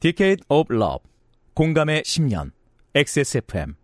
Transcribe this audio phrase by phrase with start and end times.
[0.00, 0.98] Decade of Love
[1.54, 2.50] 공감의 10년
[2.94, 3.74] XSFM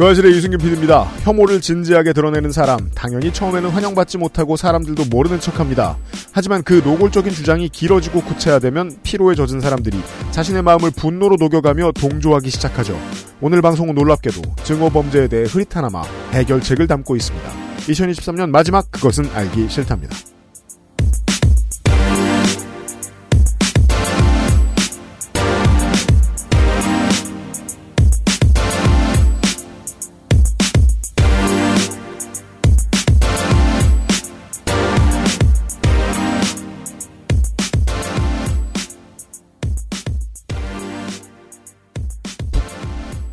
[0.00, 1.02] 그 아실의 유승균 PD입니다.
[1.24, 5.98] 혐오를 진지하게 드러내는 사람, 당연히 처음에는 환영받지 못하고 사람들도 모르는 척합니다.
[6.32, 9.98] 하지만 그 노골적인 주장이 길어지고 구체화되면 피로에 젖은 사람들이
[10.30, 12.98] 자신의 마음을 분노로 녹여가며 동조하기 시작하죠.
[13.42, 16.00] 오늘 방송은 놀랍게도 증오범죄에 대해 흐릿하나마
[16.32, 17.50] 해결책을 담고 있습니다.
[17.80, 20.16] 2023년 마지막 그것은 알기 싫답니다.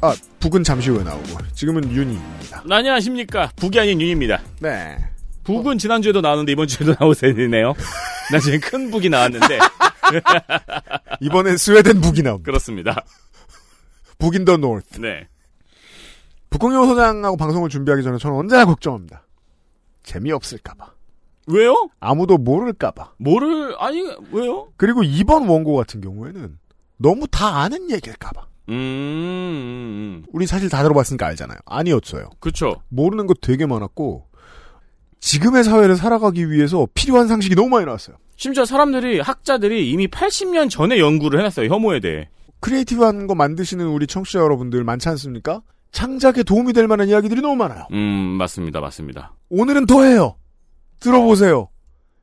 [0.02, 2.64] 아, 북은 잠시 후에 나오고 지금은 윤희입니다.
[2.70, 3.52] 안녕하십니까.
[3.56, 4.42] 북이 아닌 윤입니다.
[4.60, 4.98] 네.
[5.44, 7.34] 북은 지난주에도 나왔는데 이번 주에도 나오세요.
[8.32, 9.60] 나 지금 큰 북이 나왔는데.
[11.22, 12.46] 이번엔 스웨덴 북이 나옵니다.
[12.46, 13.04] 그렇습니다.
[14.20, 15.00] 북인 더 노르트.
[15.00, 15.28] 네.
[16.50, 19.24] 북공영 소장하고 방송을 준비하기 전에 저는 언제나 걱정합니다.
[20.04, 20.94] 재미없을까봐.
[21.48, 21.90] 왜요?
[22.00, 23.14] 아무도 모를까봐.
[23.20, 24.70] 뭐를, 아니, 왜요?
[24.78, 26.58] 그리고 이번 원고 같은 경우에는
[26.98, 28.48] 너무 다 아는 얘기일까봐.
[28.70, 30.26] 음, 음, 음.
[30.32, 31.58] 우리 사실 다 들어봤으니까 알잖아요.
[31.66, 32.30] 아니었어요.
[32.40, 32.76] 그쵸.
[32.90, 34.26] 모르는 거 되게 많았고,
[35.20, 38.18] 지금의 사회를 살아가기 위해서 필요한 상식이 너무 많이 나왔어요.
[38.36, 41.74] 심지어 사람들이, 학자들이 이미 80년 전에 연구를 해놨어요.
[41.74, 42.30] 혐오에 대해.
[42.60, 45.62] creative한 거 만드시는 우리 청취자 여러분들 많지 않습니까?
[45.92, 47.88] 창작에 도움이 될 만한 이야기들이 너무 많아요.
[47.94, 48.80] 음, 맞습니다.
[48.80, 49.34] 맞습니다.
[49.50, 50.36] 오늘은 더해요.
[51.00, 51.70] 들어보세요.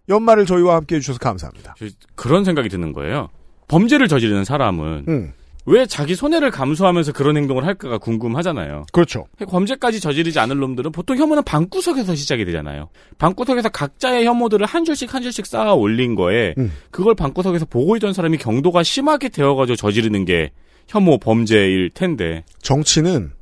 [0.08, 1.74] 연말을 저희와 함께 해주셔서 감사합니다.
[1.78, 3.30] 저- 그런 생각이 드는 거예요.
[3.68, 5.32] 범죄를 저지르는 사람은 음,
[5.66, 8.84] 왜 자기 손해를 감수하면서 그런 행동을 할까가 궁금하잖아요.
[8.92, 9.26] 그렇죠.
[9.48, 12.90] 범죄까지 저지르지 않을 놈들은 보통 혐오는 방구석에서 시작이 되잖아요.
[13.18, 16.70] 방구석에서 각자의 혐오들을 한 줄씩 한 줄씩 쌓아 올린 거에 음.
[16.90, 20.50] 그걸 방구석에서 보고 있던 사람이 경도가 심하게 되어가지고 저지르는 게
[20.86, 22.44] 혐오 범죄일 텐데.
[22.60, 23.32] 정치는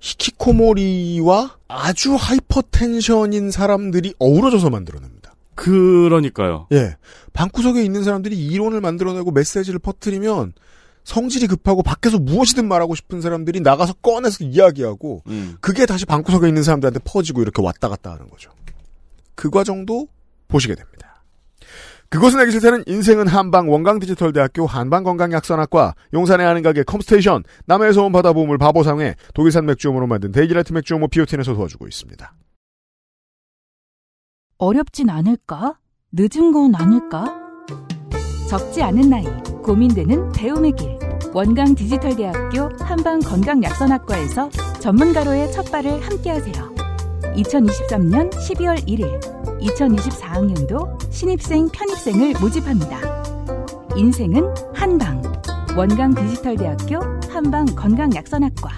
[0.00, 5.34] 히키코모리와 아주 hypertension인 사람들이 어우러져서 만들어냅니다.
[5.54, 6.66] 그러니까요.
[6.72, 6.96] 예.
[7.32, 10.52] 방구석에 있는 사람들이 이론을 만들어내고 메시지를 퍼뜨리면
[11.04, 15.56] 성질이 급하고 밖에서 무엇이든 말하고 싶은 사람들이 나가서 꺼내서 이야기하고 음.
[15.60, 18.50] 그게 다시 방구석에 있는 사람들한테 퍼지고 이렇게 왔다 갔다 하는 거죠.
[19.34, 20.08] 그 과정도
[20.48, 21.22] 보시게 됩니다.
[22.08, 29.14] 그것은 알기 싫다는 인생은 한방 원광디지털대학교 한방건강약선학과 용산의 아는 가게 컴스테이션 남해에서 온 바다보물 바보상회
[29.32, 32.34] 독일산 맥주효모로 만든 데이지라이트 맥주효모 비오틴에서 도와주고 있습니다.
[34.58, 35.78] 어렵진 않을까?
[36.12, 37.41] 늦은 건 아닐까?
[38.52, 39.24] 적지 않은 나이,
[39.62, 40.98] 고민되는 배움의 길.
[41.32, 46.74] 원광 디지털대학교 한방건강약선학과에서 전문가로의 첫 발을 함께하세요.
[47.34, 49.18] 2023년 12월 1일,
[49.58, 52.98] 2024학년도 신입생 편입생을 모집합니다.
[53.96, 55.22] 인생은 한방.
[55.74, 58.68] 원광 디지털대학교 한방건강약선학과.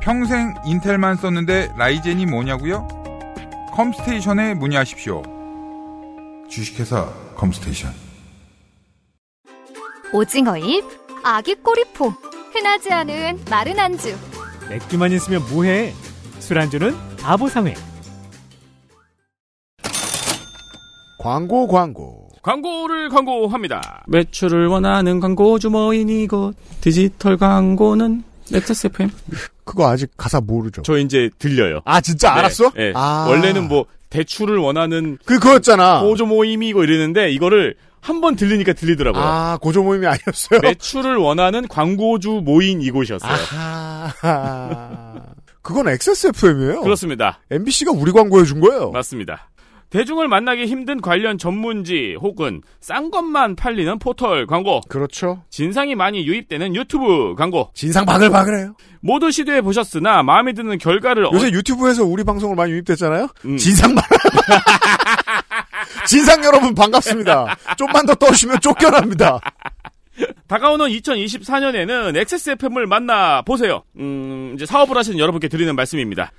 [0.00, 2.86] 평생 인텔만 썼는데 라이젠이 뭐냐고요?
[3.72, 5.41] 컴스테이션에 문의하십시오.
[6.52, 7.90] 주식회사 컴스테이션.
[10.12, 10.84] 오징어입,
[11.24, 12.10] 아귀꼬리포,
[12.52, 14.14] 흔하지 않은 마른 안주.
[14.68, 15.94] 맥주만 있으면 뭐해?
[16.40, 17.74] 술안주는 바보상회.
[21.18, 22.28] 광고 광고.
[22.42, 24.04] 광고를 광고합니다.
[24.08, 29.10] 매출을 원하는 광고주 모인 이곳 디지털 광고는 XSFM.
[29.64, 30.82] 그거 아직 가사 모르죠.
[30.82, 31.80] 저 이제 들려요.
[31.86, 32.70] 아 진짜 알았어?
[32.72, 32.92] 네, 네.
[32.94, 33.26] 아.
[33.28, 36.02] 원래는 뭐 대출을 원하는 그 그거였잖아.
[36.02, 39.22] 보조 모임이고 이랬는데 이거를 한 번 들리니까 들리더라고요.
[39.22, 40.60] 아 고조 모임이 아니었어요.
[40.60, 43.30] 매출을 원하는 광고주 모인 이곳이었어요.
[43.32, 45.22] 아하.
[45.62, 46.80] 그건 XSFM이에요.
[46.82, 47.38] 그렇습니다.
[47.50, 48.90] MBC가 우리 광고해 준 거예요.
[48.90, 49.48] 맞습니다.
[49.92, 55.42] 대중을 만나기 힘든 관련 전문지 혹은 싼 것만 팔리는 포털 광고, 그렇죠.
[55.50, 58.74] 진상이 많이 유입되는 유튜브 광고 진상 바글바글해요.
[59.00, 63.28] 모두 시도해 보셨으나 마음에 드는 결과를 요새 어- 유튜브에서 우리 방송을 많이 유입됐잖아요.
[63.44, 63.56] 음.
[63.58, 64.06] 진상 많아.
[66.08, 67.56] 진상 여러분 반갑습니다.
[67.76, 69.40] 좀만 더 떠주시면 쫓겨납니다.
[70.46, 73.82] 다가오는 2024년에는 XSFM을 만나 보세요.
[73.98, 76.30] 음, 이제 사업을 하시는 여러분께 드리는 말씀입니다.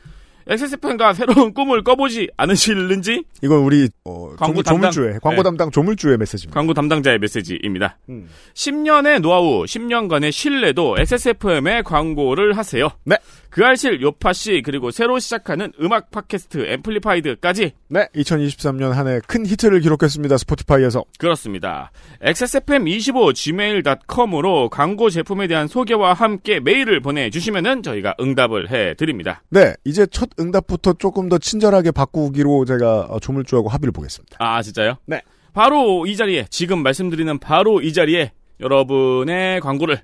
[0.48, 4.92] XSFM과 새로운 꿈을 꿔보지 않으실는지 이건 우리 어, 광고 조물, 담당.
[4.92, 5.44] 조물주의 광고 네.
[5.44, 6.54] 담당 조물주의 메시지입니다.
[6.60, 7.98] 광고 담당자의 메시지입니다.
[8.10, 8.28] 음.
[8.54, 12.90] 10년의 노하우, 10년간의 신뢰도 XSFM에 광고를 하세요.
[13.06, 13.18] 네.
[13.50, 19.46] 그 알실 요파 씨 그리고 새로 시작하는 음악 팟캐스트 앰플리파이드까지 네, 2023년 한 해 큰
[19.46, 20.38] 히트를 기록했습니다.
[20.38, 21.04] 스포티파이에서.
[21.20, 21.92] 그렇습니다.
[22.24, 29.44] XSFM25 gmail.com으로 광고 제품에 대한 소개와 함께 메일을 보내주시면은 저희가 응답을 해드립니다.
[29.50, 34.38] 네, 이제 첫 응답부터 조금 더 친절하게 바꾸기로 제가 어, 조물주하고 합의를 보겠습니다.
[34.40, 34.96] 아, 진짜요?
[35.06, 35.22] 네.
[35.54, 40.02] 바로 이 자리에, 지금 말씀드리는 바로 이 자리에 여러분의 광고를,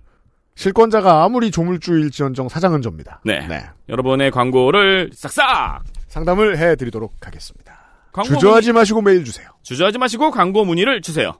[0.55, 3.21] 실권자가 아무리 조물주일지언정 사장은 접니다.
[3.23, 3.39] 네.
[3.87, 5.83] 여러분의 광고를 싹싹!
[6.07, 7.79] 상담을 해드리도록 하겠습니다.
[8.11, 9.47] 광고 주저하지 마시고 메일 주세요.
[9.63, 11.33] 주저하지 마시고 광고 문의를 주세요.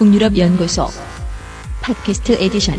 [0.00, 0.86] 북유럽 연구소
[1.82, 2.74] 팟캐스트 에디션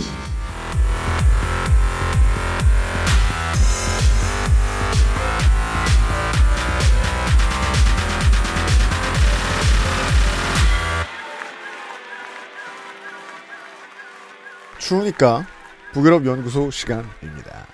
[14.79, 15.45] 추우니까
[15.93, 17.67] 북유럽 연구소 시간입니다.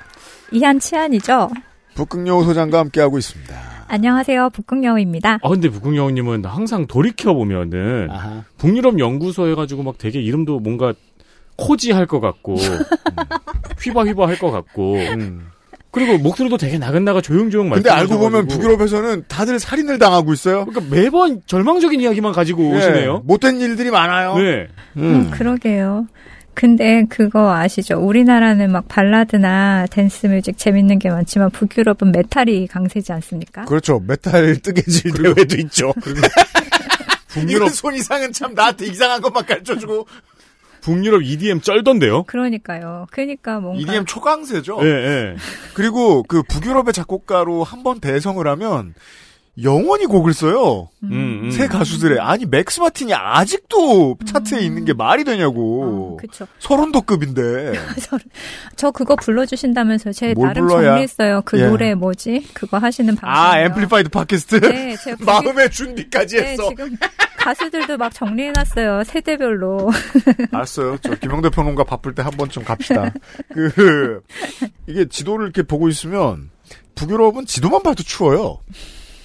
[0.51, 1.50] 이한치한이죠.
[1.97, 3.55] 북극여우 소장과 함께하고 있습니다.
[3.88, 4.51] 안녕하세요.
[4.51, 5.39] 북극여우입니다.
[5.41, 8.09] 아, 근데 북극여우님은 항상 돌이켜보면은,
[8.57, 10.94] 북유럽 연구소 해가지고 막 되게 이름도 뭔가
[11.56, 12.55] cozy 할 것 같고,
[13.81, 14.97] hyvä hyvä 할 것 같고,
[15.89, 18.19] 그리고 목소리도 되게 나긋나긋 조용조용 근데 알고.
[18.19, 20.65] 보면 북유럽에서는 다들 살인을 당하고 있어요.
[20.65, 23.23] 그러니까 매번 절망적인 이야기만 가지고 예, 오시네요.
[23.25, 24.38] 못된 일들이 많아요.
[24.38, 24.67] 네.
[24.97, 26.05] 음, 그러게요.
[26.59, 28.00] 근데 그거 아시죠?
[28.00, 33.65] 우리나라는 막 발라드나 댄스 뮤직 재밌는 게 많지만 북유럽은 메탈이 강세지 않습니까?
[33.65, 34.00] 그렇죠.
[34.00, 35.94] 메탈 뜨개질 대회도 있죠.
[37.30, 40.07] 북유럽 손 이상은 참 나한테 이상한 것만 가르쳐주고.
[40.81, 42.24] 북유럽 EDM 쩔던데요.
[42.24, 43.06] 그러니까요.
[43.12, 44.80] 그러니까 뭔가 EDM 초강세죠.
[44.81, 45.36] 예, 예.
[45.75, 48.95] 그리고 그 북유럽의 작곡가로 한 번 대성을 하면
[49.63, 50.89] 영원히 곡을 써요.
[51.04, 51.51] 음, 음.
[51.51, 56.13] 새 가수들의 아니 맥스 마틴이 아직도 차트에 있는 게 말이 되냐고.
[56.13, 56.18] 음.
[56.18, 56.45] 그쵸.
[56.59, 57.74] 소름돋급인데.
[58.75, 60.89] 저 그거 불러주신다면서 제뭘 나름 불러야?
[60.89, 61.42] 정리했어요.
[61.45, 61.65] 그 예.
[61.68, 62.48] 노래 뭐지?
[62.54, 63.30] 그거 하시는 방송.
[63.30, 64.59] 아 Amplified 팟캐스트.
[64.62, 66.69] 네, 제가 마음의 준비까지 네, 했어.
[66.69, 66.95] 지금
[67.38, 69.06] 가수들도 막 정리해놨어요.
[69.06, 69.89] 세대별로.
[70.51, 70.98] 알았어요.
[71.01, 73.12] 저 김영대 평론가 바쁠 때 한 번쯤 갑시다.
[73.54, 74.21] 그
[74.86, 76.50] 이게 지도를 이렇게 보고 있으면
[76.95, 78.59] 북유럽은 지도만 봐도 추워요.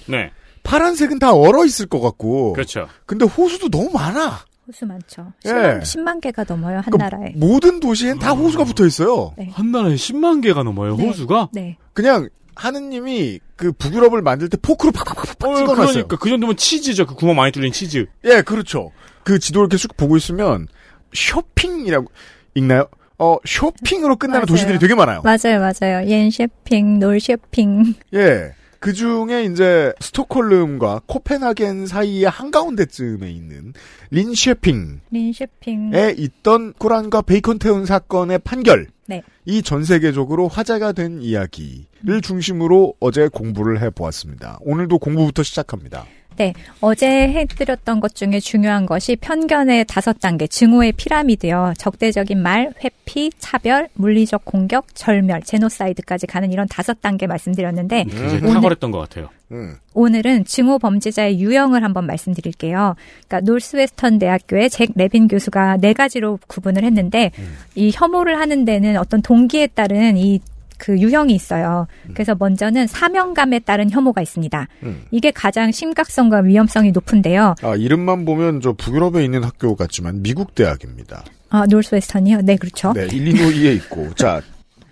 [0.07, 0.31] 네.
[0.63, 2.53] 파란색은 다 얼어 있을 것 같고.
[2.53, 2.89] 그렇죠.
[3.07, 4.41] 근데 호수도 너무 많아.
[4.67, 5.33] 호수 많죠.
[5.47, 5.51] 예.
[5.51, 7.33] 10만, 10만 개가 넘어요, 한 그러니까 나라에.
[7.35, 9.35] 모든 도시엔 다 호수가 붙어 있어요.
[9.37, 9.49] 네.
[9.53, 11.05] 한 나라에 10만 개가 넘어요, 네.
[11.07, 11.49] 호수가?
[11.53, 11.77] 네.
[11.93, 15.93] 그냥 하느님이 그 북유럽을 만들 때 포크로 팍팍팍 팍 어, 찍어놨어요.
[15.93, 17.07] 그러니까 그 정도면 치즈죠.
[17.07, 18.07] 그 구멍 많이 뚫린 치즈.
[18.25, 18.93] 예, 그렇죠.
[19.25, 20.69] 그 지도를 이렇게 쭉 보고 있으면
[21.15, 22.07] köping이라고
[22.55, 22.87] 읽나요?
[23.19, 24.47] 어, köping으로 끝나는 맞아요.
[24.47, 25.23] 도시들이 되게 많아요.
[25.23, 26.07] 맞아요, 맞아요.
[26.09, 27.95] 옌셰핑, 노르셰핑.
[28.15, 28.53] 예.
[28.83, 33.75] 그 중에 이제 스톡홀름과 코펜하겐 사이의 한가운데쯤에 있는
[34.11, 35.93] 린쉐핑에 린 쇼핑.
[36.19, 38.89] 있던 꾸란과 베이컨 태운 사건의 판결.
[39.07, 39.23] 네.
[39.45, 44.59] 이 전 세계적으로 화제가 된 이야기를 중심으로 어제 공부를 해보았습니다.
[44.63, 46.05] 오늘도 공부부터 시작합니다.
[46.37, 46.55] 네.
[46.81, 51.75] 어제 해드렸던 것 중에 중요한 것이 편견의 다섯 단계, 증오의 피라미드요.
[51.79, 58.55] 적대적인 말, 회피, 차별, 물리적 공격, 절멸, 제노사이드까지 가는 이런 다섯 단계 말씀드렸는데, 굉장히 오늘-
[58.55, 59.29] 탁월했던 것 같아요.
[59.53, 59.77] 음.
[59.95, 62.95] 오늘은 증오 범죄자의 유형을 한번 말씀드릴게요.
[63.29, 67.31] 그러니까 노스웨스턴 대학교의 잭 레빈 교수가 네 가지로 구분을 했는데
[67.75, 70.41] 이 혐오를 하는 데는 어떤 동기에 따른 이
[70.83, 71.87] 그 유형이 있어요.
[72.13, 74.67] 그래서 먼저는 사명감에 따른 혐오가 있습니다.
[74.83, 75.05] 음.
[75.13, 77.55] 이게 가장 심각성과 위험성이 높은데요.
[77.63, 81.23] 아, 이름만 보면 저 북유럽에 있는 학교 같지만 미국 대학입니다.
[81.51, 82.41] 아, 노스웨스턴이요?
[82.43, 82.93] 네, 그렇죠.
[82.95, 84.13] 네, 일리노이에 있고.
[84.19, 84.41] 자,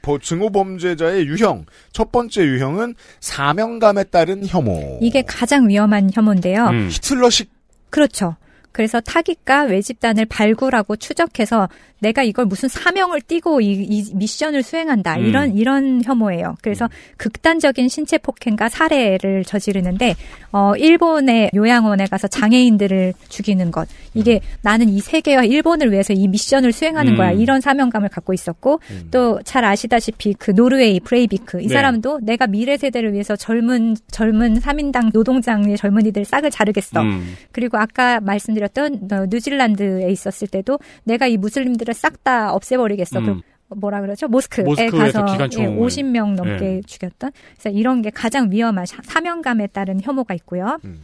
[0.00, 1.66] 버- 증오 범죄자의 유형.
[1.92, 4.98] 첫 번째 유형은 사명감에 따른 혐오.
[5.02, 6.66] 이게 가장 위험한 혐오인데요.
[6.68, 6.88] 음.
[6.88, 7.50] 히틀러식
[7.90, 8.36] 그렇죠.
[8.72, 15.26] 그래서 타깃과 외집단을 발굴하고 추적해서 내가 이걸 무슨 사명을 띠고 이, 이 미션을 수행한다 음.
[15.26, 16.56] 이런 이런 혐오예요.
[16.62, 20.16] 그래서 극단적인 신체 폭행과 살해를 저지르는데
[20.50, 26.72] 어 일본의 요양원에 가서 장애인들을 죽이는 것 이게 나는 이 세계와 일본을 위해서 이 미션을
[26.72, 27.16] 수행하는 음.
[27.18, 31.74] 거야 이런 사명감을 갖고 있었고 또 잘 아시다시피 그 노르웨이 브레이비크 이 네.
[31.74, 37.02] 사람도 내가 미래 세대를 위해서 젊은 젊은 사민당 노동당의 젊은이들 싹을 자르겠어.
[37.02, 37.34] 음.
[37.50, 43.18] 그리고 아까 말씀드 렸던 어, 뉴질랜드에 있었을 때도 내가 이 무슬림들을 싹 다 없애버리겠어.
[43.20, 43.40] 음.
[43.68, 44.26] 그 뭐라 그러죠?
[44.28, 44.64] 모스크에
[45.12, 45.24] 가서.
[45.62, 46.80] 예, 50명 넘게 예.
[46.86, 47.30] 죽였던.
[47.54, 50.78] 그래서 이런 게 가장 위험한 사- 사명감에 따른 혐오가 있고요.
[50.84, 51.00] 음.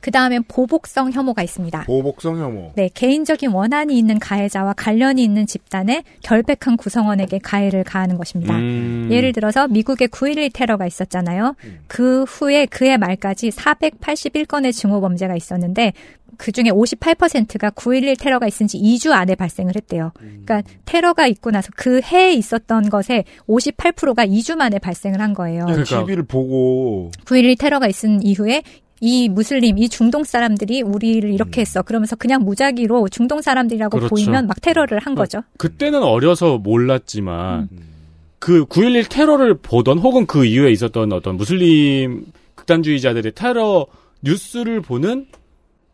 [0.00, 1.84] 그 다음엔 보복성 혐오가 있습니다.
[1.84, 2.72] 보복성 혐오.
[2.76, 8.56] 네, 개인적인 원한이 있는 가해자와 관련이 있는 집단의 결백한 구성원에게 가해를 가하는 것입니다.
[8.56, 9.08] 음.
[9.10, 11.56] 예를 들어서 미국의 9.11 테러가 있었잖아요.
[11.88, 15.92] 그 후에 그해 말까지 481건의 증오 범죄가 있었는데
[16.36, 20.12] 그 중에 58%가 9.11 테러가 있은 지 2주 안에 발생을 했대요.
[20.16, 25.66] 그러니까 테러가 있고 나서 그 해에 있었던 것에 58%가 2주 만에 발생을 한 거예요.
[25.66, 28.62] 그냥 TV를 보고 9.11 테러가 있은 이후에
[29.00, 31.82] 이 무슬림, 이 중동 사람들이 우리를 이렇게 했어.
[31.82, 34.14] 그러면서 그냥 무작위로 중동 사람들이라고 그렇죠.
[34.14, 35.42] 보이면 막 테러를 한 거죠.
[35.56, 37.78] 그때는 어려서 몰랐지만 음.
[38.40, 43.86] 그9.11 테러를 보던 혹은 그 이후에 있었던 어떤 무슬림 극단주의자들의 테러
[44.22, 45.26] 뉴스를 보는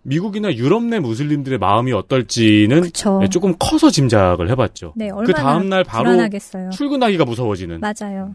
[0.02, 3.18] 미국이나 유럽 내 무슬림들의 마음이 어떨지는 그쵸.
[3.20, 4.92] 네, 조금 커서 짐작을 해봤죠.
[4.96, 6.70] 네, 그 다음 날 바로 불안하겠어요.
[6.70, 7.80] 출근하기가 무서워지는.
[7.80, 8.34] 맞아요.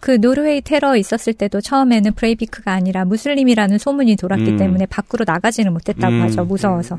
[0.00, 4.56] 그 노르웨이 테러 있었을 때도 처음에는 브레이비크가 아니라 무슬림이라는 소문이 돌았기 음.
[4.56, 6.22] 때문에 밖으로 나가지는 못했다고 음.
[6.22, 6.44] 하죠.
[6.44, 6.98] 무서워서.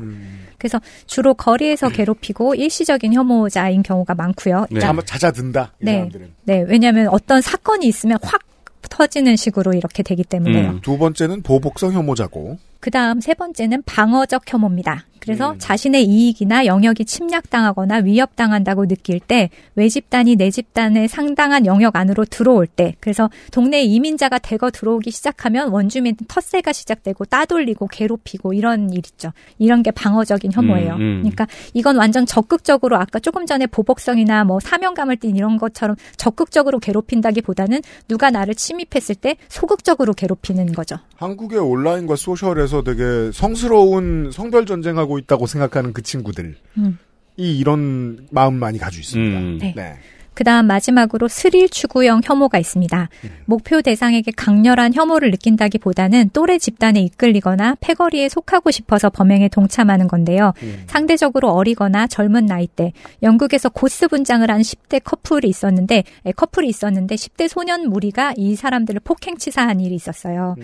[0.58, 4.66] 그래서 주로 거리에서 괴롭히고 일시적인 혐오자인 경우가 많고요.
[4.70, 4.80] 네.
[4.80, 5.72] 자- 잦아든다.
[5.80, 5.92] 이 네.
[5.94, 6.28] 사람들은.
[6.44, 8.42] 네, 왜냐하면 어떤 사건이 있으면 확
[8.90, 10.70] 터지는 식으로 이렇게 되기 때문에요.
[10.70, 10.80] 음.
[10.82, 12.58] 두 번째는 보복성 혐오자고.
[12.80, 15.04] 그 다음 세 번째는 방어적 혐오입니다.
[15.20, 15.58] 그래서 음.
[15.58, 22.94] 자신의 이익이나 영역이 침략당하거나 위협당한다고 느낄 때 외집단이 내 집단의 상당한 영역 안으로 들어올 때
[23.00, 29.32] 그래서 동네 이민자가 대거 들어오기 시작하면 원주민 텃세가 시작되고 따돌리고 괴롭히고 이런 일 있죠.
[29.58, 30.94] 이런 게 방어적인 혐오예요.
[30.94, 31.16] 음, 음.
[31.22, 37.80] 그러니까 이건 완전 적극적으로 아까 조금 전에 보복성이나 뭐 사명감을 띤 이런 것처럼 적극적으로 괴롭힌다기보다는
[38.06, 40.96] 누가 나를 침입했을 때 소극적으로 괴롭히는 거죠.
[41.16, 46.98] 한국의 온라인과 소셜에 서 되게 성스러운 성별 전쟁하고 있다고 생각하는 그 친구들 이 음.
[47.36, 49.38] 이런 마음 많이 가지고 있습니다.
[49.38, 49.58] 음.
[49.74, 49.98] 네.
[50.38, 53.08] 그 다음 마지막으로 스릴 추구형 혐오가 있습니다.
[53.44, 60.52] 목표 대상에게 강렬한 혐오를 느낀다기 보다는 또래 집단에 이끌리거나 패거리에 속하고 싶어서 범행에 동참하는 건데요.
[60.86, 62.92] 상대적으로 어리거나 젊은 나이대
[63.24, 69.00] 영국에서 고스 분장을 한 10대 커플이 있었는데 에, 커플이 있었는데 10대 소년 무리가 이 사람들을
[69.00, 70.54] 폭행치사한 일이 있었어요.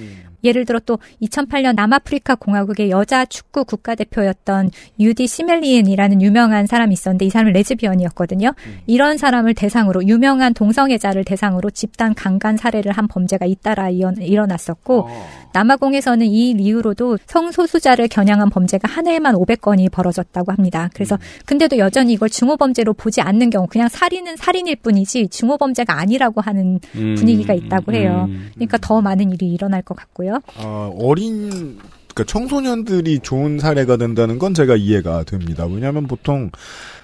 [0.44, 7.30] 예를 들어 또 2008년 남아프리카 공화국의 여자 축구 국가대표였던 유디 시멜리엔이라는 유명한 사람이 있었는데 이
[7.30, 8.52] 사람은 레즈비언이었거든요.
[8.86, 15.08] 이런 사람을 대상으로 유명한 동성애자를 대상으로 집단 강간 사례를 한 범죄가 잇따라 일어났었고
[15.54, 20.90] 남아공에서는 이 이후로도 성소수자를 겨냥한 범죄가 한 해에만 500건이 벌어졌다고 합니다.
[20.92, 21.16] 그래서
[21.46, 26.42] 근데도 여전히 이걸 중호 범죄로 보지 않는 경우 그냥 살인은 살인일 뿐이지 중호 범죄가 아니라고
[26.42, 28.26] 하는 음, 분위기가 있다고 해요.
[28.28, 28.50] 음.
[28.54, 30.40] 그러니까 더 많은 일이 일어날 것 같고요.
[30.58, 31.78] 어, 어린
[32.14, 35.66] 그러니까 청소년들이 좋은 사례가 된다는 건 제가 이해가 됩니다.
[35.66, 36.50] 왜냐하면 보통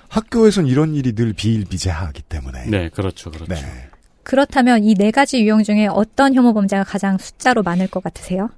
[0.08, 2.66] 학교에선 이런 일이 늘 비일비재하기 때문에.
[2.66, 3.54] 네, 그렇죠, 그렇죠.
[4.22, 8.50] 그렇다면 이 네 가지 유형 중에 어떤 혐오 범죄가 가장 숫자로 많을 것 같으세요?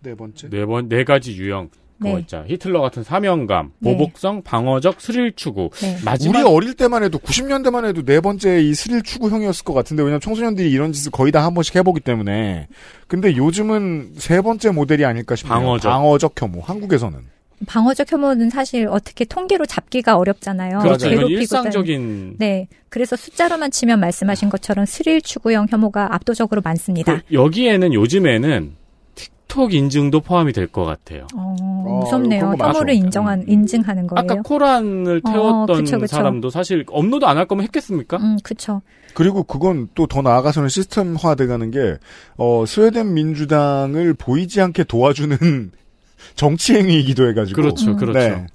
[0.00, 0.48] 네 번째.
[0.50, 1.70] 네 번, 네 가지 유형.
[1.98, 2.20] 그거 네.
[2.20, 2.44] 있자.
[2.46, 3.92] 히틀러 같은 사명감, 네.
[3.96, 5.70] 보복성, 방어적, 스릴 추구.
[5.80, 5.98] 네.
[6.04, 10.20] 마지막 우리 어릴 때만 해도 90년대만 해도 네 번째 이 스릴 추구형이었을 것 같은데 왜냐면
[10.20, 12.68] 청소년들이 이런 짓을 거의 다 한 번씩 해보기 때문에
[13.06, 15.58] 근데 요즘은 세 번째 모델이 아닐까 싶네요.
[15.58, 15.90] 방어적.
[15.90, 17.18] 방어적 혐오 한국에서는
[17.66, 20.78] 방어적 혐오는 사실 어떻게 통계로 잡기가 어렵잖아요.
[20.78, 21.08] 그렇죠.
[21.08, 22.68] 괴롭히고 일상적인 네.
[22.88, 27.16] 그래서 숫자로만 치면 말씀하신 것처럼 스릴 추구형 혐오가 압도적으로 많습니다.
[27.16, 28.76] 그 여기에는 요즘에는
[29.48, 31.26] 틱톡 인증도 포함이 될 것 같아요.
[31.34, 31.56] 어,
[32.04, 32.50] 무섭네요.
[32.50, 32.78] 거 많죠.
[32.78, 34.20] 혐오를 인정한 인증하는 거예요.
[34.30, 36.16] 아까 코란을 어, 태웠던 그쵸, 그쵸.
[36.16, 38.18] 사람도 사실 업로드 안 할 거면 했겠습니까?
[38.18, 38.82] 음, 그쵸.
[39.14, 41.96] 그리고 그건 또 더 나아가서는 시스템화돼가는 게
[42.36, 45.36] 어, 스웨덴 민주당을 보이지 않게 도와주는
[46.36, 48.18] 정치 행위이기도 해가지고 그렇죠, 그렇죠.
[48.18, 48.46] 네.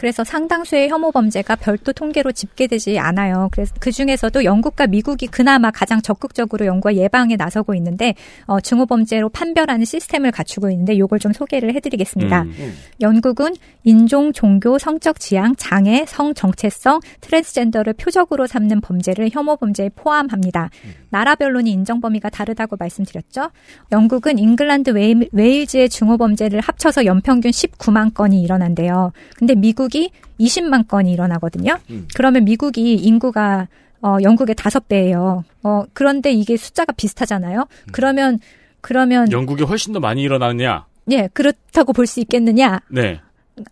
[0.00, 3.50] 그래서 상당수의 혐오 범죄가 별도 통계로 집계되지 않아요.
[3.52, 8.14] 그래서 그 중에서도 영국과 미국이 그나마 가장 적극적으로 연구와 예방에 나서고 있는데
[8.46, 12.44] 어, 증오 범죄로 판별하는 시스템을 갖추고 있는데 요걸 좀 소개를 해드리겠습니다.
[12.44, 12.74] 음.
[13.02, 13.52] 영국은
[13.84, 20.70] 인종, 종교, 성적 지향, 장애, 성 정체성, 트랜스젠더를 표적으로 삼는 범죄를 혐오 범죄에 포함합니다.
[21.10, 23.50] 나라별로는 인정 범위가 다르다고 말씀드렸죠.
[23.92, 29.12] 영국은 잉글랜드 웨일, 웨일즈의 증오 범죄를 합쳐서 연평균 19만 건이 일어난대요.
[29.36, 31.78] 근데 미국이 20만 건이 일어나거든요.
[32.14, 33.68] 그러면 미국이 인구가
[34.02, 35.44] 어, 영국의 다섯 배예요.
[35.62, 37.66] 어, 그런데 이게 숫자가 비슷하잖아요.
[37.92, 38.38] 그러면
[38.80, 40.86] 그러면 영국이 훨씬 더 많이 일어나느냐?
[41.10, 42.80] 예 그렇다고 볼 수 있겠느냐?
[42.88, 43.20] 네.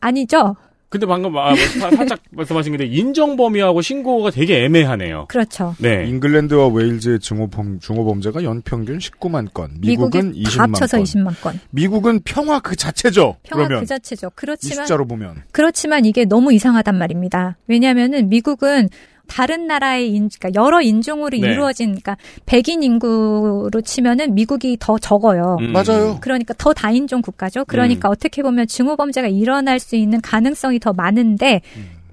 [0.01, 0.57] 아니죠.
[0.91, 5.27] 근데 방금 아, 뭐 사- 살짝 말씀하신 건데 인정 범위하고 신고가 되게 애매하네요.
[5.29, 5.75] 그렇죠.
[5.79, 6.07] 네.
[6.09, 11.05] 잉글랜드와 웨일즈의 중호범, 중호범죄가 연평균 19만 건, 미국은 미국이 20만 다 합쳐서 건.
[11.05, 11.61] 20만 건.
[11.71, 13.37] 미국은 평화 그 자체죠.
[13.43, 14.29] 평화 그러면 그 자체죠.
[14.29, 17.59] 이 그렇지만 숫자로 보면 그렇지만 이게 너무 이상하단 말입니다.
[17.67, 18.89] 왜냐하면은 미국은
[19.29, 21.39] 다른 나라의 인, 그러니까 여러 인종으로 네.
[21.39, 22.17] 이루어진, 그러니까
[22.47, 25.57] 백인 인구로 치면은 미국이 더 적어요.
[25.61, 25.73] 음.
[25.73, 26.19] 맞아요.
[26.21, 27.65] 그러니까 더 다인종 국가죠.
[27.67, 31.61] 그러니까 어떻게 보면 증오 범죄가 일어날 수 있는 가능성이 더 많은데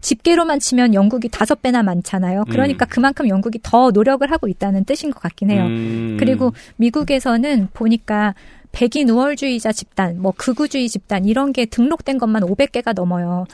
[0.01, 2.43] 집계로만 치면 영국이 다섯 배나 많잖아요.
[2.51, 2.88] 그러니까 음.
[2.89, 5.65] 그만큼 영국이 더 노력을 하고 있다는 뜻인 것 같긴 해요.
[5.65, 6.17] 음.
[6.19, 8.36] 그리고 미국에서는 보니까
[8.72, 13.45] 백인 우월주의자 집단, 뭐 극우주의 집단 이런 게 등록된 것만 500개가 넘어요.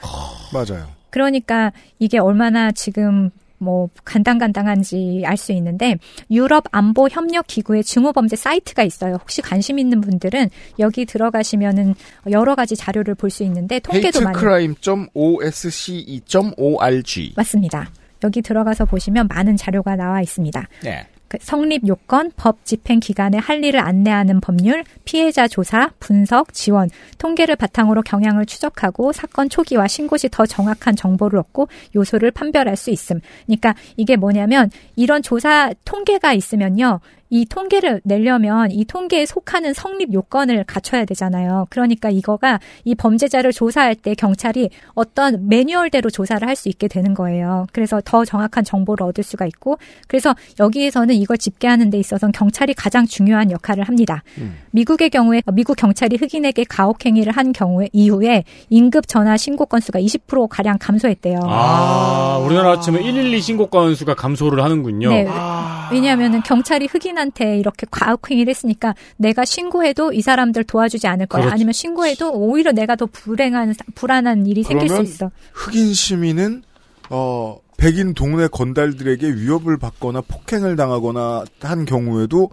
[0.52, 0.88] 맞아요.
[1.10, 3.30] 그러니까 이게 얼마나 지금
[3.62, 5.96] 뭐 간당간당한지 알 수 있는데
[6.30, 9.14] 유럽 안보 협력 기구의 증오 범죄 사이트가 있어요.
[9.14, 11.94] 혹시 관심 있는 분들은 여기 들어가시면은
[12.30, 17.32] 여러 가지 자료를 볼 수 있는데 통계도 많이 hatecrime.osce.org.
[17.36, 17.90] 맞습니다.
[18.24, 20.68] 여기 들어가서 보시면 많은 자료가 나와 있습니다.
[20.84, 21.06] 네.
[21.32, 27.56] 그 성립 요건, 법 집행 기간에 할 일을 안내하는 법률, 피해자 조사, 분석, 지원, 통계를
[27.56, 33.20] 바탕으로 경향을 추적하고 사건 초기와 신고 시 더 정확한 정보를 얻고 요소를 판별할 수 있음.
[33.46, 37.00] 그러니까 이게 뭐냐면 이런 조사 통계가 있으면요.
[37.32, 41.66] 이 통계를 내려면 이 통계에 속하는 성립 요건을 갖춰야 되잖아요.
[41.70, 47.66] 그러니까 이거가 이 범죄자를 조사할 때 경찰이 어떤 매뉴얼대로 조사를 할 수 있게 되는 거예요.
[47.72, 53.06] 그래서 더 정확한 정보를 얻을 수가 있고 그래서 여기에서는 이걸 집계하는 데 있어서는 경찰이 가장
[53.06, 54.22] 중요한 역할을 합니다.
[54.72, 60.48] 미국의 경우에 미국 경찰이 흑인에게 가혹 행위를 한 경우에 이후에 인급 전화 신고 건수가 20%
[60.50, 61.40] 가량 감소했대요.
[61.44, 65.08] 아, 우리나라 치면 112 신고 건수가 감소를 하는군요.
[65.08, 65.26] 네.
[65.90, 71.42] 왜냐하면 경찰이 흑인 한테 이렇게 과학행위를 했으니까 내가 신고해도 이 사람들 도와주지 않을 거야.
[71.42, 71.54] 그렇지.
[71.54, 75.30] 아니면 신고해도 오히려 내가 더 불행한 불안한 일이 생길 수 있어.
[75.52, 76.62] 흑인 시민은
[77.10, 82.50] 어 백인 동네 건달들에게 위협을 받거나 폭행을 당하거나 한 경우에도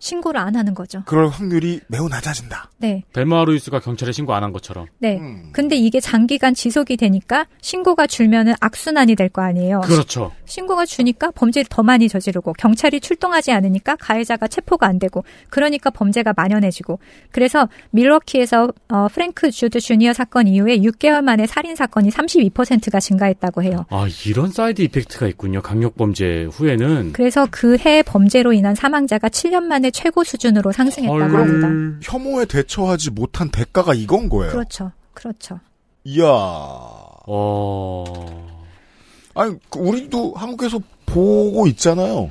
[0.00, 1.02] 신고를 안 하는 거죠.
[1.06, 2.70] 그럴 확률이 매우 낮아진다.
[2.78, 3.04] 네.
[3.12, 4.86] 벨마 루이스가 경찰에 신고 안 한 것처럼.
[4.98, 5.18] 네.
[5.18, 5.50] 음.
[5.52, 9.80] 근데 이게 장기간 지속이 되니까 신고가 줄면은 악순환이 될 거 아니에요.
[9.82, 10.32] 그렇죠.
[10.46, 16.32] 신고가 주니까 범죄를 더 많이 저지르고 경찰이 출동하지 않으니까 가해자가 체포가 안 되고 그러니까 범죄가
[16.36, 16.98] 만연해지고
[17.30, 23.84] 그래서 밀워키에서 어, 프랭크 주드 주니어 사건 이후에 6개월 만에 살인 사건이 32%가 증가했다고 해요.
[23.90, 25.60] 아, 이런 side effect가 있군요.
[25.62, 27.12] 강력 범죄 후에는.
[27.12, 31.68] 그래서 그 해 범죄로 인한 사망자가 7년 만에 최고 수준으로 상승했다고 합니다.
[32.02, 34.52] 혐오에 대처하지 못한 대가가 이건 거예요.
[34.52, 34.92] 그렇죠.
[35.14, 35.60] 그렇죠.
[36.04, 36.24] 이야.
[37.26, 38.04] 어.
[39.34, 42.30] 아니 그 우리도 한국에서 보고 있잖아요.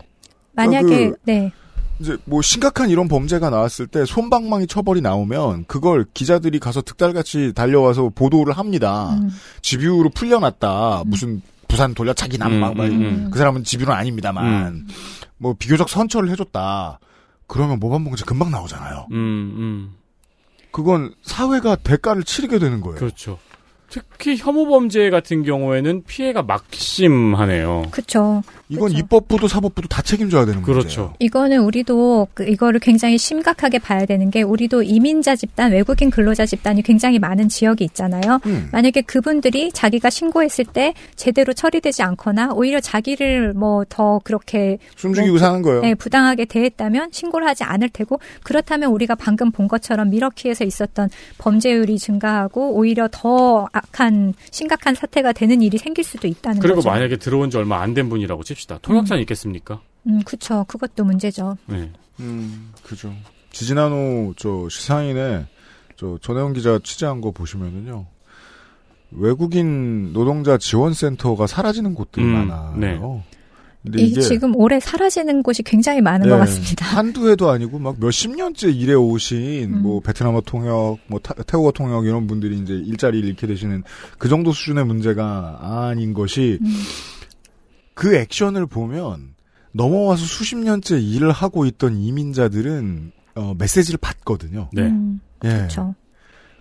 [0.53, 1.51] 만약에 그- 네.
[1.99, 8.11] 이제 뭐 심각한 이런 범죄가 나왔을 때 손방망이 처벌이 나오면 그걸 기자들이 가서 득달같이 달려와서
[8.15, 9.15] 보도를 합니다.
[9.15, 9.29] 음.
[9.61, 11.03] 집유로 풀려났다.
[11.05, 13.29] 무슨 부산 돌려차기 난막 음, 음, 음.
[13.31, 14.87] 그 사람은 집유는 아닙니다만
[15.37, 16.99] 뭐 비교적 선처를 해줬다.
[17.49, 19.07] 그러면 모반봉제 금방 나오잖아요.
[19.11, 19.15] 음,
[19.57, 19.95] 음.
[20.71, 22.97] 그건 사회가 대가를 치르게 되는 거예요.
[22.97, 23.39] 그렇죠.
[23.89, 27.87] 특히 혐오 범죄 같은 경우에는 피해가 막심하네요.
[27.91, 28.43] 그렇죠.
[28.69, 30.73] 이건 입법부도 사법부도 다 책임져야 되는 거죠.
[30.73, 31.13] 그렇죠.
[31.19, 36.83] 이거는 우리도 그 이거를 굉장히 심각하게 봐야 되는 게 우리도 이민자 집단, 외국인 근로자 집단이
[36.83, 38.39] 굉장히 많은 지역이 있잖아요.
[38.45, 38.69] 음.
[38.71, 45.39] 만약에 그분들이 자기가 신고했을 때 제대로 처리되지 않거나 오히려 자기를 뭐 더 그렇게 숨죽이고 뭐
[45.39, 45.81] 사는 거예요.
[45.81, 51.97] 네, 부당하게 대했다면 신고를 하지 않을 테고 그렇다면 우리가 방금 본 것처럼 미러키에서 있었던 범죄율이
[51.97, 56.89] 증가하고 오히려 더 악한 심각한 사태가 되는 일이 생길 수도 있다는 그리고 거죠.
[56.89, 58.79] 만약에 들어온 지 얼마 안 된 분이라고 칩시다.
[58.81, 59.81] 통역사는 있겠습니까?
[60.07, 60.63] 음, 그렇죠.
[60.67, 61.57] 그것도 문제죠.
[61.65, 61.91] 네.
[62.19, 63.13] 음, 그죠.
[63.51, 65.45] 지지난후 저 시사인에
[65.95, 68.05] 저 전혜원 기자 취재한 거 보시면은요.
[69.11, 72.75] 외국인 노동자 지원센터가 사라지는 곳들이 음, 많아요.
[72.77, 72.99] 네.
[73.83, 76.85] 근데 이 이게 지금 올해 사라지는 곳이 굉장히 많은 네, 것 같습니다.
[76.97, 79.81] 한두 해도 아니고 막 몇십 년째 일해 오신 음.
[79.81, 83.83] 뭐 베트남어 통역, 뭐 타- 태국어 통역 이런 분들이 이제 일자리를 잃게 되시는
[84.17, 86.67] 그 정도 수준의 문제가 아닌 것이 음.
[87.93, 89.35] 그 액션을 보면
[89.71, 94.69] 넘어와서 수십 년째 일을 하고 있던 이민자들은 어, 메시지를 받거든요.
[94.73, 94.83] 네.
[94.83, 95.49] 음, 예.
[95.49, 95.95] 그렇죠.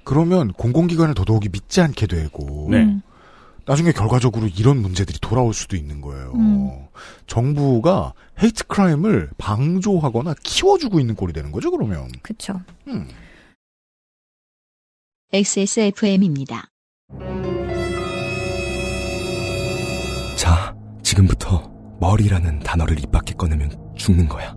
[0.04, 2.96] 그러면 공공기관을 더더욱이 믿지 않게 되고 네.
[3.68, 3.70] 음.
[3.70, 6.32] 나중에 결과적으로 이런 문제들이 돌아올 수도 있는 거예요.
[6.34, 6.86] 음.
[7.26, 12.08] 정부가 hate crime을 방조하거나 키워주고 있는 꼴이 되는 거죠, 그러면.
[12.22, 12.60] 그렇죠.
[12.86, 13.08] 음.
[15.32, 16.70] XSFM입니다.
[20.36, 24.56] 자, 지금부터 머리라는 단어를 입 밖에 꺼내면 죽는 거야.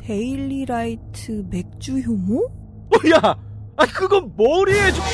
[0.00, 2.50] 데일리라이트 맥주 효모?
[3.14, 3.36] 야,
[3.76, 5.04] 아 그건 머리에 좀.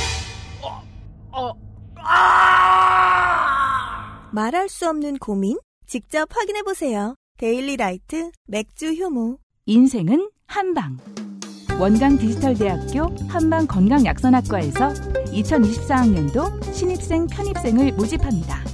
[1.33, 1.53] 어,
[4.33, 5.59] 말할 수 없는 고민?
[5.87, 7.15] 직접 확인해 보세요.
[7.39, 9.39] 데일리 라이트 맥주 효모.
[9.67, 10.97] 인생은 한방.
[11.81, 14.89] 원광 디지털대학교 한방 건강약선학과에서
[15.33, 18.65] 2024학년도 신입생 편입생을 모집합니다.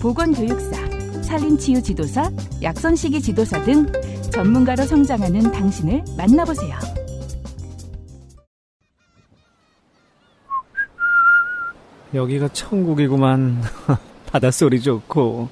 [0.00, 2.30] 보건교육사, 산림치유 지도사,
[2.62, 3.86] 약선식이 지도사 등
[4.30, 6.99] 전문가로 성장하는 당신을 만나보세요.
[12.14, 13.62] 여기가 천국이구만.
[14.26, 15.48] 바닷소리 좋고.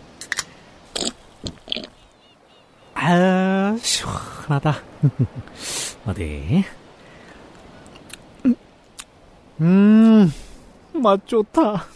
[2.94, 4.76] 아, 시원하다.
[6.06, 6.64] 어디?
[9.60, 10.32] 음,
[10.94, 11.86] 맛 좋다.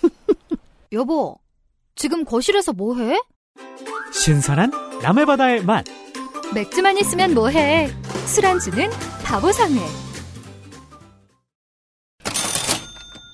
[0.92, 1.38] 여보,
[1.94, 3.20] 지금 거실에서 뭐해?
[4.12, 4.70] 신선한
[5.02, 5.84] 남해바다의 맛.
[6.54, 7.88] 맥주만 있으면 뭐해?
[8.26, 8.90] 술안주는
[9.24, 10.01] 바보상회.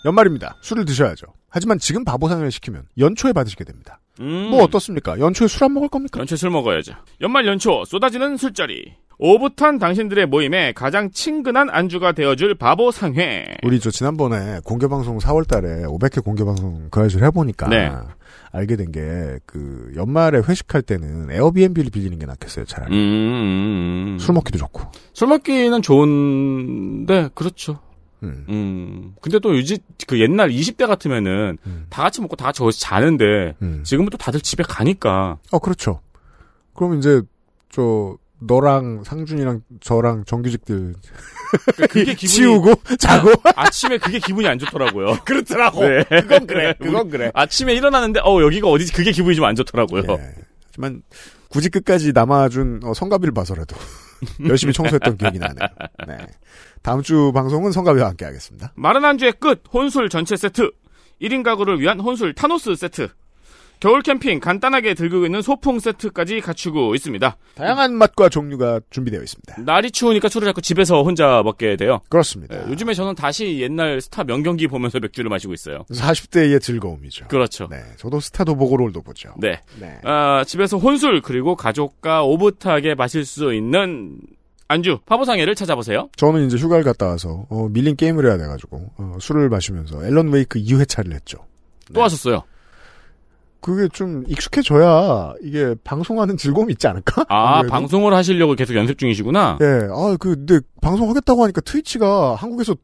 [0.09, 0.57] 연말입니다.
[0.63, 1.27] 술을 드셔야죠.
[1.51, 4.01] 하지만 지금 바보상을 시키면 연초에 받으시게 됩니다.
[4.21, 4.49] 음.
[4.51, 5.19] 뭐 어떻습니까?
[5.19, 6.19] 연초에 술 안 먹을 겁니까?
[6.21, 6.93] 연초 술 먹어야죠.
[7.21, 8.95] 연말 연초 쏟아지는 술자리.
[9.21, 13.45] 오붓한 당신들의 모임에 가장 친근한 안주가 되어줄 바보 상회.
[13.65, 17.91] 우리 저 지난번에 공개방송 4월달에 500회 공개방송 그 아저씨를 해보니까 네.
[18.53, 24.57] 알게 된 게 그 연말에 회식할 때는 에어비앤비를 빌리는 게 낫겠어요 차라리 음, 술 먹기도
[24.59, 27.81] 좋고 술 먹기는 좋은데 그렇죠.
[28.23, 28.45] 음.
[28.49, 29.15] 음.
[29.21, 31.59] 근데 또 유지 그 옛날 20대 같으면은
[31.91, 33.83] 다 같이 먹고 다 같이 거기서 자는데 음.
[33.85, 36.01] 지금은 또 다들 집에 가니까 어 그렇죠
[36.75, 37.23] 그럼 이제
[37.71, 40.95] 저 너랑 상준이랑 저랑 정규직들
[41.89, 45.19] 그게 기분이 치우고 자고 아침에 그게 기분이 안 좋더라고요.
[45.27, 46.05] 그렇더라고 네.
[46.09, 50.03] 그건 그래 그건 그래 아침에 일어나는데 어 여기가 어디지 그게 기분이 좀 안 좋더라고요.
[50.09, 50.35] 예.
[50.67, 51.03] 하지만
[51.49, 53.75] 굳이 끝까지 남아준 어, 성가비를 봐서라도
[54.49, 55.69] 열심히 청소했던 기억이 나네요.
[56.07, 56.19] 네.
[56.83, 58.73] 다음 주 방송은 성가비와 함께 하겠습니다.
[58.77, 60.71] 마른 안주의 끝 혼술 전체 세트.
[61.21, 63.09] 1인 가구를 위한 혼술 타노스 세트
[63.81, 67.37] 겨울 캠핑 간단하게 들고 있는 소풍 세트까지 갖추고 있습니다.
[67.55, 72.01] 다양한 맛과 종류가 준비되어 있습니다 날이 추우니까 술을 자꾸 집에서 혼자 먹게 돼요.
[72.09, 75.85] 그렇습니다 네, 요즘에 저는 다시 옛날 스타 명경기 보면서 맥주를 마시고 있어요.
[75.91, 77.69] 40대의 즐거움이죠 그렇죠.
[77.71, 79.35] 네, 저도 스타도 보고 롤도 보죠.
[79.39, 79.61] 네.
[79.81, 79.99] 네.
[80.05, 84.19] 아, 집에서 혼술 그리고 가족과 오붓하게 마실 수 있는
[84.69, 86.11] 안주 파보상회를 찾아보세요.
[86.17, 90.61] 저는 이제 휴가를 갔다 와서 어, 밀린 게임을 해야 돼가지고 어, 술을 마시면서 앨런 웨이크
[90.61, 91.39] 2회차를 했죠.
[91.95, 92.43] 또 하셨어요.
[93.61, 97.25] 그게 좀 익숙해져야 이게 방송하는 즐거움이 있지 않을까?
[97.29, 97.73] 아 아무래도?
[97.73, 99.59] 방송을 하시려고 계속 연습 중이시구나.
[99.61, 102.75] 예, 아, 그, 근데 방송하겠다고 하니까 트위치가 한국에서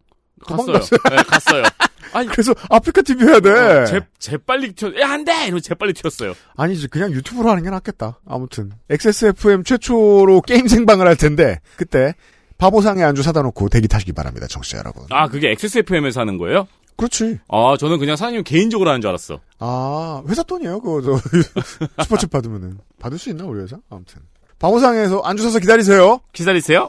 [0.45, 0.67] 갔어요.
[0.67, 1.01] 도망갔어요.
[1.11, 1.63] 네, 갔어요.
[2.13, 3.51] 아니, 그래서 아프리카 TV 해야 돼.
[3.51, 5.33] 어, 재, 재빨리 튀어, 야, 안 돼!
[5.45, 6.35] 이러면 재빨리 튀었어요.
[6.57, 8.21] 아니지, 그냥 유튜브로 하는 게 낫겠다.
[8.27, 8.71] 아무튼.
[8.89, 12.15] XSFM 최초로 게임 생방을 할 텐데, 그때
[12.59, 15.05] 바보상의 안주 사다 놓고 대기 타시기 바랍니다, 청취자 여러분.
[15.11, 16.69] 아, 그게 XSFM에서 하는 거예요?
[16.97, 17.41] 그렇지.
[17.49, 19.41] 아, 저는 그냥 사장님 개인적으로 하는 줄 알았어.
[19.59, 21.13] 아, 회사 돈이에요, 그거, 저,
[22.05, 22.79] 슈퍼챗 받으면은.
[22.99, 23.77] 받을 수 있나, 우리 회사?
[23.91, 24.23] 아무튼.
[24.59, 26.21] 바보상에서 안주 사서 기다리세요.
[26.33, 26.89] 기다리세요.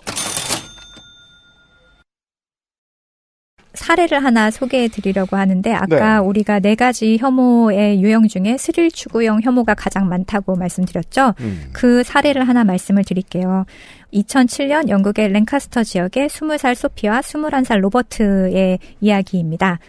[3.75, 6.25] 사례를 하나 소개해 드리려고 하는데 아까 네.
[6.25, 11.33] 우리가 네 가지 혐오의 유형 중에 스릴 추구형 혐오가 가장 많다고 말씀드렸죠.
[11.39, 11.69] 음.
[11.73, 13.65] 그 사례를 하나 말씀을 드릴게요.
[14.13, 19.79] 2007년 영국의 랭카스터 지역의 20살 소피와 21살 로버트의 이야기입니다.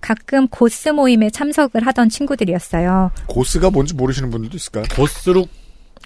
[0.00, 3.10] 가끔 고스 모임에 참석을 하던 친구들이었어요.
[3.26, 4.84] 고스가 뭔지 모르시는 분들도 있을까요?
[4.94, 5.48] 고스룩,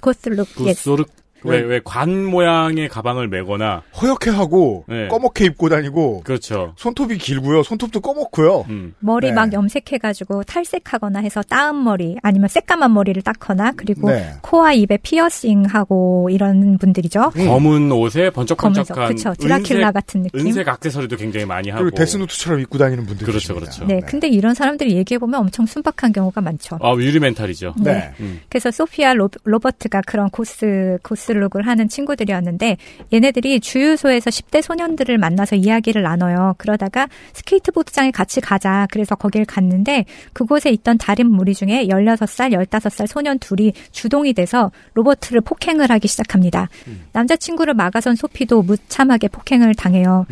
[0.01, 0.65] 고스룩, 예.
[0.65, 1.11] 고스룩.
[1.45, 3.83] 왜, 왜, 관 모양의 가방을 메거나.
[4.01, 5.09] 허옇게 하고, 네.
[5.09, 6.75] 꺼멓게 입고 다니고, 그렇죠.
[6.77, 8.67] 손톱이 길고요, 손톱도 꺼멓고요.
[8.69, 8.95] 음.
[9.01, 9.33] 머리 네.
[9.33, 14.33] 막 염색해가지고 탈색하거나 해서 땋은 머리 아니면 새까만 머리를 땋거나 그리고 네.
[14.43, 17.31] 코와 입에 피어싱하고 이런 분들이죠.
[17.31, 19.09] 검은 옷에 번쩍번쩍한.
[19.09, 19.33] 그쵸.
[19.33, 20.47] 드라큘라 은색, 같은 느낌.
[20.47, 21.85] 은색 악세서리도 굉장히 많이 하고.
[21.85, 23.85] 그리고 데스노트처럼 입고 다니는 분들 그렇죠, 그렇죠.
[23.85, 26.79] 네, 근데 이런 사람들이 얘기해 보면 엄청 순박한 경우가 많죠.
[26.83, 27.75] 아, 유리 멘탈이죠.
[27.81, 28.13] 네.
[28.21, 28.41] 음.
[28.49, 32.77] 그래서 소피아 로, 로버트가 그런 goth, goth look을 하는 친구들이었는데
[33.13, 36.55] 얘네들이 주유소에서 10대 소년들을 만나서 이야기를 나눠요.
[36.59, 38.87] 그러다가 스케이트보드장에 같이 가자.
[38.91, 45.41] 그래서 거길 갔는데 그곳에 있던 다른 무리 중에 16살, 15살 소년 둘이 주동이 돼서 로버트를
[45.43, 46.69] 폭행을 하기 시작합니다.
[47.13, 50.27] 남자친구를 막아선 소피도 무참하게 폭행을 당해요.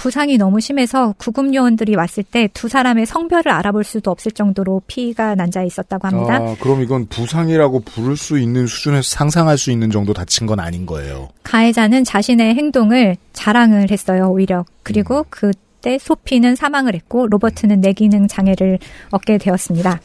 [0.00, 5.34] 부상이 너무 심해서 구급 요원들이 왔을 때 두 사람의 성별을 알아볼 수도 없을 정도로 피가
[5.34, 6.36] 난자 있었다고 합니다.
[6.36, 10.86] 아, 그럼 이건 부상이라고 부를 수 있는 수준에서 상상할 수 있는 정도 다친 건 아닌
[10.86, 11.28] 거예요.
[11.42, 14.64] 가해자는 자신의 행동을 자랑을 했어요, 오히려.
[14.82, 18.78] 그리고 그때 소피는 사망을 했고 로버트는 뇌기능 장애를
[19.10, 20.00] 얻게 되었습니다.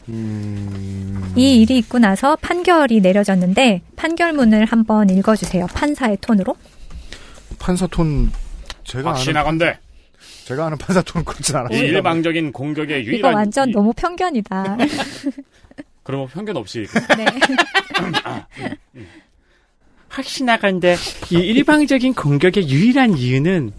[1.36, 5.66] 이 일이 있고 나서 판결이 내려졌는데 판결문을 한번 읽어주세요.
[5.68, 6.54] 판사의 톤으로.
[7.58, 8.30] 판사 톤,
[8.84, 9.78] 제가 아는, 확신하건대.
[10.46, 11.76] 제가 아는 판사 톤은 그렇진 않아요.
[11.76, 13.34] 이 일방적인 공격의 이거 유일한.
[13.34, 14.76] 완전 너무 편견이다.
[16.04, 16.86] 그러면 편견 없이.
[17.18, 17.26] 네.
[20.08, 20.94] 확신하건대
[21.32, 23.72] 이 일방적인 공격의 유일한 이유는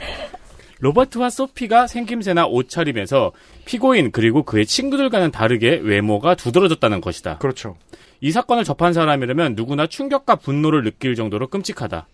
[0.79, 3.31] 로버트와 소피가 생김새나 옷차림에서
[3.63, 7.37] 피고인 그리고 그의 친구들과는 다르게 외모가 두드러졌다는 것이다.
[7.37, 7.77] 그렇죠.
[8.19, 12.07] 이 사건을 접한 사람이라면 누구나 충격과 분노를 느낄 정도로 끔찍하다.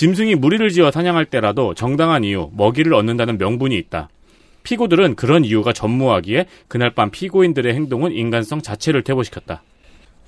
[0.00, 4.10] 짐승이 무리를 지어 사냥할 때라도 정당한 이유, 먹이를 얻는다는 명분이 있다.
[4.62, 9.62] 피고들은 그런 이유가 전무하기에 그날 밤 피고인들의 행동은 인간성 자체를 퇴보시켰다.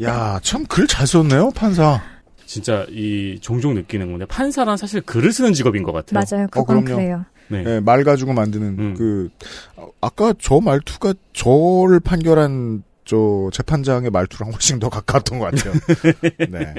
[0.03, 2.01] 야, 참 글 잘 썼네요, 판사.
[2.47, 6.25] 진짜 이 종종 느끼는 건데 판사란 사실 글을 쓰는 직업인 것 같아요.
[6.25, 6.47] 맞아요.
[6.51, 7.27] 그건 그래요.
[7.49, 7.63] 네.
[7.67, 9.29] 예, 말 가지고 만드는 그
[9.77, 15.73] 어, 아까 저 말투가 저를 판결한 저 재판장의 말투랑 훨씬 더 가까웠던 것 같아요.
[16.51, 16.75] 네.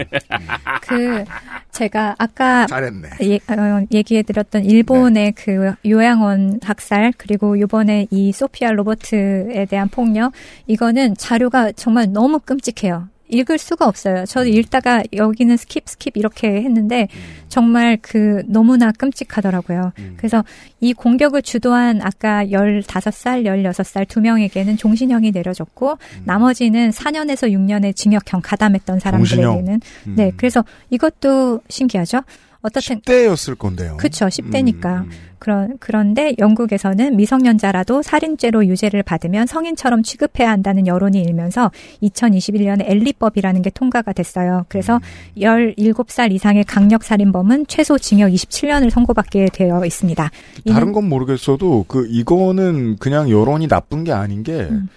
[0.83, 1.25] 그
[1.71, 3.09] 제가 아까 잘했네.
[3.23, 10.33] 예, 어, 얘기해드렸던 일본의 그 요양원 학살 그리고 이번에 이 소피아 로버트에 대한 폭력
[10.67, 13.07] 이거는 자료가 정말 너무 끔찍해요.
[13.29, 14.25] 읽을 수가 없어요.
[14.25, 17.07] 저도 읽다가 여기는 skip skip 이렇게 했는데
[17.47, 19.93] 정말 그 너무나 끔찍하더라고요.
[20.17, 20.43] 그래서
[20.79, 28.99] 이 공격을 주도한 아까 15살, 16살 두 명에게는 종신형이 내려졌고 나머지는 4년에서 6년의 징역형 가담했던
[28.99, 30.13] 사람들에게는 음.
[30.15, 32.21] 네, 그래서 이것도 신기하죠.
[32.61, 33.97] 어떻든 10대였을 건데요.
[33.97, 34.25] 그렇죠.
[34.25, 35.07] 10대니까.
[35.39, 41.71] 그런 그런데 영국에서는 미성년자라도 살인죄로 유죄를 받으면 성인처럼 취급해야 한다는 여론이 일면서
[42.03, 44.65] 2021년에 엘리법이라는 게 통과가 됐어요.
[44.67, 44.99] 그래서
[45.37, 50.29] 17살 이상의 강력 살인범은 최소 징역 27년을 선고받게 되어 있습니다.
[50.67, 54.89] 다른 건 모르겠어도 그 이거는 그냥 여론이 나쁜 게 아닌 게 음.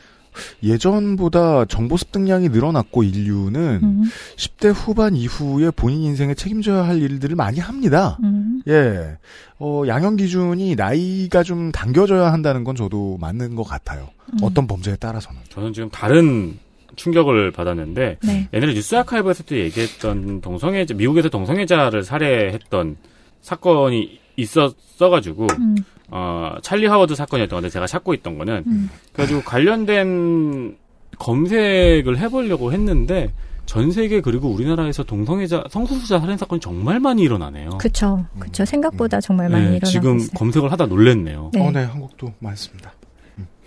[0.63, 4.03] 예전보다 정보 습득량이 늘어났고 인류는 음.
[4.37, 8.19] 10대 후반 이후에 본인 인생에 책임져야 할 일들을 많이 합니다.
[8.23, 8.63] 음.
[8.69, 9.17] 예.
[9.59, 14.09] 어, 양형 기준이 나이가 좀 당겨져야 한다는 건 저도 맞는 것 같아요.
[14.33, 14.39] 음.
[14.43, 15.41] 어떤 범죄에 따라서는.
[15.51, 16.59] 저는 지금 다른
[16.97, 18.49] 충격을 받았는데 네.
[18.53, 22.97] 옛날에 뉴스 아카이브에서 도 얘기했던 동성애자 미국에서 동성애자를 살해했던
[23.41, 25.77] 사건이 있었어가지고 음.
[26.15, 28.91] 어 찰리 하워드 사건이었던 건데 제가 찾고 있던 거는 음.
[29.13, 30.77] 그래가지고 관련된
[31.19, 33.33] 검색을 해보려고 했는데
[33.65, 37.79] 전 세계 그리고 우리나라에서 동성애자 성소수자 살인 사건이 정말 많이 일어나네요.
[37.79, 38.27] 그쵸.
[38.39, 38.65] 그쵸.
[38.65, 40.31] 생각보다 정말 많이 네, 일어나고 지금 있어요.
[40.35, 41.51] 검색을 하다 놀랬네요.
[41.55, 41.67] 네.
[41.67, 42.93] 어, 네, 한국도 많습니다.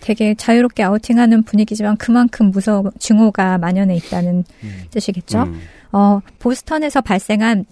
[0.00, 4.44] 되게 자유롭게 아우팅하는 분위기지만 그만큼 무서 증오가 만연해 있다는
[4.90, 5.42] 뜻이겠죠.
[5.42, 5.60] 음.
[5.92, 7.64] 어, 보스턴에서 발생한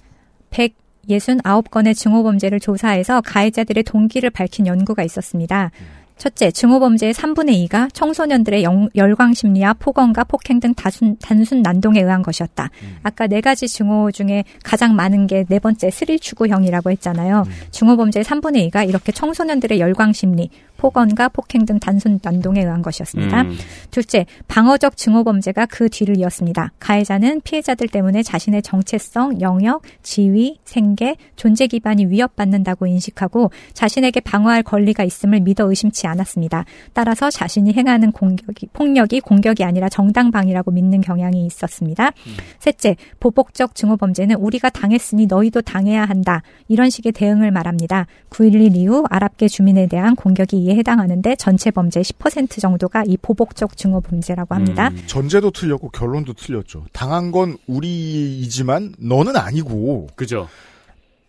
[1.09, 5.71] 169건의 증오범죄를 조사해서 가해자들의 동기를 밝힌 연구가 있었습니다.
[6.17, 12.71] 첫째, 증오범죄의 3분의 2가 청소년들의 영- 열광심리와 폭언과 폭행 등 다순, 단순 난동에 의한 것이었다.
[13.03, 17.45] 아까 네 가지 증오 중에 가장 많은 게 네 번째 스릴 추구형이라고 했잖아요.
[17.73, 20.51] 증오범죄의 3분의 2가 이렇게 청소년들의 열광심리,
[20.85, 23.41] 폭언과 폭행 등 단순 난동에 의한 것이었습니다.
[23.41, 23.57] 음.
[23.91, 26.73] 둘째, 방어적 증오 범죄가 그 뒤를 이었습니다.
[26.79, 35.05] 가해자는 피해자들 때문에 자신의 정체성, 영역, 지위, 생계, 존재 기반이 위협받는다고 인식하고 자신에게 방어할 권리가
[35.05, 36.67] 있음을 믿어 의심치 않았습니다.
[36.93, 42.11] 따라서 자신이 행하는 공격이, 폭력이 공격이 아니라 정당방위라고 믿는 경향이 있었습니다.
[42.59, 46.43] 셋째, 보복적 증오 범죄는 우리가 당했으니 너희도 당해야 한다.
[46.69, 48.07] 이런 식의 대응을 말합니다.
[48.29, 54.01] 9.11 이후 아랍계 주민에 대한 공격이 이에 해당하는데 전체 범죄의 10% 정도가 이 보복적 증오
[54.01, 54.89] 범죄라고 합니다.
[54.89, 55.03] 음.
[55.07, 56.85] 전제도 틀렸고 결론도 틀렸죠.
[56.93, 60.09] 당한 건 우리이지만 너는 아니고.
[60.17, 60.49] 그죠.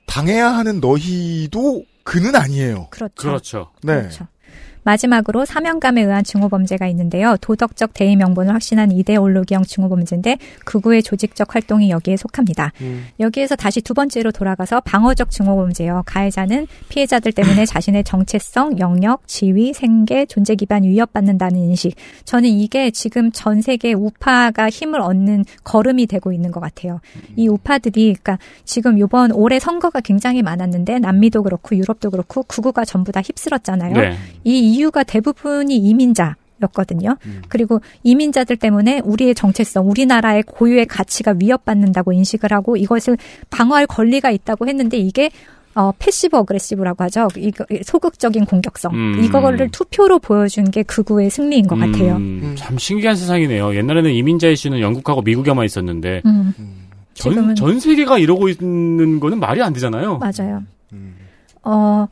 [0.08, 2.88] 당해야 하는 너희도 그는 아니에요.
[2.90, 3.14] 그렇죠.
[3.16, 3.72] 그렇죠.
[3.82, 4.02] 네.
[4.02, 4.28] 그렇죠.
[4.86, 7.36] 마지막으로 사명감에 의한 증오범죄가 있는데요.
[7.42, 12.72] 도덕적 대의 명분을 확신한 이데올로기형 증오범죄인데 극우의 조직적 활동이 여기에 속합니다.
[13.20, 16.04] 여기에서 다시 두 번째로 돌아가서 방어적 증오범죄요.
[16.06, 21.96] 가해자는 피해자들 때문에 자신의 정체성, 영역, 지위, 생계, 존재 기반이 위협받는다는 인식.
[22.26, 27.02] 저는 이게 지금 전 세계 우파가 힘을 얻는 걸음이 되고 있는 것 같아요.
[27.36, 33.12] 이 우파들이 그러니까 지금 이번 올해 선거가 굉장히 많았는데 남미도 그렇고 유럽도 그렇고 극우가 전부
[33.12, 33.94] 다 휩쓸었잖아요.
[33.94, 34.16] 네.
[34.44, 36.36] 이 이유가 대부분이 이민자.
[36.64, 37.18] 였거든요.
[37.50, 43.18] 그리고 이민자들 때문에 우리의 정체성, 우리나라의 고유의 가치가 위협받는다고 인식을 하고 이것을
[43.50, 45.30] 방어할 권리가 있다고 했는데 이게
[45.76, 47.28] 어, passive aggressive라고 하죠.
[47.36, 48.94] 이거 소극적인 공격성.
[48.96, 49.22] 음.
[49.22, 52.16] 이거를 투표로 보여준 게 극우의 승리인 것 같아요.
[52.16, 53.76] 음, 참 신기한 세상이네요.
[53.76, 56.54] 옛날에는 이민자 이슈는 영국하고 미국에만 있었는데 음.
[57.14, 60.20] 전, 지금은- 전 세계가 이러고 있는 거는 말이 안 되잖아요.
[60.20, 60.64] 맞아요.
[61.64, 62.08] 어,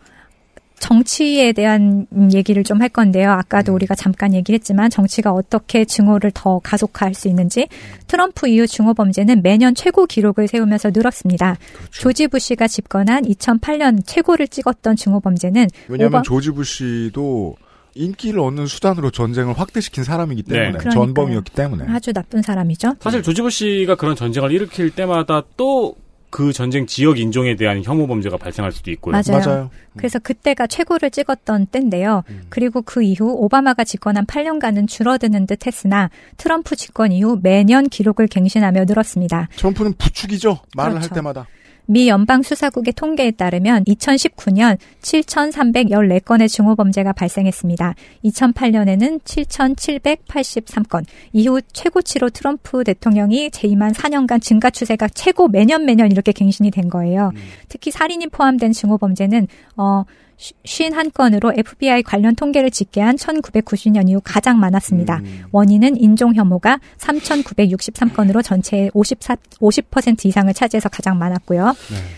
[0.79, 3.31] 정치에 대한 얘기를 좀 할 건데요.
[3.31, 7.67] 아까도 우리가 잠깐 얘기를 했지만 정치가 어떻게 증오를 더 가속화할 수 있는지
[8.07, 11.57] 트럼프 이후 증오 범죄는 매년 최고 기록을 세우면서 늘었습니다.
[11.91, 17.55] 조지 부시가 집권한 2008년 최고를 찍었던 증오 범죄는 왜냐하면 오바- 조지 부시도
[17.95, 20.89] 인기를 얻는 수단으로 전쟁을 확대시킨 사람이기 때문에 네.
[20.89, 22.95] 전범이었기 때문에 아주 나쁜 사람이죠.
[22.99, 25.95] 사실 조지부 씨가 그런 전쟁을 일으킬 때마다 또
[26.33, 29.11] 그 전쟁 지역 인종에 대한 혐오 범죄가 발생할 수도 있고요.
[29.11, 29.69] 맞아요.
[29.95, 32.23] 그래서 그때가 최고를 찍었던 때인데요.
[32.27, 32.41] 음.
[32.49, 38.85] 그리고 그 이후 오바마가 집권한 8년간은 줄어드는 듯 했으나 트럼프 집권 이후 매년 기록을 갱신하며
[38.85, 39.49] 늘었습니다.
[39.57, 40.57] 트럼프는 부축이죠.
[40.75, 41.09] 말을 그렇죠.
[41.11, 41.47] 할 때마다.
[41.85, 47.95] 미 연방수사국의 통계에 따르면 2019년 7,314건의 중호범죄가 발생했습니다.
[48.25, 51.05] 2008년에는 7,783건.
[51.33, 57.31] 이후 최고치로 트럼프 대통령이 재임한 4년간 증가 추세가 최고 매년 매년 이렇게 갱신이 된 거예요.
[57.67, 60.03] 특히 살인이 포함된 중호범죄는 어
[60.37, 65.21] 51건으로 FBI 관련 통계를 집계한 1990년 이후 가장 많았습니다.
[65.51, 71.73] 원인은 인종 혐오가 3,963건으로 전체의 54, 50% 이상을 차지해서 가장 많았고요.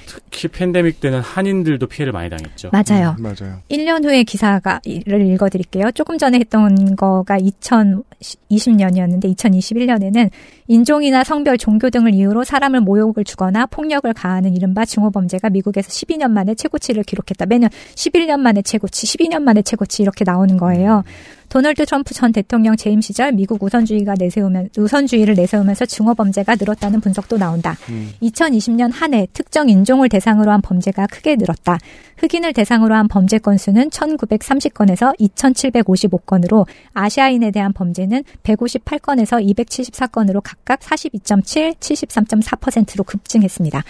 [0.05, 2.71] 특히 팬데믹 때는 한인들도 피해를 많이 당했죠.
[2.71, 3.15] 맞아요.
[3.19, 3.59] 맞아요.
[3.69, 5.91] 1년 후에 기사가 를 읽어드릴게요.
[5.91, 10.29] 조금 전에 했던 거가 2020년이었는데 2021년에는
[10.67, 16.55] 인종이나 성별, 종교 등을 이유로 사람을 모욕을 주거나 폭력을 가하는 이른바 증오범죄가 미국에서 12년 만에
[16.55, 17.45] 최고치를 기록했다.
[17.45, 21.03] 매년 11년 만에 최고치, 12년 만에 최고치 이렇게 나오는 거예요.
[21.49, 27.37] 도널드 트럼프 전 대통령 재임 시절 미국 우선주의가 내세우면 우선주의를 내세우면서 증오 범죄가 늘었다는 분석도
[27.37, 27.77] 나온다.
[28.21, 31.77] 2020년 한 해 특정 인종을 대상으로 한 범죄가 크게 늘었다.
[32.17, 43.03] 흑인을 대상으로 한 범죄 건수는 1930건에서 2755건으로 아시아인에 대한 범죄는 158건에서 274건으로 각각 42.7, 73.4%로
[43.03, 43.83] 급증했습니다.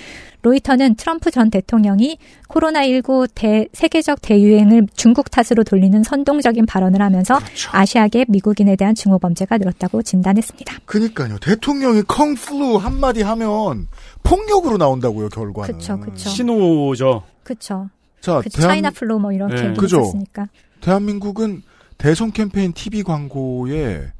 [0.49, 7.39] 로이터는 트럼프 전 대통령이 코로나19 대, 세계적 대유행을 중국 탓으로 돌리는 선동적인 발언을 하면서
[7.71, 10.75] 아시아계 미국인에 대한 증오 범죄가 늘었다고 진단했습니다.
[10.85, 11.39] 그니까요.
[11.39, 13.87] 대통령이 컹플루 한마디 하면
[14.21, 15.73] 폭력으로 나온다고요, 결과는.
[15.79, 16.29] 그쵸, 그쵸.
[16.29, 17.23] 신호죠.
[17.43, 17.89] 그쵸.
[18.21, 19.73] 자, 그 대한- China flu 뭐 이렇게 네.
[19.73, 20.01] 그죠.
[20.01, 20.47] 있었으니까.
[20.81, 21.63] 대한민국은
[21.97, 24.11] 대선 캠페인 TV 광고에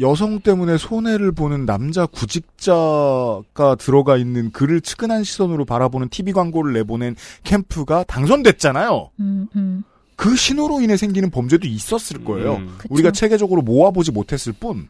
[0.00, 7.16] 여성 때문에 손해를 보는 남자 구직자가 들어가 있는 그를 측은한 시선으로 바라보는 TV 광고를 내보낸
[7.44, 9.10] 캠프가 당선됐잖아요.
[9.20, 9.84] 음, 음.
[10.16, 12.56] 그 신호로 인해 생기는 범죄도 있었을 거예요.
[12.56, 12.78] 음.
[12.88, 14.86] 우리가 체계적으로 모아보지 못했을 뿐.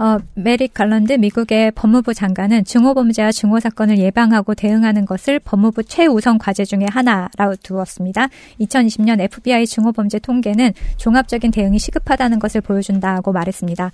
[0.00, 0.02] 음.
[0.02, 6.88] 어, 메릭 갈런드 미국의 법무부 장관은 증오범죄와 증오사건을 예방하고 대응하는 것을 법무부 최우선 과제 중의
[6.90, 8.28] 하나라고 두었습니다.
[8.60, 13.90] 2020년 FBI 증오범죄 통계는 종합적인 대응이 시급하다는 것을 보여준다고 말했습니다.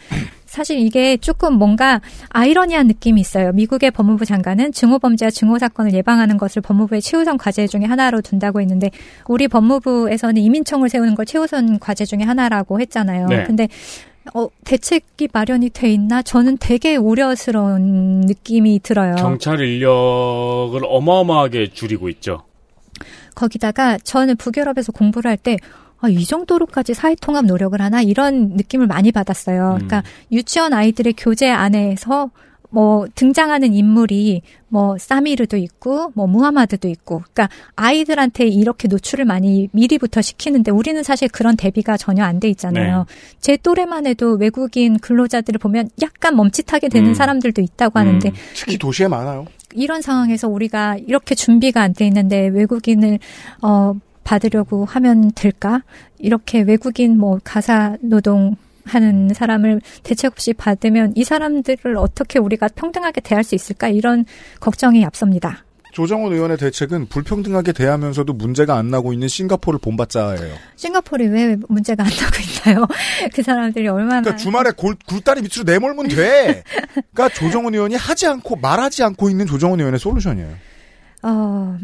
[0.47, 3.53] 사실 이게 조금 뭔가 아이러니한 느낌이 있어요.
[3.53, 8.91] 미국의 법무부 장관은 증오범죄와 증오사건을 예방하는 것을 법무부의 최우선 과제 중의 하나로 둔다고 했는데
[9.27, 13.27] 우리 법무부에서는 이민청을 세우는 걸 최우선 과제 중의 하나라고 했잖아요.
[13.27, 13.45] 네.
[13.45, 13.69] 근데
[14.35, 16.23] 어, 대책이 마련이 돼 있나?
[16.23, 19.15] 저는 되게 우려스러운 느낌이 들어요.
[19.17, 22.43] 경찰 인력을 어마어마하게 줄이고 있죠.
[23.35, 25.57] 거기다가 저는 북유럽에서 공부를 할 때
[25.99, 29.73] 아, 이 정도로까지 사회통합 노력을 하나 이런 느낌을 많이 받았어요.
[29.77, 32.31] 그러니까 유치원 아이들의 교재 안에서
[32.77, 40.21] 뭐 등장하는 인물이 뭐 사미르도 있고 뭐 무하마드도 있고 그러니까 아이들한테 이렇게 노출을 많이 미리부터
[40.21, 43.07] 시키는데 우리는 사실 그런 대비가 전혀 안 돼 있잖아요.
[43.41, 47.15] 제 또래만 해도 외국인 근로자들을 보면 약간 멈칫하게 되는 음.
[47.15, 49.47] 사람들도 있다고 하는데 특히 도시에 많아요.
[49.73, 53.19] 이런 상황에서 우리가 이렇게 준비가 안 돼 있는데 외국인을
[53.63, 55.81] 어 받으려고 하면 될까?
[56.19, 58.57] 이렇게 외국인 뭐 가사 노동
[58.87, 63.89] 하는 사람을 대책 없이 받으면 이 사람들을 어떻게 우리가 평등하게 대할 수 있을까?
[63.89, 64.25] 이런
[64.61, 65.65] 걱정이 앞섭니다.
[65.97, 70.55] 조정원 의원의 대책은 불평등하게 대하면서도 문제가 안 나고 있는 싱가포르를 본받자예요.
[70.77, 72.87] 싱가포르이 왜 문제가 안 나고 있나요?
[73.33, 76.65] 그 사람들이 얼마나 그러니까 주말에 골, 굴다리 밑으로 내몰면 돼.
[77.15, 80.51] 그러니까 조정원 의원이 하지 않고 말하지 않고 있는 조정원 의원의 솔루션이에요.
[81.23, 81.79] 어,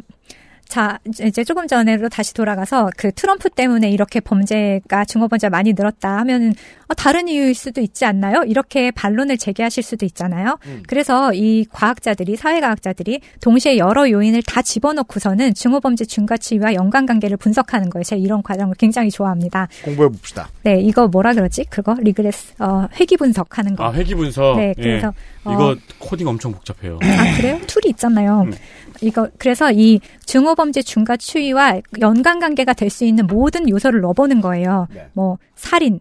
[0.72, 6.54] 자, 이제 조금 전에로 다시 돌아가서 그 트럼프 때문에 이렇게 범죄가 증오범죄가 많이 늘었다 하면은
[6.88, 8.42] 어, 다른 이유일 수도 있지 않나요?
[8.46, 10.58] 이렇게 반론을 제기하실 수도 있잖아요.
[10.86, 18.04] 그래서 이 과학자들이, 사회과학자들이 동시에 여러 요인을 다 집어넣고서는 증오범죄 증가치와 연관관계를 분석하는 거예요.
[18.04, 19.68] 제가 이런 과정을 굉장히 좋아합니다.
[19.84, 20.48] 공부해 봅시다.
[20.62, 21.64] 네, 이거 뭐라 그러지?
[21.68, 21.94] 그거?
[22.00, 23.84] regress, 어, 회귀 분석하는 거.
[23.84, 24.56] 아, 회귀 분석.
[24.56, 25.50] 네, 그래서, 예.
[25.50, 26.98] 어, 이거 코딩 엄청 복잡해요.
[27.02, 27.60] 아, 그래요?
[27.66, 28.46] 툴이 있잖아요.
[29.02, 34.86] 이거, 그래서 이 증오범죄 증가 추이와 연관 관계가 될 수 있는 모든 요소를 넣어보는 거예요.
[35.14, 36.00] 뭐, 살인,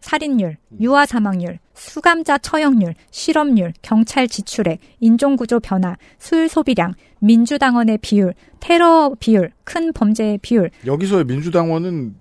[0.00, 9.14] 살인율, 유아 사망률, 수감자 처형률, 실업률, 경찰 지출액, 인종구조 변화, 술 소비량, 민주당원의 비율, 테러
[9.20, 12.16] 비율, 큰 범죄의 비율, 여기서의 민주당원은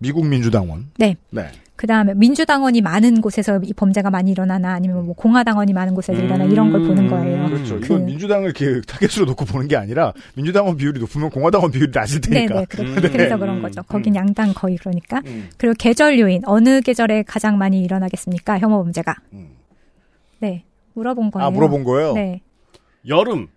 [0.00, 0.90] 미국 민주당원.
[0.98, 1.16] 네.
[1.30, 1.50] 네.
[1.76, 6.44] 그 다음에 민주당원이 많은 곳에서 이 범죄가 많이 일어나나 아니면 뭐 공화당원이 많은 곳에서 일어나
[6.44, 7.46] 이런 걸 보는 거예요.
[7.48, 7.78] 그렇죠.
[7.78, 12.54] 이건 민주당을 이렇게 타겟으로 놓고 보는 게 아니라 민주당원 비율이 높으면 공화당원 비율이 낮을 테니까.
[12.54, 12.66] 네네.
[12.66, 13.82] 그렇, 그래서 그런 거죠.
[13.82, 15.20] 거긴 양당 거의 그러니까.
[15.26, 15.48] 음.
[15.58, 18.60] 그리고 계절 요인 어느 계절에 가장 많이 일어나겠습니까?
[18.60, 19.16] 혐오 범죄가.
[20.38, 20.64] 네.
[20.94, 21.46] 물어본 거예요.
[21.46, 22.12] 아, 물어본 거예요?
[22.12, 22.40] 네.
[23.08, 23.48] 여름.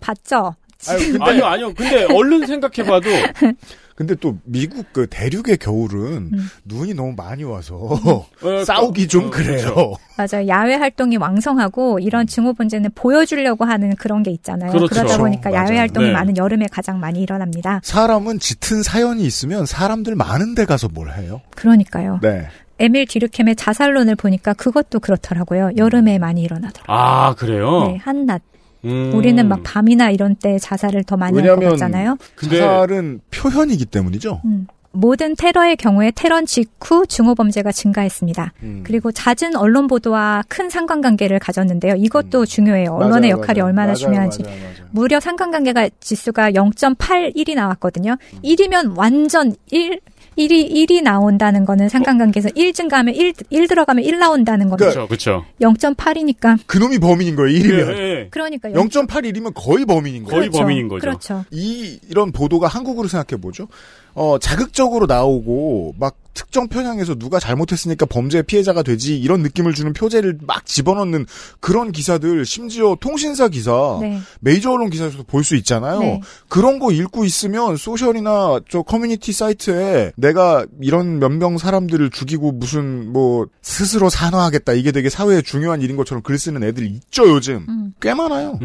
[0.00, 0.54] 봤죠?
[0.88, 1.74] 아유, 근데- 아니요, 아니요.
[1.74, 3.08] 근데 얼른 생각해봐도
[3.94, 6.50] 근데 또 미국 그 대륙의 겨울은 음.
[6.64, 7.76] 눈이 너무 많이 와서
[8.42, 9.74] 어, 싸우기 좀 어, 그래요.
[9.74, 9.96] 그렇죠.
[10.16, 10.48] 맞아요.
[10.48, 14.72] 야외 활동이 왕성하고 이런 증오범죄는 보여주려고 하는 그런 게 있잖아요.
[14.72, 15.02] 그렇죠.
[15.02, 15.78] 러다 보니까 야외 맞아요.
[15.78, 16.12] 활동이 네.
[16.12, 17.80] 많은 여름에 가장 많이 일어납니다.
[17.84, 21.40] 사람은 짙은 사연이 있으면 사람들 많은 데 가서 뭘 해요?
[21.54, 22.18] 그러니까요.
[22.20, 22.48] 네.
[22.80, 25.70] 에밀 디르켐의 자살론을 보니까 그것도 그렇더라고요.
[25.76, 26.84] 여름에 많이 일어나더라고요.
[26.96, 27.84] 아, 그래요?
[27.86, 28.42] 네, 한낮.
[28.84, 29.12] 음.
[29.14, 32.16] 우리는 막 밤이나 이런 때 자살을 더 많이 할 것 같잖아요.
[32.40, 34.40] 자살은 표현이기 때문이죠.
[34.44, 34.66] 음.
[34.96, 38.52] 모든 테러의 경우에 테러 직후 증오범죄가 증가했습니다.
[38.62, 38.82] 음.
[38.86, 41.94] 그리고 잦은 언론 보도와 큰 상관관계를 가졌는데요.
[41.96, 42.92] 이것도 중요해요.
[42.92, 43.68] 언론의 맞아요, 역할이 맞아요.
[43.70, 44.42] 얼마나 맞아요, 중요한지.
[44.44, 44.74] 맞아요, 맞아요.
[44.92, 48.16] 무려 상관관계가 지수가 0.81이 나왔거든요.
[48.44, 49.98] 1이면 완전 1,
[50.36, 54.84] 1이 1이 나온다는 거는 상관관계에서 1 증가하면 1, 1 들어가면 1 나온다는 거죠.
[54.84, 55.44] 그렇죠, 그렇죠.
[55.60, 57.98] 0.8이니까 그놈이 범인인 거예요, 1이면.
[57.98, 60.36] 예, 그러니까 0.81이면 거의 범인인 거예요.
[60.36, 60.58] 거의 그렇죠.
[60.58, 61.00] 범인인 거죠.
[61.00, 61.44] 그렇죠.
[61.50, 63.68] 이 이런 보도가 한국으로 생각해 보죠.
[64.14, 70.38] 어, 자극적으로 나오고 막 특정 편향에서 누가 잘못했으니까 범죄의 피해자가 되지 이런 느낌을 주는 표제를
[70.42, 71.26] 막 집어넣는
[71.60, 74.20] 그런 기사들 심지어 통신사 기사 네.
[74.40, 76.00] 메이저 언론 기사에서도 볼 수 있잖아요.
[76.00, 76.20] 네.
[76.48, 83.12] 그런 거 읽고 있으면 소셜이나 저 커뮤니티 사이트에 내가 이런 몇 명 사람들을 죽이고 무슨
[83.12, 87.94] 뭐 스스로 산화하겠다 이게 되게 사회에 중요한 일인 것처럼 글 쓰는 애들 있죠 요즘 음.
[88.00, 88.58] 꽤 많아요.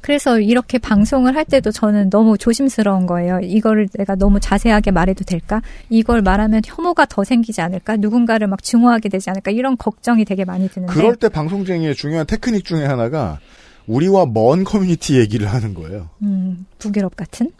[0.00, 3.40] 그래서 이렇게 방송을 할 때도 저는 너무 조심스러운 거예요.
[3.42, 5.62] 이거를 내가 너무 자세하게 말해도 될까?
[5.88, 7.96] 이걸 말하면 혐오가 더 생기지 않을까?
[7.96, 9.50] 누군가를 막 증오하게 되지 않을까?
[9.50, 10.92] 이런 걱정이 되게 많이 드는데.
[10.92, 13.38] 그럴 때 방송쟁이의 중요한 테크닉 중에 하나가
[13.86, 16.08] 우리와 먼 커뮤니티 얘기를 하는 거예요.
[16.22, 17.50] 음, 북유럽 같은?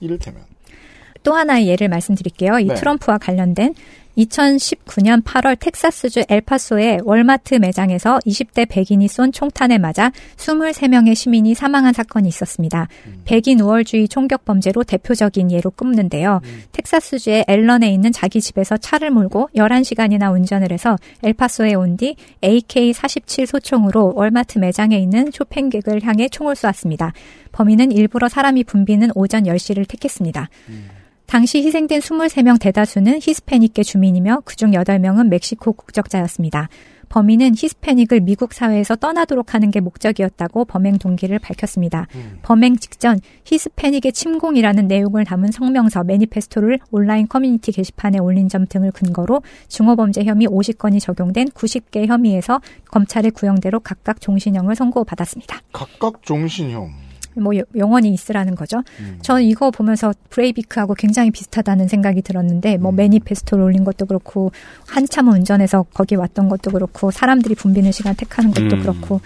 [0.00, 0.49] 이를테면.
[1.22, 2.58] 또 하나의 예를 말씀드릴게요.
[2.58, 2.74] 이 네.
[2.74, 3.74] 트럼프와 관련된
[4.18, 12.28] 2019년 8월 텍사스주 엘파소의 월마트 매장에서 20대 백인이 쏜 총탄에 맞아 23명의 시민이 사망한 사건이
[12.28, 12.88] 있었습니다.
[13.24, 16.40] 백인 우월주의 총격 범죄로 대표적인 예로 꼽는데요.
[16.72, 24.12] 텍사스주의 앨런에 있는 자기 집에서 차를 몰고 11시간이나 운전을 해서 엘파소에 온 뒤 AK-47 소총으로
[24.14, 27.12] 월마트 매장에 있는 쇼핑객을 향해 총을 쏘았습니다.
[27.52, 30.48] 범인은 일부러 사람이 붐비는 오전 10시를 택했습니다.
[31.30, 36.68] 당시 희생된 23명 대다수는 히스패닉계 주민이며 그중 8명은 멕시코 국적자였습니다.
[37.08, 42.08] 범인은 히스패닉을 미국 사회에서 떠나도록 하는 게 목적이었다고 범행 동기를 밝혔습니다.
[42.42, 49.42] 범행 직전 히스패닉의 침공이라는 내용을 담은 성명서 매니페스토를 온라인 커뮤니티 게시판에 올린 점 등을 근거로
[49.68, 52.60] 증오범죄 혐의 50건이 적용된 90개 혐의에서
[52.90, 55.60] 검찰의 구형대로 각각 종신형을 선고받았습니다.
[55.72, 57.09] 각각 종신형.
[57.40, 58.82] 뭐 여- 영원히 있으라는 거죠.
[59.22, 64.52] 저는 이거 보면서 브레이비크하고 굉장히 비슷하다는 생각이 들었는데 뭐 매니페스토를 올린 것도 그렇고
[64.86, 68.80] 한참 운전해서 거기 왔던 것도 그렇고 사람들이 붐비는 시간 택하는 것도 음.
[68.82, 69.20] 그렇고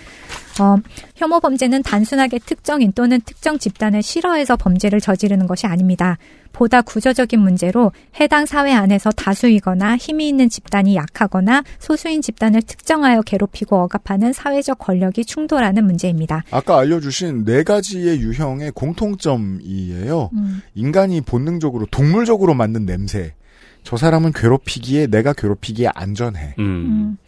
[0.61, 0.77] 어,
[1.17, 6.19] 혐오 범죄는 단순하게 특정인 또는 특정 집단을 싫어해서 범죄를 저지르는 것이 아닙니다.
[6.53, 13.77] 보다 구조적인 문제로 해당 사회 안에서 다수이거나 힘이 있는 집단이 약하거나 소수인 집단을 특정하여 괴롭히고
[13.77, 16.45] 억압하는 사회적 권력이 충돌하는 문제입니다.
[16.51, 20.31] 아까 알려주신 네 가지의 유형의 공통점이에요.
[20.33, 20.63] 음.
[20.75, 23.35] 인간이 본능적으로 동물적으로 만든 냄새.
[23.83, 26.55] 저 사람은 괴롭히기에 내가 괴롭히기에 안전해.
[26.59, 27.19] 음.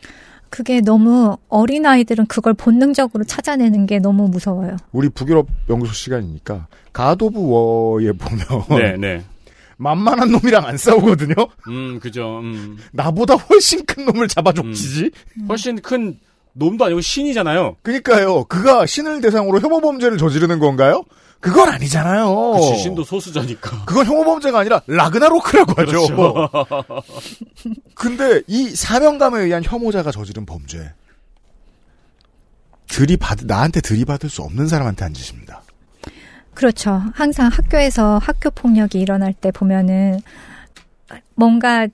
[0.50, 4.76] 그게 너무 어린 아이들은 그걸 본능적으로 찾아내는 게 너무 무서워요.
[4.92, 9.24] 우리 북유럽 연구소 시간이니까 가도브 워에 보면 네, 네.
[9.76, 11.34] 만만한 놈이랑 안 싸우거든요.
[11.68, 12.40] 음, 그죠.
[12.40, 12.78] 음.
[12.92, 15.10] 나보다 훨씬 큰 놈을 잡아족치지.
[15.48, 16.18] 훨씬 큰
[16.54, 17.76] 놈도 아니고 신이잖아요.
[17.82, 18.44] 그니까요.
[18.44, 21.04] 그가 신을 대상으로 혐오 범죄를 저지르는 건가요?
[21.40, 22.52] 그건 아니잖아요.
[22.52, 23.84] 그치, 신도 소수자니까.
[23.84, 26.06] 그건 혐오 범죄가 아니라 라그나로크라고 하죠.
[26.06, 26.48] 그렇죠.
[27.94, 30.92] 근데 이 사명감에 의한 혐오자가 저지른 범죄.
[32.88, 35.62] 들이받 나한테 들이받을 수 없는 사람한테 한 짓입니다.
[36.54, 37.02] 그렇죠.
[37.14, 40.20] 항상 학교에서 학교 폭력이 일어날 때 보면은
[41.34, 41.86] 뭔가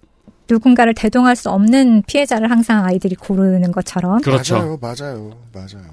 [0.49, 4.21] 누군가를 대동할 수 없는 피해자를 항상 아이들이 고르는 것처럼.
[4.25, 5.85] 맞아요, 맞아요, 맞아요.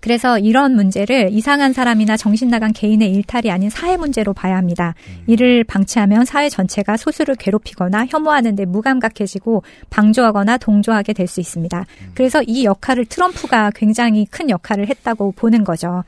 [0.00, 4.94] 그래서 이런 문제를 이상한 사람이나 정신 나간 개인의 일탈이 아닌 사회 문제로 봐야 합니다.
[5.26, 11.84] 이를 방치하면 사회 전체가 소수를 괴롭히거나 혐오하는 데 무감각해지고 방조하거나 동조하게 될 수 있습니다.
[12.14, 16.04] 그래서 이 역할을 트럼프가 굉장히 큰 역할을 했다고 보는 거죠.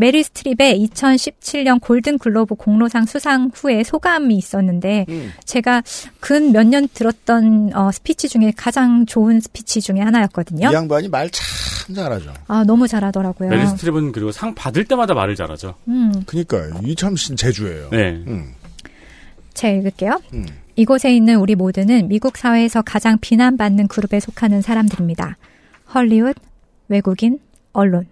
[0.00, 5.06] 메릴 스트립의 2017년 골든 글로브 공로상 수상 후에 소감이 있었는데
[5.44, 5.82] 제가
[6.20, 10.70] 근 몇 년 들었던 어, 스피치 중에 가장 좋은 스피치 중에 하나였거든요.
[10.70, 12.32] 이 양반이 말 참 잘하죠.
[12.46, 13.48] 아 너무 잘하더라고요.
[13.50, 15.74] 메릴 스트립은 그리고 상 받을 때마다 말을 잘하죠.
[15.88, 16.80] 음, 그니까요.
[16.84, 17.88] 이참 신재주예요.
[17.90, 18.22] 네.
[19.54, 20.20] 제가 읽을게요.
[20.34, 20.46] 음.
[20.76, 25.36] 이곳에 있는 우리 모두는 미국 사회에서 가장 비난받는 그룹에 속하는 사람들입니다.
[25.92, 26.38] 헐리우드,
[26.86, 27.40] 외국인,
[27.72, 28.06] 언론.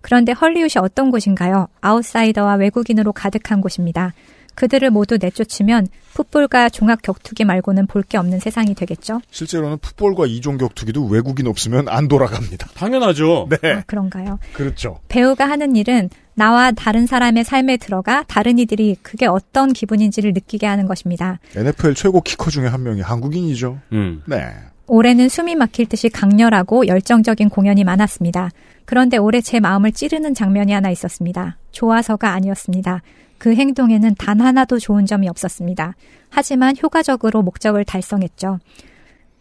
[0.00, 1.68] 그런데 헐리우드이 어떤 곳인가요?
[1.80, 4.12] 아웃사이더와 외국인으로 가득한 곳입니다.
[4.54, 9.20] 그들을 모두 내쫓으면 풋볼과 종합 격투기 말고는 볼 게 없는 세상이 되겠죠?
[9.30, 12.66] 실제로는 풋볼과 이종 격투기도 외국인 없으면 안 돌아갑니다.
[12.74, 13.48] 당연하죠.
[13.50, 13.72] 네.
[13.72, 14.40] 아, 그런가요?
[14.54, 14.98] 그렇죠.
[15.08, 20.86] 배우가 하는 일은 나와 다른 사람의 삶에 들어가 다른 이들이 그게 어떤 기분인지를 느끼게 하는
[20.86, 21.38] 것입니다.
[21.54, 23.78] NFL 최고 키커 중에 한 명이 한국인이죠.
[23.92, 24.22] 음.
[24.26, 24.52] 네.
[24.88, 28.50] 올해는 숨이 막힐 듯이 강렬하고 열정적인 공연이 많았습니다.
[28.86, 31.58] 그런데 올해 제 마음을 찌르는 장면이 하나 있었습니다.
[31.72, 33.02] 좋아서가 아니었습니다.
[33.36, 35.94] 그 행동에는 단 하나도 좋은 점이 없었습니다.
[36.30, 38.58] 하지만 효과적으로 목적을 달성했죠.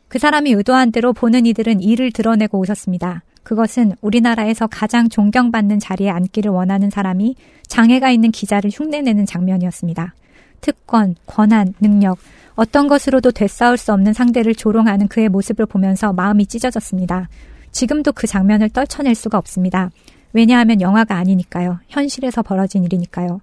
[0.10, 3.24] 그 사람이 의도한 대로 보는 이들은 이를 드러내고 웃었습니다.
[3.44, 7.36] 그것은 우리나라에서 가장 존경받는 자리에 앉기를 원하는 사람이
[7.68, 10.14] 장애가 있는 기자를 흉내내는 장면이었습니다.
[10.60, 12.18] 특권, 권한, 능력,
[12.58, 17.30] 어떤 것으로도 되싸울 수 없는 상대를 조롱하는 그의 모습을 보면서 마음이 찢어졌습니다.
[17.72, 19.92] 지금도 그 장면을 떨쳐낼 수가 없습니다.
[20.34, 21.80] 왜냐하면 영화가 아니니까요.
[21.88, 23.42] 현실에서 벌어진 일이니까요.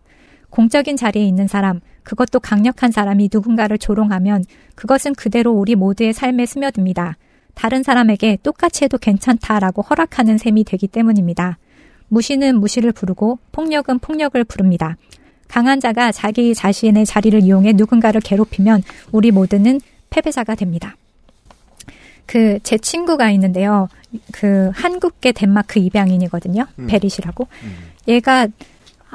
[0.51, 4.45] 공적인 자리에 있는 사람, 그것도 강력한 사람이 누군가를 조롱하면
[4.75, 7.17] 그것은 그대로 우리 모두의 삶에 스며듭니다.
[7.55, 11.59] 다른 사람에게 똑같이 해도 괜찮다라고 허락하는 셈이 되기 때문입니다.
[12.09, 14.97] 무시는 무시를 부르고 폭력은 폭력을 부릅니다.
[15.55, 18.83] 강한 자가 자기 자신의 자리를 이용해 누군가를 괴롭히면
[19.13, 19.81] 우리 모두는
[20.11, 20.97] 패배자가 됩니다.
[22.27, 23.89] 그 제 친구가 있는데요.
[24.33, 26.67] 그 한국계 덴마크 입양인이거든요.
[26.81, 26.87] 음.
[26.89, 27.47] 베릿이라고.
[28.09, 28.49] 얘가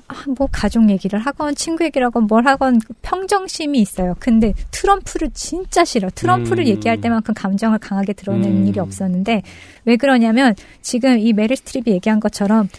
[0.07, 4.15] 아, 뭐 가족 얘기를 하건 친구 얘기를 하건 뭘 하건 평정심이 있어요.
[4.19, 6.09] 근데 트럼프를 진짜 싫어.
[6.15, 6.67] 트럼프를 음.
[6.69, 8.67] 얘기할 때만큼 감정을 강하게 드러낸 음.
[8.67, 9.41] 일이 없었는데
[9.83, 12.69] 왜 그러냐면 지금 이 메릴 스트립이 얘기한 것처럼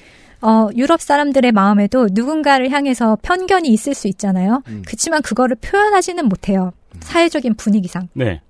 [0.42, 4.62] 어, 유럽 사람들의 마음에도 누군가를 향해서 편견이 있을 수 있잖아요.
[4.86, 6.72] 그렇지만 그거를 표현하지는 못해요.
[7.00, 8.08] 사회적인 분위기상.
[8.14, 8.40] 네.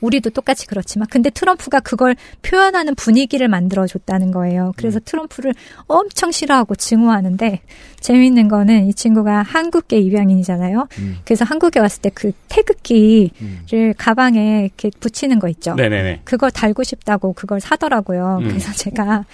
[0.00, 4.72] 우리도 똑같이 그렇지만 근데 트럼프가 그걸 표현하는 분위기를 만들어 줬다는 거예요.
[4.76, 5.54] 그래서 트럼프를
[5.88, 7.60] 엄청 싫어하고 증오하는데
[7.98, 10.86] 재미있는 거는 이 친구가 한국계 입양인이잖아요.
[11.24, 15.74] 그래서 한국에 왔을 때 그 태극기를 가방에 이렇게 붙이는 거 있죠.
[15.74, 16.20] 네네네.
[16.24, 18.38] 그걸 달고 싶다고 그걸 사더라고요.
[18.42, 18.48] 음.
[18.48, 19.24] 그래서 제가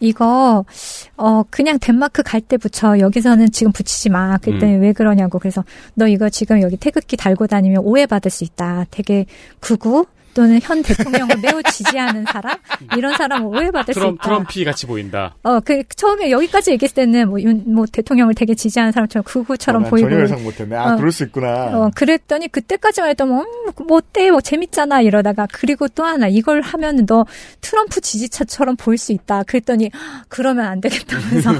[0.00, 0.64] 이거
[1.16, 4.36] 어 그냥 덴마크 갈 때 붙여 여기서는 지금 붙이지 마.
[4.38, 4.80] 그랬더니 음.
[4.82, 8.86] 왜 그러냐고 그래서 너 이거 지금 여기 태극기 달고 다니면 오해받을 수 있다.
[8.90, 9.26] 되게
[9.60, 10.06] 극우
[10.36, 12.58] 또는 현 대통령을 매우 지지하는 사람
[12.94, 14.22] 이런 사람 오해받을 수 트럼, 있다.
[14.22, 15.34] 트럼피 같이 보인다.
[15.42, 19.90] 어, 그 처음에 여기까지 얘기했을 때는 뭐, 윤, 뭐 대통령을 되게 지지하는 사람처럼 극우처럼 난
[19.90, 20.10] 보이고.
[20.10, 20.76] 전혀 예상 못했네.
[20.76, 21.48] 아, 어, 그럴 수 있구나.
[21.72, 24.30] 어, 그랬더니 그때까지만 해도 뭐, 음, 뭐 어때?
[24.30, 27.24] 뭐 재밌잖아 이러다가 그리고 또 하나 이걸 하면 너
[27.62, 29.42] 트럼프 지지자처럼 보일 수 있다.
[29.44, 29.90] 그랬더니
[30.28, 31.52] 그러면 안 되겠다면서.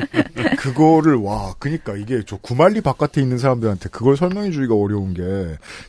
[0.56, 5.22] 그거를 와, 그니까 이게 저 구말리 바깥에 있는 사람들한테 그걸 설명해 주기가 어려운 게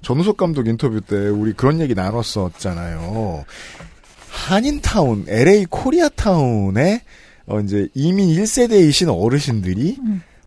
[0.01, 3.45] 전우석 감독 인터뷰 때 우리 그런 얘기 나눴 었잖아요.
[4.29, 7.01] 한인타운, LA 코리아타운에
[7.47, 9.97] 어 이제 이민 1세대이신 어르신들이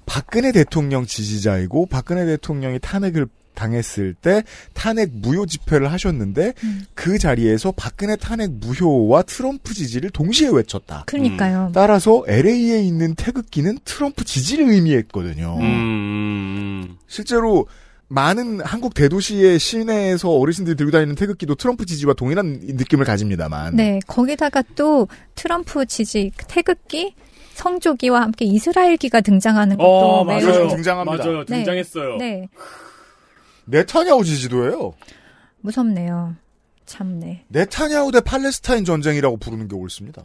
[0.04, 6.54] 박근혜 대통령 지지자이고 박근혜 대통령이 탄핵을 당했을 때 탄핵 무효 집회를 하셨는데
[6.94, 11.04] 그 자리에서 박근혜 탄핵 무효와 트럼프 지지를 동시에 외쳤다.
[11.06, 11.72] 그러니까요.
[11.74, 15.58] 따라서 LA에 있는 태극기는 트럼프 지지를 의미했거든요.
[15.60, 16.96] 음.
[17.08, 17.66] 실제로
[18.08, 23.76] 많은 한국 대도시의 시내에서 어르신들이 들고 다니는 태극기도 트럼프 지지와 동일한 느낌을 가집니다만.
[23.76, 27.14] 네, 거기다가 또 트럼프 지지 태극기
[27.54, 30.68] 성조기와 함께 이스라엘기가 등장하는 것도 어, 맞아요.
[30.68, 31.24] 등장합니다.
[31.24, 31.44] 맞아요.
[31.44, 32.16] 네, 등장했어요.
[32.16, 32.48] 네,
[33.66, 34.94] 네타냐후 지지도예요.
[35.60, 36.34] 무섭네요.
[36.86, 37.44] 참네.
[37.48, 40.24] 네타냐후 대 팔레스타인 전쟁이라고 부르는 게 옳습니다.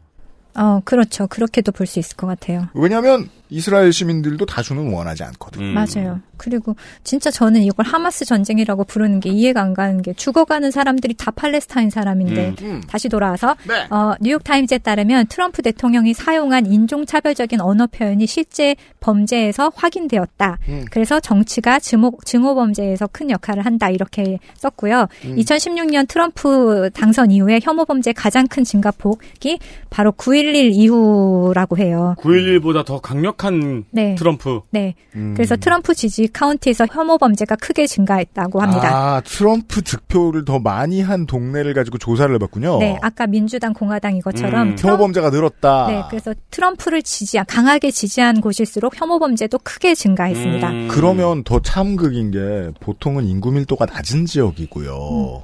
[0.55, 1.27] 어, 그렇죠.
[1.27, 2.69] 그렇게도 볼 수 있을 것 같아요.
[2.75, 5.61] 왜냐하면 이스라엘 시민들도 다수는 원하지 않거든.
[5.61, 5.73] 음.
[5.75, 6.19] 맞아요.
[6.37, 11.31] 그리고 진짜 저는 이걸 하마스 전쟁이라고 부르는 게 이해가 안 가는 게 죽어가는 사람들이 다
[11.31, 12.81] 팔레스타인 사람인데 음, 음.
[12.87, 13.85] 다시 돌아와서 네.
[13.89, 20.57] 어, 뉴욕 타임즈에 따르면 트럼프 대통령이 사용한 인종 차별적인 언어 표현이 실제 범죄에서 확인되었다.
[20.67, 20.85] 음.
[20.91, 25.07] 그래서 정치가 증오, 증오 범죄에서 큰 역할을 한다 이렇게 썼고요.
[25.25, 25.35] 음.
[25.35, 32.15] 2016년 트럼프 당선 이후에 혐오 범죄 가장 큰 증가폭이 바로 9.11 이후라고 해요.
[32.17, 33.42] 9.11보다 더 강력한
[33.91, 34.15] 네.
[34.15, 34.61] 트럼프.
[34.71, 34.95] 네.
[35.15, 35.33] 음.
[35.35, 38.89] 그래서 트럼프 지지 카운티에서 혐오 범죄가 크게 증가했다고 합니다.
[39.15, 42.79] 아, 트럼프 득표를 더 많이 한 동네를 가지고 조사를 해봤군요.
[42.79, 45.87] 네, 아까 민주당 공화당 이것처럼 음, 트럼- 혐오 범죄가 늘었다.
[45.87, 50.69] 네, 그래서 트럼프를 지지한 강하게 지지한 곳일수록 혐오 범죄도 크게 증가했습니다.
[50.69, 50.87] 음.
[50.89, 55.43] 그러면 더 참극인 게 보통은 인구 밀도가 낮은 지역이고요.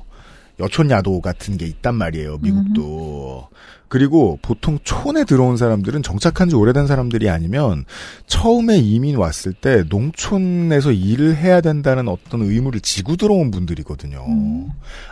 [0.60, 3.48] 여촌 야도 같은 게 있단 말이에요, 미국도.
[3.88, 7.86] 그리고 보통 촌에 들어온 사람들은 정착한 지 오래된 사람들이 아니면
[8.28, 14.24] 처음에 이민 왔을 때 농촌에서 일을 해야 된다는 어떤 의무를 지고 들어온 분들이거든요.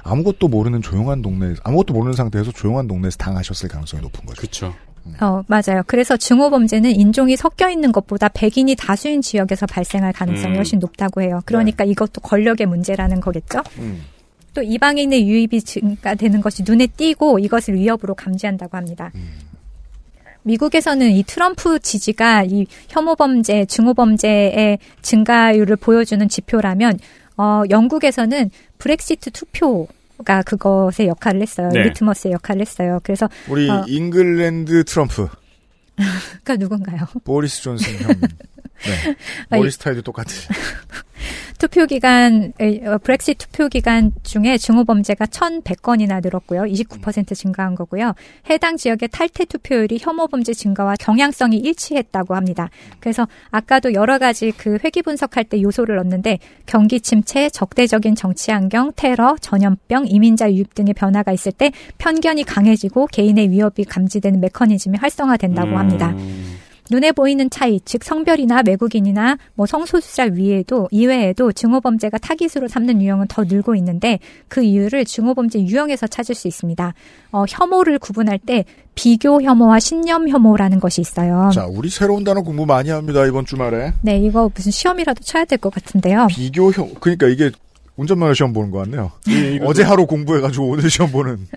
[0.04, 4.40] 아무것도 모르는 조용한 동네, 아무것도 모르는 상태에서 조용한 동네에서 당하셨을 가능성이 높은 거죠.
[4.40, 4.74] 그렇죠.
[5.22, 5.84] 어, 맞아요.
[5.88, 10.58] 그래서 증오범죄는 인종이 섞여 있는 것보다 백인이 다수인 지역에서 발생할 가능성이 음.
[10.58, 11.42] 훨씬 높다고 해요.
[11.46, 13.64] 그러니까 이것도 권력의 문제라는 거겠죠.
[13.80, 14.02] 음.
[14.58, 19.12] 또 이방인의 유입이 증가되는 것이 눈에 띄고 이것을 위협으로 감지한다고 합니다.
[20.42, 26.98] 미국에서는 이 트럼프 지지가 이 혐오 범죄, 증오 범죄의 증가율을 보여주는 지표라면
[27.38, 28.50] 어 영국에서는
[28.80, 29.88] 브렉시트 투표
[30.26, 31.70] 가 그것의 역할을 했어요.
[31.72, 31.84] 네.
[31.84, 33.00] 리트머스의 역할을 했어요.
[33.04, 35.28] 그래서 우리 어, 잉글랜드 트럼프
[36.44, 37.06] 그러니까 누군가요?
[37.24, 38.08] 보리스 존슨 형.
[38.20, 39.16] 네.
[39.52, 40.48] 머리 스타일도 똑같으시.
[41.58, 46.64] 투표 기간 에, 어, 브렉시트 투표 기간 중에 증오 범죄가 1,100건이나 늘었고요.
[46.64, 48.14] 29% 증가한 거고요.
[48.50, 52.70] 해당 지역의 탈퇴 투표율이 혐오 범죄 증가와 경향성이 일치했다고 합니다.
[53.00, 58.92] 그래서 아까도 여러 가지 그 회귀 분석할 때 요소를 넣는데 경기 침체, 적대적인 정치 환경,
[58.96, 65.70] 테러, 전염병, 이민자 유입 등의 변화가 있을 때 편견이 강해지고 개인의 위협이 감지되는 메커니즘이 활성화된다고
[65.72, 65.78] 음.
[65.78, 66.14] 합니다.
[66.90, 73.44] 눈에 보이는 차이, 즉 성별이나 외국인이나 뭐 성소수자 위에도 이외에도 증오범죄가 타깃으로 삼는 유형은 더
[73.44, 76.94] 늘고 있는데 그 이유를 증오범죄 유형에서 찾을 수 있습니다.
[77.32, 78.64] 어, 혐오를 구분할 때
[78.96, 81.52] 비교 혐오와 신념 혐오라는 것이 있어요.
[81.54, 83.94] 자, 우리 새로운 단어 공부 많이 합니다 이번 주말에.
[84.02, 86.28] 네, 이거 무슨 시험이라도 쳐야 될 것 같은데요.
[86.30, 87.52] 비교 형, 그러니까 이게
[87.98, 89.12] 운전면허 시험 보는 것 같네요.
[89.66, 91.48] 어제 하루 공부해가지고 오늘 시험 보는.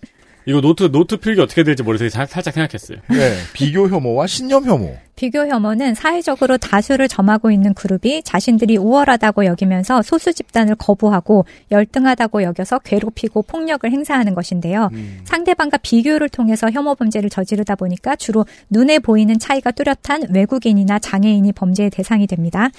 [0.46, 2.08] 이거 노트 노트 필기 어떻게 될지 모르겠어요.
[2.08, 2.98] 살- 살짝 생각했어요.
[3.10, 4.96] 네, 비교 혐오와 신념 혐오.
[5.20, 12.78] 비교 혐오는 사회적으로 다수를 점하고 있는 그룹이 자신들이 우월하다고 여기면서 소수 집단을 거부하고 열등하다고 여겨서
[12.78, 14.88] 괴롭히고 폭력을 행사하는 것인데요.
[15.24, 21.90] 상대방과 비교를 통해서 혐오 범죄를 저지르다 보니까 주로 눈에 보이는 차이가 뚜렷한 외국인이나 장애인이 범죄의
[21.90, 22.70] 대상이 됩니다.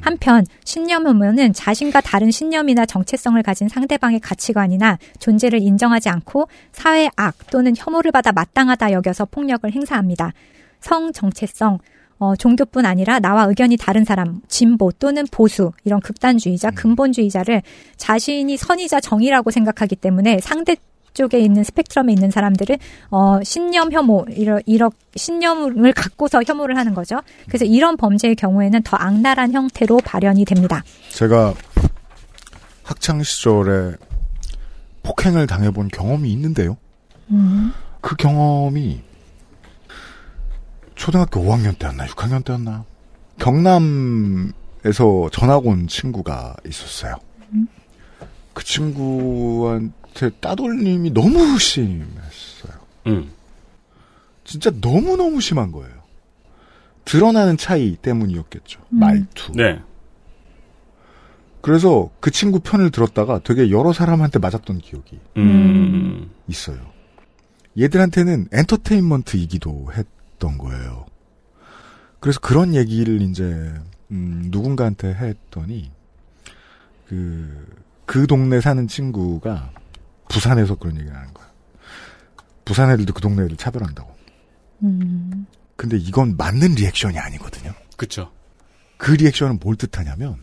[0.00, 7.34] 한편 신념 혐오는 자신과 다른 신념이나 정체성을 가진 상대방의 가치관이나 존재를 인정하지 않고 사회의 악
[7.50, 10.32] 또는 혐오를 받아 마땅하다 여겨서 폭력을 행사합니다.
[10.80, 11.78] 성 정체성
[12.20, 17.62] 어, 종교뿐 아니라 나와 의견이 다른 사람, 진보 또는 보수, 이런 극단주의자, 근본주의자를
[17.96, 20.76] 자신이 선이자 정의라고 생각하기 때문에 상대
[21.14, 22.78] 쪽에 있는 스펙트럼에 있는 사람들을
[23.10, 27.20] 어, 신념 혐오 이러 이러 신념을 갖고서 혐오를 하는 거죠.
[27.46, 30.82] 그래서 이런 범죄의 경우에는 더 악랄한 형태로 발현이 됩니다.
[31.10, 31.54] 제가
[32.84, 33.94] 학창 시절에
[35.02, 36.76] 폭행을 당해본 경험이 있는데요.
[37.30, 37.72] 음.
[38.00, 39.02] 그 경험이
[40.98, 42.84] 초등학교 5학년 때였나 6학년 때였나
[43.38, 44.50] 경남에서
[45.32, 47.16] 전학 온 친구가 있었어요.
[48.52, 52.72] 그 친구한테 따돌림이 너무 심했어요.
[53.06, 53.30] 음.
[54.44, 55.94] 진짜 너무 너무 심한 거예요.
[57.04, 58.80] 드러나는 차이 때문이었겠죠.
[58.92, 58.98] 음.
[58.98, 59.52] 말투.
[59.52, 59.80] 네.
[61.60, 66.30] 그래서 그 친구 편을 들었다가 되게 여러 사람한테 맞았던 기억이 음.
[66.48, 66.78] 있어요.
[67.78, 71.06] 얘들한테는 엔터테인먼트이기도 했 던 거예요.
[72.20, 73.44] 그래서 그런 얘기를 이제
[74.10, 75.90] 음, 누군가한테 했더니
[77.06, 77.66] 그,
[78.06, 79.70] 그 동네 사는 친구가
[80.28, 81.46] 부산에서 그런 얘기를 하는 거야.
[82.64, 84.14] 부산 애들도 그 동네 애들 차별한다고.
[84.82, 85.46] 음.
[85.76, 87.72] 근데 이건 맞는 리액션이 아니거든요.
[87.96, 88.30] 그쵸.
[88.96, 90.42] 그 리액션은 뭘 뜻하냐면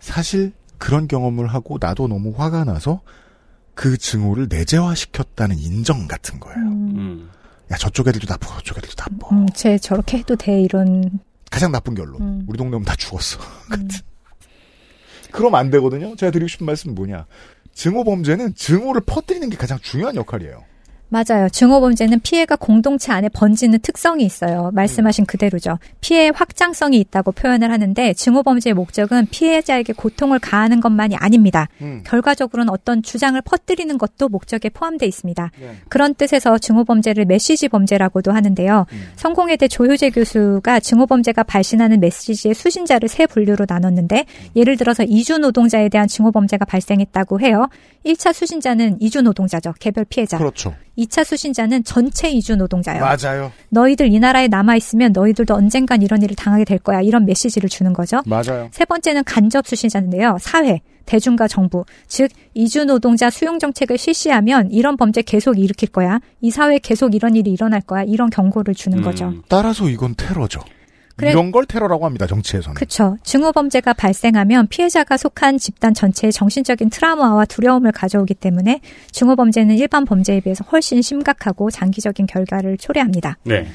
[0.00, 3.02] 사실 그런 경험을 하고 나도 너무 화가 나서
[3.74, 6.58] 그 증오를 내재화시켰다는 인정 같은 거예요.
[6.58, 7.30] 음.
[7.70, 9.28] 야 저쪽 애들도 나쁘고 저쪽 애들도 나빠.
[9.34, 11.18] 음, 쟤 저렇게 해도 돼 이런
[11.50, 12.20] 가장 나쁜 결론.
[12.20, 12.44] 음.
[12.46, 13.38] 우리 동네 오면 다 죽었어.
[13.68, 13.88] 같은.
[15.32, 16.14] 그럼 안 되거든요.
[16.16, 17.26] 제가 드리고 싶은 말씀은 뭐냐.
[17.72, 20.64] 증오 범죄는 증오를 퍼뜨리는 게 가장 중요한 역할이에요.
[21.08, 21.48] 맞아요.
[21.48, 24.70] 증오범죄는 피해가 공동체 안에 번지는 특성이 있어요.
[24.74, 25.78] 말씀하신 그대로죠.
[26.00, 31.68] 피해의 확장성이 있다고 표현을 하는데 증오범죄의 목적은 피해자에게 고통을 가하는 것만이 아닙니다.
[31.80, 32.02] 음.
[32.04, 35.50] 결과적으로는 어떤 주장을 퍼뜨리는 것도 목적에 포함되어 있습니다.
[35.60, 35.76] 네.
[35.88, 38.86] 그런 뜻에서 증오범죄를 메시지 범죄라고도 하는데요.
[39.16, 44.24] 성공회대 조효재 교수가 증오범죄가 발신하는 메시지의 수신자를 세 분류로 나눴는데
[44.56, 47.68] 예를 들어서 이주 노동자에 대한 증오범죄가 발생했다고 해요.
[48.04, 49.72] 1차 수신자는 이주 노동자죠.
[49.78, 50.38] 개별 피해자.
[50.38, 50.74] 그렇죠.
[50.98, 53.04] 2차 수신자는 전체 이주 노동자예요.
[53.04, 53.52] 맞아요.
[53.70, 57.00] 너희들 이 나라에 남아 있으면 너희들도 언젠간 이런 일을 당하게 될 거야.
[57.00, 58.22] 이런 메시지를 주는 거죠.
[58.26, 58.68] 맞아요.
[58.72, 60.38] 세 번째는 간접 수신자인데요.
[60.40, 66.20] 사회, 대중과 정부, 즉 이주 노동자 수용 정책을 실시하면 이런 범죄 계속 일으킬 거야.
[66.40, 68.02] 이 사회에 계속 이런 일이 일어날 거야.
[68.02, 69.34] 이런 경고를 주는 거죠.
[69.48, 70.60] 따라서 이건 테러죠.
[71.16, 72.26] 그래- 이런 걸 테러라고 합니다.
[72.26, 72.74] 정치에서는.
[72.74, 73.16] 그렇죠.
[73.22, 78.80] 증오 범죄가 발생하면 피해자가 속한 집단 전체의 정신적인 트라우마와 두려움을 가져오기 때문에
[79.12, 83.38] 증오 범죄는 일반 범죄에 비해서 훨씬 심각하고 장기적인 결과를 초래합니다.
[83.44, 83.66] 네.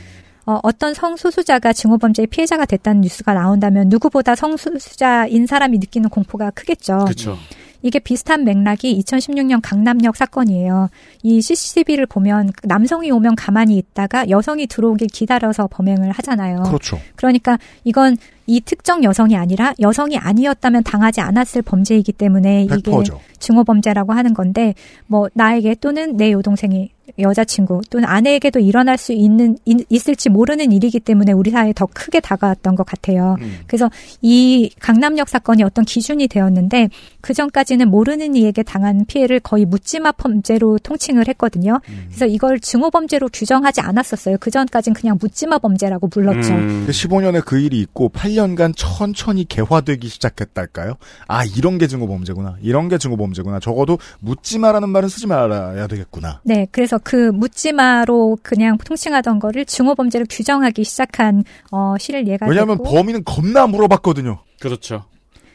[0.45, 7.05] 어, 어떤 성소수자가 증오범죄의 피해자가 됐다는 뉴스가 나온다면 누구보다 성소수자인 사람이 느끼는 공포가 크겠죠.
[7.07, 7.37] 그쵸.
[7.81, 10.89] 이게 비슷한 맥락이 2016년 강남역 사건이에요.
[11.23, 16.63] 이 CCTV를 보면 남성이 오면 가만히 있다가 여성이 들어오길 기다려서 범행을 하잖아요.
[16.63, 16.99] 그렇죠.
[17.15, 18.17] 그러니까 이건
[18.47, 23.19] 이 특정 여성이 아니라 여성이 아니었다면 당하지 않았을 범죄이기 때문에 이게 100%죠.
[23.39, 24.73] 증오 범죄라고 하는 건데
[25.07, 30.99] 뭐 나에게 또는 내 여동생이 여자친구 또는 아내에게도 일어날 수 있는 있, 을지 모르는 일이기
[30.99, 33.35] 때문에 우리 사회에 더 크게 다가왔던 것 같아요.
[33.41, 33.59] 음.
[33.67, 33.89] 그래서
[34.21, 36.89] 이 강남역 사건이 어떤 기준이 되었는데
[37.21, 41.79] 그 전까지는 모르는 이에게 당한 피해를 거의 묻지마 범죄로 통칭을 했거든요.
[41.89, 42.05] 음.
[42.07, 44.37] 그래서 이걸 증오 범죄로 규정하지 않았었어요.
[44.39, 46.53] 그 전까지는 그냥 묻지마 범죄라고 불렀죠.
[46.53, 46.87] 음.
[46.89, 50.95] 15년에 그 일이 있고 8년간 천천히 개화되기 시작했달까요?
[51.27, 52.57] 아 이런 게 증오 범죄구나.
[52.61, 53.59] 이런 게 증오 범죄구나.
[53.59, 56.41] 적어도 묻지 마라는 말은 쓰지 말아야 되겠구나.
[56.43, 62.77] 네, 그래서 그 묻지마로 그냥 통칭하던 거를 증오 범죄를 규정하기 시작한 어, 시를 예가 왜냐하면
[62.77, 64.39] 됐고 범인은 겁나 물어봤거든요.
[64.59, 65.05] 그렇죠.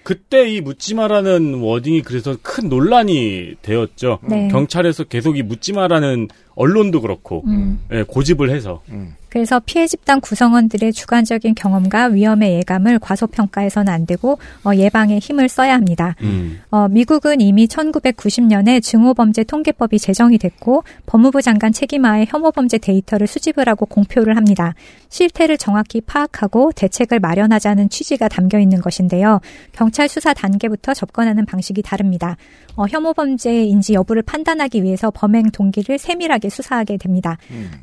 [0.02, 4.20] 그때 이 묻지마라는 워딩이 그래서 큰 논란이 되었죠.
[4.22, 4.46] 네.
[4.48, 7.80] 경찰에서 계속 이 묻지마라는 언론도 그렇고 음.
[7.92, 8.82] 예, 고집을 해서
[9.36, 15.74] 그래서 피해 집단 구성원들의 주관적인 경험과 위험의 예감을 과소평가해서는 안 되고 어, 예방에 힘을 써야
[15.74, 16.14] 합니다.
[16.22, 16.62] 음.
[16.70, 23.84] 어, 미국은 이미 1990년에 증오범죄 통계법이 제정이 됐고 법무부 장관 책임하에 혐오범죄 데이터를 수집을 하고
[23.84, 24.74] 공표를 합니다.
[25.10, 29.42] 실태를 정확히 파악하고 대책을 마련하자는 취지가 담겨 있는 것인데요.
[29.72, 32.38] 경찰 수사 단계부터 접근하는 방식이 다릅니다.
[32.74, 37.36] 어, 혐오범죄인지 여부를 판단하기 위해서 범행 동기를 세밀하게 수사하게 됩니다.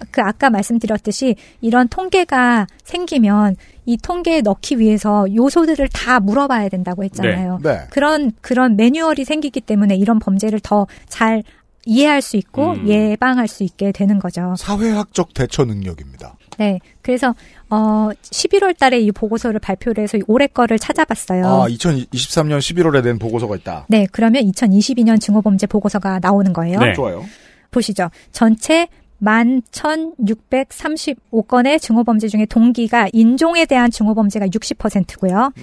[0.10, 7.60] 그 아까 말씀드렸듯이 이런 통계가 생기면 이 통계에 넣기 위해서 요소들을 다 물어봐야 된다고 했잖아요.
[7.64, 7.72] 네.
[7.72, 7.80] 네.
[7.90, 11.44] 그런 그런 매뉴얼이 생기기 때문에 이런 범죄를 더 잘
[11.86, 12.88] 이해할 수 있고 음.
[12.88, 14.56] 예방할 수 있게 되는 거죠.
[14.58, 16.38] 사회학적 대처 능력입니다.
[16.58, 16.80] 네.
[17.02, 17.36] 그래서
[17.70, 21.46] 어 11월 달에 이 보고서를 발표를 해서 올해 거를 찾아봤어요.
[21.46, 23.86] 아 2023년 11월에 낸 보고서가 있다.
[23.90, 26.80] 네, 그러면 2022년 증오범죄 보고서가 나오는 거예요.
[26.80, 26.94] 네.
[26.94, 27.26] 좋아요.
[27.72, 28.10] 보시죠.
[28.32, 28.88] 전체
[29.24, 35.54] 11,635건의 증오범죄 중에 동기가 인종에 대한 증오범죄가 60%고요.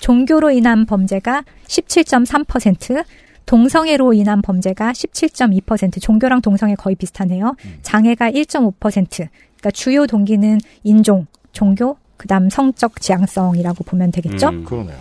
[0.00, 3.04] 종교로 인한 범죄가 17.3%,
[3.46, 7.54] 동성애로 인한 범죄가 17.2%, 종교랑 동성애 거의 비슷하네요.
[7.82, 8.78] 장애가 1.5%.
[8.78, 14.48] 그러니까 주요 동기는 인종, 종교, 그다음 성적 지향성이라고 보면 되겠죠.
[14.48, 14.98] 음, 그러네요.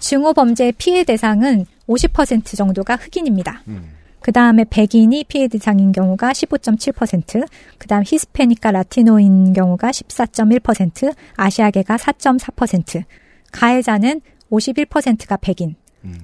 [0.00, 3.62] 증오 범죄의 피해 대상은 50% 정도가 흑인입니다.
[3.68, 3.88] 음.
[4.24, 7.46] 그 다음에 백인이 피해 대상인 경우가 15.7%,
[7.76, 13.04] 그 다음 히스패닉과 라티노인 경우가 14.1%, 아시아계가 4.4%,
[13.52, 15.74] 가해자는 51%가 백인,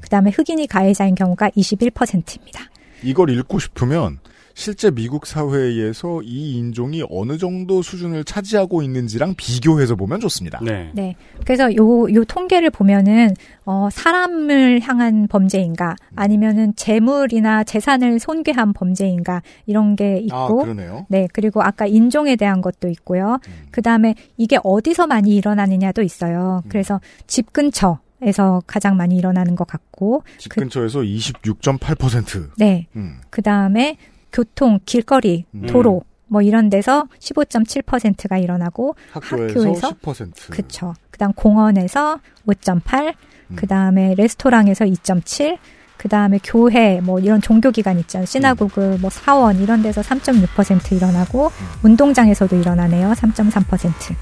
[0.01, 2.71] 그 다음에 흑인이 가해자인 경우가 21%입니다.
[3.03, 4.19] 이걸 읽고 싶으면
[4.61, 10.61] 실제 미국 사회에서 이 인종이 어느 정도 수준을 차지하고 있는지랑 비교해서 보면 좋습니다.
[10.63, 10.91] 네.
[10.95, 11.17] 네.
[11.47, 13.31] 그래서 요, 요 통계를 보면은,
[13.65, 20.37] 어, 사람을 향한 범죄인가, 아니면은 재물이나 재산을 손괴한 범죄인가, 이런 게 있고.
[20.37, 21.07] 아, 그러네요.
[21.09, 21.27] 네.
[21.33, 23.39] 그리고 아까 인종에 대한 것도 있고요.
[23.71, 26.63] 그 다음에 이게 어디서 많이 일어나느냐도 있어요.
[26.69, 30.23] 그래서 집 근처 에서 가장 많이 일어나는 것 같고.
[30.37, 32.51] 집 그, 근처에서 26.8%.
[32.59, 32.87] 네.
[32.95, 33.23] 음.
[33.31, 33.97] 그 다음에
[34.33, 35.67] 교통, 길거리, 음.
[35.67, 40.51] 도로, 뭐 이런 데서 15.7%가 일어나고 학교에서 10%.
[40.51, 40.95] 그쵸.
[41.11, 43.15] 그다음 공원에서 5.8,
[43.49, 43.57] 음.
[43.57, 45.59] 그다음에 레스토랑에서 2.7,
[45.97, 48.25] 그다음에 교회 뭐 이런 종교 기관 있잖아요.
[48.25, 51.67] 시나고그 뭐 사원 이런 데서 3.6% 일어나고 음.
[51.83, 53.13] 운동장에서도 일어나네요.
[53.13, 54.15] 3.3%.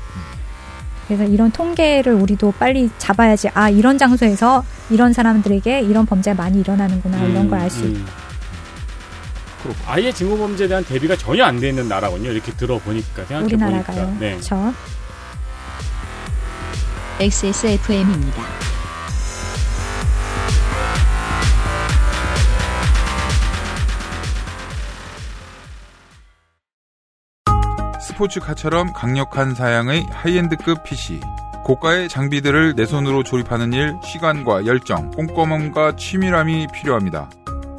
[1.06, 3.48] 그래서 이런 통계를 우리도 빨리 잡아야지.
[3.54, 7.24] 아, 이런 장소에서 이런 사람들에게 이런 범죄가 많이 일어나는구나.
[7.24, 7.90] 이런 걸 알수 음.
[7.92, 8.27] 있다.
[9.86, 12.30] 아예 증오범죄에 대한 대비가 전혀 안 돼 있는 나라군요.
[12.30, 13.66] 이렇게 들어보니까 생각해 보니까.
[13.66, 14.16] 우리나라가요.
[14.20, 14.30] 네.
[14.32, 14.72] 그렇죠.
[17.20, 18.42] XSFM입니다.
[28.00, 31.20] 스포츠카처럼 강력한 사양의 하이엔드급 PC.
[31.64, 37.28] 고가의 장비들을 내 손으로 조립하는 일, 시간과 열정, 꼼꼼함과 치밀함이 필요합니다.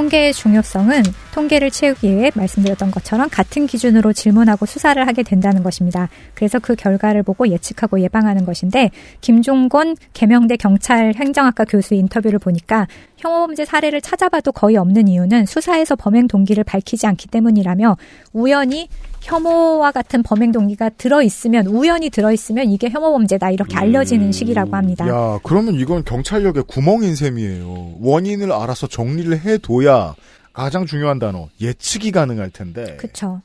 [0.00, 1.02] 통계의 중요성은
[1.32, 6.08] 통계를 채우기 위해 말씀드렸던 것처럼 같은 기준으로 질문하고 수사를 하게 된다는 것입니다.
[6.34, 13.64] 그래서 그 결과를 보고 예측하고 예방하는 것인데 김종건 개명대 경찰 행정학과 교수 인터뷰를 보니까 혐오범죄
[13.64, 17.96] 사례를 찾아봐도 거의 없는 이유는 수사에서 범행 동기를 밝히지 않기 때문이라며
[18.32, 18.88] 우연히
[19.20, 24.74] 혐오와 같은 범행 동기가 들어 있으면 우연히 들어 있으면 이게 혐오 범죄다 이렇게 알려지는 시기라고
[24.74, 25.06] 합니다.
[25.08, 27.96] 야, 그러면 이건 경찰력의 구멍인 셈이에요.
[28.00, 30.14] 원인을 알아서 정리를 해둬야
[30.60, 32.96] 가장 중요한 단어 예측이 가능할 텐데.
[32.98, 33.40] 그렇죠.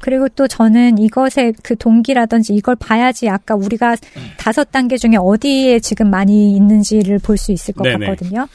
[0.00, 3.96] 그리고 또 저는 이것의 그 동기라든지 이걸 봐야지 아까 우리가
[4.38, 8.06] 다섯 단계 중에 어디에 지금 많이 있는지를 볼 수 있을 것 네네.
[8.06, 8.46] 같거든요.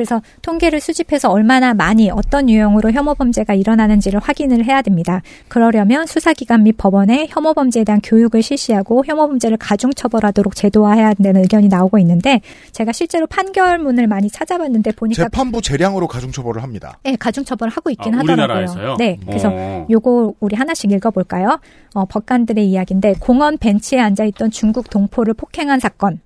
[0.00, 5.20] 그래서 통계를 수집해서 얼마나 많이 어떤 유형으로 혐오 범죄가 일어나는지를 확인을 해야 됩니다.
[5.48, 11.42] 그러려면 수사기관 및 법원에 혐오 범죄에 대한 교육을 실시하고 혐오 범죄를 가중 처벌하도록 제도화해야 된다는
[11.42, 12.40] 의견이 나오고 있는데
[12.72, 16.98] 제가 실제로 판결문을 많이 찾아봤는데 보니까 재판부 재량으로 가중 처벌을 합니다.
[17.02, 18.44] 네, 가중 처벌을 하고 있긴 아, 하더라고요.
[18.44, 18.96] 우리나라에서요?
[18.96, 19.86] 네, 그래서 어.
[19.90, 21.60] 요거 우리 하나씩 읽어볼까요?
[21.92, 26.20] 어, 법관들의 이야기인데 공원 벤치에 앉아 있던 중국 동포를 폭행한 사건.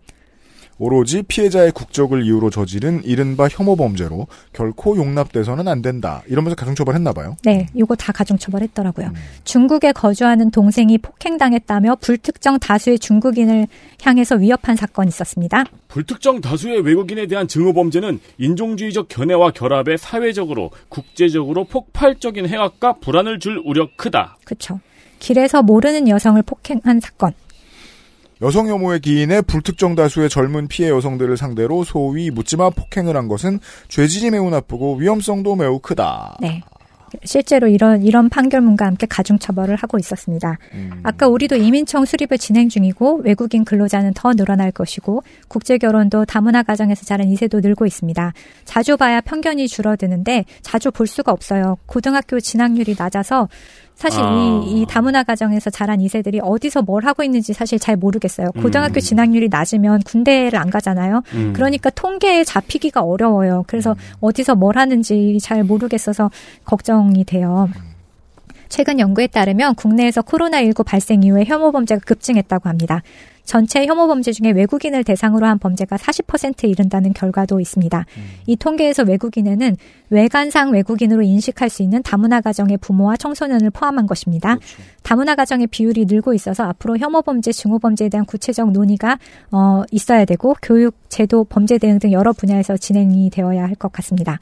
[0.79, 6.23] 오로지 피해자의 국적을 이유로 저지른 이른바 혐오 범죄로 결코 용납돼서는 안 된다.
[6.27, 7.37] 이러면서 가중처벌했나 봐요.
[7.45, 9.09] 네, 요거 다 가중 처벌했더라고요.
[9.09, 9.15] 음.
[9.45, 13.67] 중국에 거주하는 동생이 폭행당했다며 불특정 다수의 중국인을
[14.03, 15.65] 향해서 위협한 사건이 있었습니다.
[15.89, 23.63] 불특정 다수의 외국인에 대한 증오 범죄는 인종주의적 견해와 결합에 사회적으로 국제적으로 폭발적인 해악과 불안을 줄
[23.65, 24.37] 우려 크다.
[24.45, 24.81] 그렇죠.
[25.21, 27.33] 길에서 모르는 여성을 폭행한 사건.
[28.43, 34.31] 여성 혐오의 기인에 불특정 다수의 젊은 피해 여성들을 상대로 소위 묻지마 폭행을 한 것은 죄질이
[34.31, 36.37] 매우 나쁘고 위험성도 매우 크다.
[36.41, 36.63] 네.
[37.23, 40.59] 실제로 이런 이런 판결문과 함께 가중 처벌을 하고 있었습니다.
[41.03, 47.05] 아까 우리도 이민청 수립을 진행 중이고 외국인 근로자는 더 늘어날 것이고 국제 결혼도 다문화 가정에서
[47.05, 48.33] 자란 2세도 늘고 있습니다.
[48.65, 51.77] 자주 봐야 편견이 줄어드는데 자주 볼 수가 없어요.
[51.87, 53.49] 고등학교 진학률이 낮아서
[53.95, 54.63] 사실 아.
[54.65, 58.51] 이, 이 다문화 가정에서 자란 2세들이 어디서 뭘 하고 있는지 사실 잘 모르겠어요.
[58.53, 59.01] 고등학교 음.
[59.01, 61.23] 진학률이 낮으면 군대를 안 가잖아요.
[61.35, 61.53] 음.
[61.55, 63.65] 그러니까 통계에 잡히기가 어려워요.
[63.67, 66.31] 그래서 어디서 뭘 하는지 잘 모르겠어서
[66.65, 67.69] 걱정이 돼요.
[68.69, 73.03] 최근 연구에 따르면 국내에서 코로나19 발생 이후에 혐오 범죄가 급증했다고 합니다.
[73.45, 78.07] 전체 혐오 범죄 중에 외국인을 대상으로 한 범죄가 40%에 이른다는 결과도 있습니다.
[78.47, 79.77] 이 통계에서 외국인에는
[80.11, 84.57] 외관상 외국인으로 인식할 수 있는 다문화 가정의 부모와 청소년을 포함한 것입니다.
[85.03, 89.19] 다문화 가정의 비율이 늘고 있어서 앞으로 혐오 범죄, 증오 범죄에 대한 구체적 논의가
[89.53, 94.39] 어, 있어야 되고 교육, 제도, 범죄 대응 등 여러 분야에서 진행이 되어야 할 것 같습니다.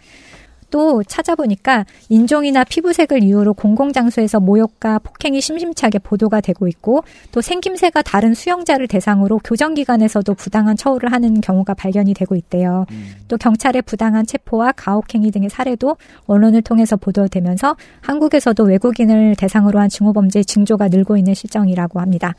[0.72, 8.32] 또 찾아보니까 인종이나 피부색을 이유로 공공장소에서 모욕과 폭행이 심심찮게 보도가 되고 있고 또 생김새가 다른
[8.32, 12.86] 수용자를 대상으로 교정기관에서도 부당한 처우를 하는 경우가 발견이 되고 있대요.
[13.28, 15.96] 또 경찰의 부당한 체포와 가혹행위 등의 사례도
[16.26, 22.34] 언론을 통해서 보도되면서 한국에서도 외국인을 대상으로 한 증오범죄 징조가 늘고 있는 실정이라고 합니다.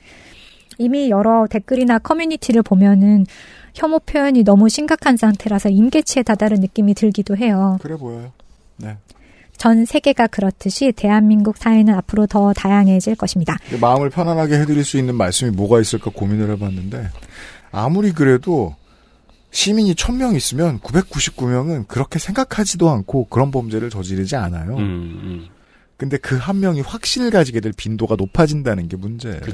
[0.79, 3.25] 이미 여러 댓글이나 커뮤니티를 보면은
[3.73, 7.77] 혐오 표현이 너무 심각한 상태라서 임계치에 다다른 느낌이 들기도 해요.
[7.81, 8.31] 그래 보여요.
[8.77, 8.97] 네.
[9.57, 13.57] 전 세계가 그렇듯이 대한민국 사회는 앞으로 더 다양해질 것입니다.
[13.79, 17.09] 마음을 편안하게 해드릴 수 있는 말씀이 뭐가 있을까 고민을 해봤는데
[17.71, 18.75] 아무리 그래도
[19.51, 24.75] 시민이 1000명 있으면 999명은 그렇게 생각하지도 않고 그런 범죄를 저지르지 않아요.
[24.77, 25.47] 음,
[25.97, 29.41] 근데 그 한 명이 확신을 가지게 될 빈도가 높아진다는 게 문제죠.
[29.45, 29.53] 그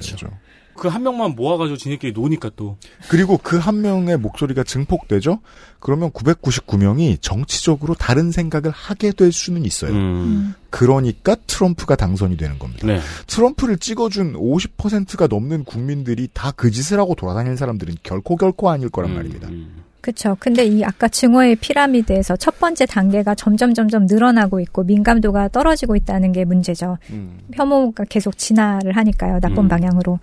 [0.88, 2.77] 한 명만 모아가지고 지네끼리 노니까 또.
[3.09, 5.39] 그리고 그 한 명의 목소리가 증폭되죠?
[5.80, 9.91] 그러면 999명이 정치적으로 다른 생각을 하게 될 수는 있어요.
[9.91, 10.53] 음.
[10.69, 12.88] 그러니까 트럼프가 당선이 되는 겁니다.
[12.88, 12.99] 네.
[13.27, 18.89] 트럼프를 찍어준 50%가 넘는 국민들이 다 그 짓을 하고 돌아다니는 사람들은 결코 결코 아닐 음,
[18.91, 19.49] 거란 말입니다.
[20.01, 20.36] 그렇죠.
[20.39, 26.32] 근데 이 아까 증오의 피라미드에서 첫 번째 단계가 점점 점점 늘어나고 있고 민감도가 떨어지고 있다는
[26.32, 26.97] 게 문제죠.
[27.53, 29.39] 혐오가 계속 진화를 하니까요.
[29.41, 29.67] 나쁜 음.
[29.67, 30.19] 방향으로.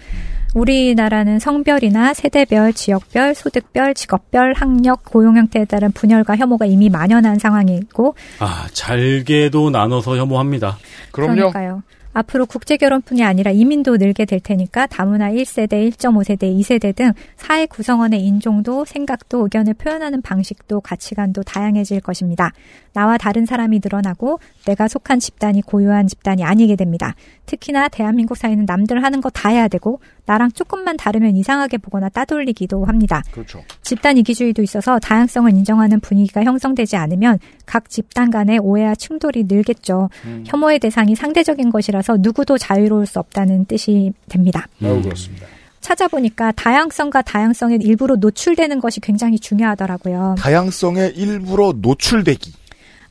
[0.57, 8.15] 우리나라는 성별이나 세대별, 지역별, 소득별, 직업별, 학력, 고용 형태에 따른 분열과 혐오가 이미 만연한 상황이고
[8.41, 10.79] 아, 잘게도 나눠서 혐오합니다.
[11.13, 11.83] 그러니까요.
[12.17, 18.25] 앞으로 국제 결혼뿐이 아니라 이민도 늘게 될 테니까 다문화 1세대, 1.5세대, 2세대 등 사회 구성원의
[18.25, 22.53] 인종도 생각도 의견을 표현하는 방식도 가치관도 다양해질 것입니다.
[22.93, 27.15] 나와 다른 사람이 늘어나고 내가 속한 집단이 고유한 집단이 아니게 됩니다.
[27.45, 32.85] 특히나 대한민국 사회는 남들 하는 거 다 해야 되고 나랑 조금만 다르면 이상하게 보거나 따돌리기도
[32.85, 33.23] 합니다.
[33.31, 33.63] 그렇죠.
[33.83, 40.09] 집단 이기주의도 있어서 다양성을 인정하는 분위기가 형성되지 않으면 각 집단 간의 오해와 충돌이 늘겠죠.
[40.25, 40.45] 음.
[40.47, 44.67] 혐오의 대상이 상대적인 것이라서 누구도 자유로울 수 없다는 뜻이 됩니다.
[44.79, 45.47] 매우 그렇습니다.
[45.81, 50.35] 찾아보니까 다양성과 다양성에 일부러 노출되는 것이 굉장히 중요하더라고요.
[50.39, 52.53] 다양성에 일부러 노출되기.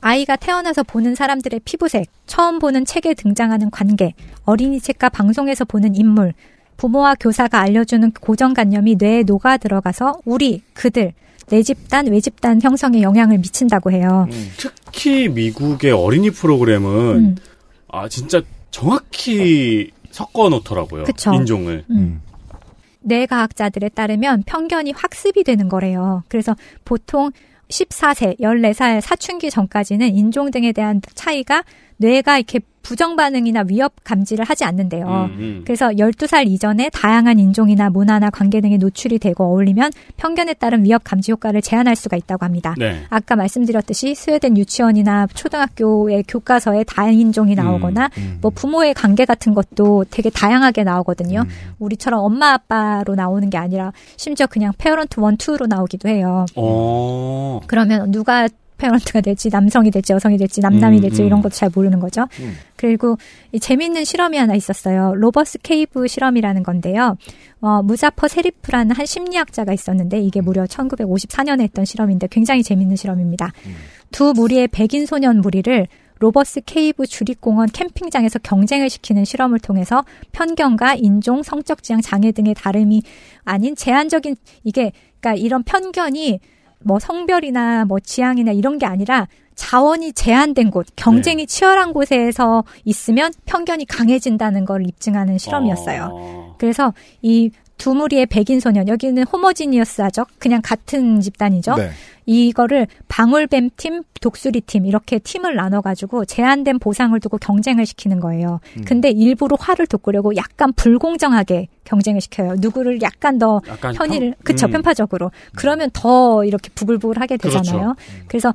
[0.02, 6.34] 아이가 태어나서 보는 사람들의 피부색, 처음 보는 책에 등장하는 관계, 어린이 책과 방송에서 보는 인물,
[6.78, 11.14] 부모와 교사가 알려주는 고정관념이 뇌에 녹아 들어가서 우리, 그들,
[11.48, 14.28] 내 집단, 외 집단 형성에 영향을 미친다고 해요.
[14.58, 17.36] 특히 미국의 어린이 프로그램은 음.
[17.88, 18.42] 아 진짜
[18.76, 21.06] 정확히 섞어 놓더라고요.
[21.06, 21.34] 그쵸.
[21.34, 21.86] 인종을.
[21.90, 22.22] 음.
[23.00, 26.24] 뇌 과학자들에 따르면 편견이 학습이 되는 거래요.
[26.28, 27.32] 그래서 보통
[27.70, 31.64] 14세, 14살 사춘기 전까지는 인종 등에 대한 차이가
[31.98, 35.08] 뇌가 이렇게 부정 반응이나 위협 감지를 하지 않는데요.
[35.08, 35.62] 음, 음.
[35.66, 41.32] 그래서 12살 이전에 다양한 인종이나 문화나 관계 등에 노출이 되고 어울리면 편견에 따른 위협 감지
[41.32, 42.76] 효과를 제한할 수가 있다고 합니다.
[42.78, 43.02] 네.
[43.10, 48.12] 아까 말씀드렸듯이 스웨덴 유치원이나 초등학교의 교과서에 다인종이 나오거나
[48.42, 51.44] 뭐 부모의 관계 같은 것도 되게 다양하게 나오거든요.
[51.80, 56.46] 우리처럼 엄마 아빠로 나오는 게 아니라 심지어 그냥 parent one, two로 나오기도 해요.
[56.56, 57.62] 어.
[57.66, 61.28] 그러면 누가 parent가 될지 남성이 될지 여성이 될지 남남이 음, 될지 음.
[61.28, 62.28] 이런 것도 잘 모르는 거죠.
[62.76, 63.18] 그리고
[63.52, 65.14] 이 재미있는 실험이 하나 있었어요.
[65.16, 67.18] 로버스 케이브 실험이라는 건데요.
[67.62, 73.52] 어, 무자퍼 세리프라는 한 심리학자가 있었는데 이게 무려 1954년에 했던 실험인데 굉장히 재미있는 실험입니다.
[74.12, 75.88] 두 무리의 백인 소년 무리를
[76.20, 83.04] 로버스 케이브 주립공원 캠핑장에서 경쟁을 시키는 실험을 통해서 편견과 인종, 성적 지향 장애 등의 다름이
[83.44, 86.40] 아닌 제한적인 이게 그러니까 이런 편견이
[86.84, 93.86] 뭐 성별이나 뭐 지향이나 이런 게 아니라 자원이 제한된 곳, 경쟁이 치열한 곳에서 있으면 편견이
[93.86, 96.56] 강해진다는 걸 입증하는 실험이었어요.
[96.58, 100.26] 그래서 이 두 무리의 백인 소년 여기는 호모지니어스하죠.
[100.40, 101.76] 그냥 같은 집단이죠.
[101.76, 101.90] 네.
[102.26, 108.60] 이거를 방울뱀 팀, 독수리 팀 이렇게 팀을 나눠 가지고 제한된 보상을 두고 경쟁을 시키는 거예요.
[108.86, 112.56] 근데 일부러 화를 돋구려고 약간 불공정하게 경쟁을 시켜요.
[112.58, 114.72] 누구를 약간 더 약간 편의를 편- 그쵸 음.
[114.72, 115.32] 편파적으로.
[115.56, 117.94] 그러면 더 이렇게 부글부글 하게 되잖아요.
[117.96, 118.26] 그렇죠.
[118.28, 118.54] 그래서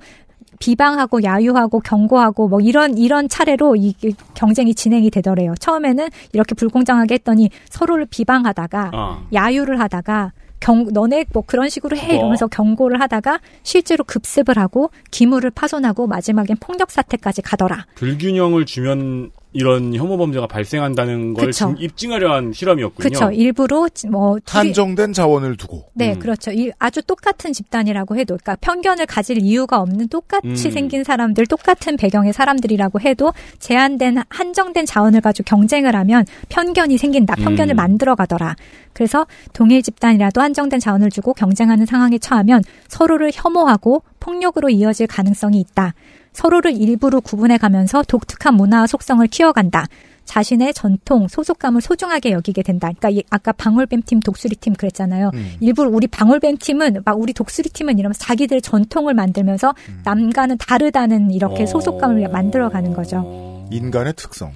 [0.60, 3.94] 비방하고 야유하고 경고하고 뭐 이런 이런 차례로 이이
[4.34, 5.54] 경쟁이 진행이 되더래요.
[5.58, 9.26] 처음에는 이렇게 불공정하게 했더니 서로를 비방하다가 어.
[9.32, 12.14] 야유를 하다가 경 너네 뭐 그런 식으로 해 어.
[12.14, 17.86] 이러면서 경고를 하다가 실제로 급습을 하고 기물을 파손하고 마지막엔 폭력 사태까지 가더라.
[17.94, 21.74] 불균형을 주면 이런 혐오 범죄가 발생한다는 걸 그쵸.
[21.78, 23.08] 입증하려 한 실험이었군요.
[23.08, 23.32] 그렇죠.
[23.32, 25.90] 일부러 뭐 한정된 자원을 두고.
[25.94, 26.52] 네, 그렇죠.
[26.52, 30.54] 이 아주 똑같은 집단이라고 해도, 그러니까 편견을 가질 이유가 없는 똑같이 음.
[30.54, 37.34] 생긴 사람들, 똑같은 배경의 사람들이라고 해도 제한된 한정된 자원을 가지고 경쟁을 하면 편견이 생긴다.
[37.36, 37.76] 편견을 음.
[37.76, 38.54] 만들어 가더라.
[38.92, 45.94] 그래서 동일 집단이라도 한정된 자원을 주고 경쟁하는 상황에 처하면 서로를 혐오하고 폭력으로 이어질 가능성이 있다.
[46.32, 49.86] 서로를 일부러 구분해 가면서 독특한 문화와 속성을 키워간다.
[50.24, 52.86] 자신의 전통, 소속감을 소중하게 여기게 된다.
[52.96, 55.32] 그러니까 이- 아까 방울뱀 팀, 독수리 팀 그랬잖아요.
[55.34, 55.52] 음.
[55.60, 59.74] 일부러 우리 방울뱀 팀은 막 우리 독수리 팀은 이러면서 자기들 전통을 만들면서
[60.04, 61.66] 남과는 다르다는 이렇게 어.
[61.66, 63.66] 소속감을 만들어가는 거죠.
[63.72, 64.52] 인간의 특성.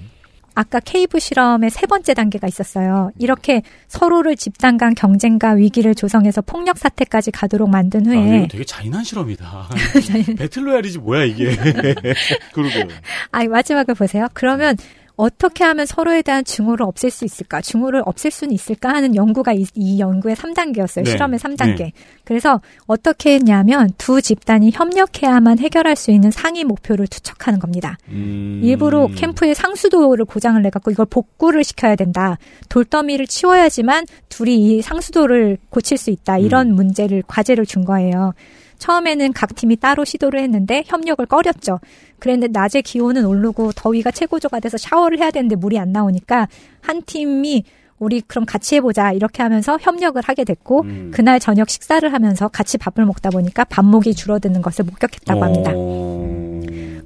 [0.55, 3.11] 아까 케이브 실험의 세 번째 단계가 있었어요.
[3.19, 8.63] 이렇게 서로를 집단 간 경쟁과 위기를 조성해서 폭력 사태까지 가도록 만든 아, 후에 이거 되게
[8.63, 9.69] 잔인한 실험이다.
[10.37, 11.55] 배틀로얄이지 뭐야 이게.
[12.53, 12.87] 그러게.
[13.31, 14.27] 아, 마지막을 보세요.
[14.33, 14.77] 그러면
[15.17, 17.61] 어떻게 하면 서로에 대한 증오를 없앨 수 있을까?
[17.61, 18.89] 증오를 없앨 수는 있을까?
[18.89, 21.05] 하는 연구가 이, 이 연구의 3단계였어요.
[21.05, 21.11] 네.
[21.11, 21.77] 실험의 3단계.
[21.77, 21.91] 네.
[22.23, 27.97] 그래서 어떻게 했냐면 두 집단이 협력해야만 해결할 수 있는 상위 목표를 투척하는 겁니다.
[28.09, 28.61] 음.
[28.63, 32.37] 일부러 캠프의 상수도를 고장을 내갖고 이걸 복구를 시켜야 된다.
[32.69, 36.37] 돌더미를 치워야지만 둘이 이 상수도를 고칠 수 있다.
[36.39, 36.75] 이런 음.
[36.75, 38.33] 문제를 과제를 준 거예요.
[38.77, 41.79] 처음에는 각 팀이 따로 시도를 했는데 협력을 꺼렸죠.
[42.19, 46.47] 그랬는데 낮에 기온은 오르고 더위가 최고조가 돼서 샤워를 해야 되는데 물이 안 나오니까
[46.81, 47.63] 한 팀이
[47.97, 51.11] 우리 그럼 같이 해보자 이렇게 하면서 협력을 하게 됐고 음.
[51.13, 55.71] 그날 저녁 식사를 하면서 같이 밥을 먹다 보니까 밥목이 줄어드는 것을 목격했다고 합니다.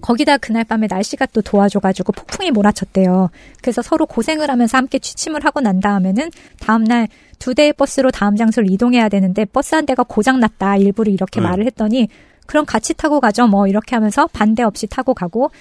[0.01, 3.30] 거기다 그날 밤에 날씨가 또 도와줘가지고 폭풍이 몰아쳤대요.
[3.62, 6.30] 그래서 서로 고생을 하면서 함께 취침을 하고 난 다음에는
[6.60, 7.07] 다음날
[7.38, 10.78] 두 대의 버스로 다음 장소를 이동해야 되는데 버스 한 대가 고장났다.
[10.78, 11.47] 일부러 이렇게 네.
[11.47, 12.07] 말을 했더니
[12.50, 13.45] 그럼 같이 타고 가죠.
[13.45, 15.52] 뭐 이렇게 하면서 반대 없이 타고 가고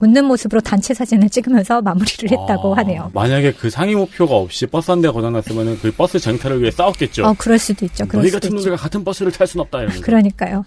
[0.00, 3.10] 웃는 모습으로 단체 사진을 찍으면서 마무리를 했다고 아, 하네요.
[3.12, 7.26] 만약에 그 상위 목표가 없이 버스 한대 고장났으면 그 버스 쟁탈을 위해 싸웠겠죠.
[7.26, 8.06] 어, 그럴 수도 있죠.
[8.08, 8.56] 그럴 너희 같은 있죠.
[8.56, 10.02] 놈들과 같은 버스를 탈순 없다 이러면서.
[10.02, 10.64] 그러니까요.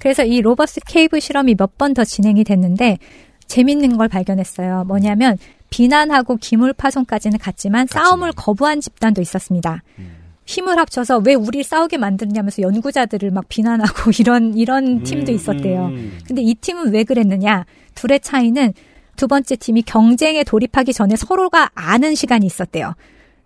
[0.00, 2.98] 그래서 이 Robbers Cave 실험이 몇 번 더 진행이 됐는데
[3.46, 4.82] 재밌는 걸 발견했어요.
[4.84, 5.38] 뭐냐면
[5.70, 9.82] 비난하고 기물 파손까지는 갔지만 싸움을 거부한 집단도 있었습니다.
[10.46, 15.86] 힘을 합쳐서 왜 우리 싸우게 만드냐면서 연구자들을 막 비난하고 이런 이런 팀도 있었대요.
[15.86, 16.18] 음.
[16.26, 17.64] 근데 이 팀은 왜 그랬느냐?
[17.94, 18.74] 둘의 차이는
[19.16, 22.94] 두 번째 팀이 경쟁에 돌입하기 전에 서로가 아는 시간이 있었대요.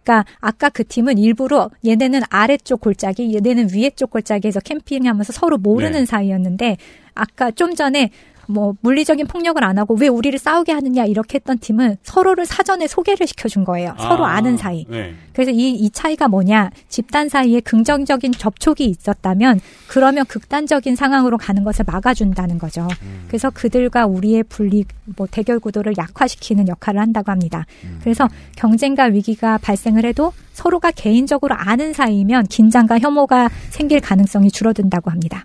[0.02, 6.00] 그러니까 아까 그 팀은 일부러 얘네는 아래쪽 골짜기, 얘네는 위에 쪽 골짜기에서 캠핑하면서 서로 모르는
[6.00, 6.06] 네.
[6.06, 6.78] 사이였는데
[7.14, 8.10] 아까 좀 전에
[8.48, 13.26] 뭐 물리적인 폭력을 안 하고 왜 우리를 싸우게 하느냐 이렇게 했던 팀은 서로를 사전에 소개를
[13.26, 13.94] 시켜준 거예요.
[13.98, 14.86] 서로 아, 아는 사이.
[14.88, 15.14] 네.
[15.34, 16.70] 그래서 이, 이 차이가 뭐냐.
[16.88, 22.88] 집단 사이에 긍정적인 접촉이 있었다면 그러면 극단적인 상황으로 가는 것을 막아준다는 거죠.
[23.28, 24.84] 그래서 그들과 우리의 분리,
[25.16, 27.66] 뭐 대결 구도를 약화시키는 역할을 한다고 합니다.
[28.00, 35.44] 그래서 경쟁과 위기가 발생을 해도 서로가 개인적으로 아는 사이면 긴장과 혐오가 생길 가능성이 줄어든다고 합니다.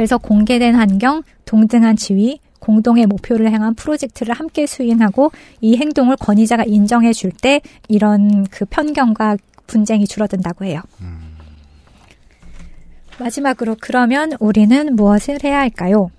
[0.00, 5.30] 그래서 공개된 환경, 동등한 지위, 공동의 목표를 향한 프로젝트를 함께 수행하고
[5.60, 9.36] 이 행동을 권위자가 인정해 줄 때 이런 그 편견과
[9.66, 10.80] 분쟁이 줄어든다고 해요.
[13.18, 16.10] 마지막으로 그러면 우리는 무엇을 해야 할까요?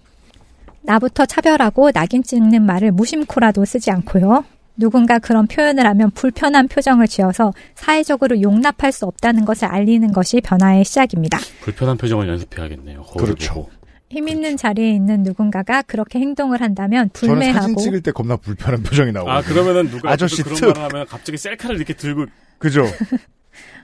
[0.83, 4.45] 나부터 차별하고 낙인 찍는 말을 무심코라도 쓰지 않고요.
[4.81, 10.83] 누군가 그런 표현을 하면 불편한 표정을 지어서 사회적으로 용납할 수 없다는 것을 알리는 것이 변화의
[10.83, 11.37] 시작입니다.
[11.61, 13.03] 불편한 표정을 연습해야겠네요.
[13.03, 13.53] 그렇죠.
[13.53, 13.69] 보고.
[14.09, 18.81] 힘 있는 자리에 있는 누군가가 그렇게 행동을 한다면 저는 사진 불매하고 찍을 때 겁나 불편한
[18.81, 19.29] 표정이 나오고.
[19.29, 20.65] 아 그러면은 누가 아저씨 그런 특.
[20.65, 22.25] 말을 하면 갑자기 셀카를 이렇게 들고
[22.57, 22.83] 그죠?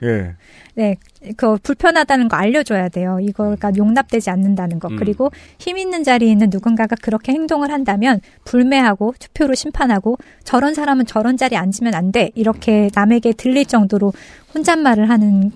[0.02, 0.34] 예.
[0.74, 0.96] 네,
[1.36, 3.18] 그 불편하다는 거 알려줘야 돼요.
[3.20, 4.92] 이거가 용납되지 않는다는 것.
[4.92, 4.96] 음.
[4.96, 11.36] 그리고 힘 있는 자리에 있는 누군가가 그렇게 행동을 한다면 불매하고 투표로 심판하고 저런 사람은 저런
[11.36, 12.30] 자리에 앉으면 안 돼.
[12.36, 14.12] 이렇게 남에게 들릴 정도로
[14.54, 15.50] 혼잣말을 하는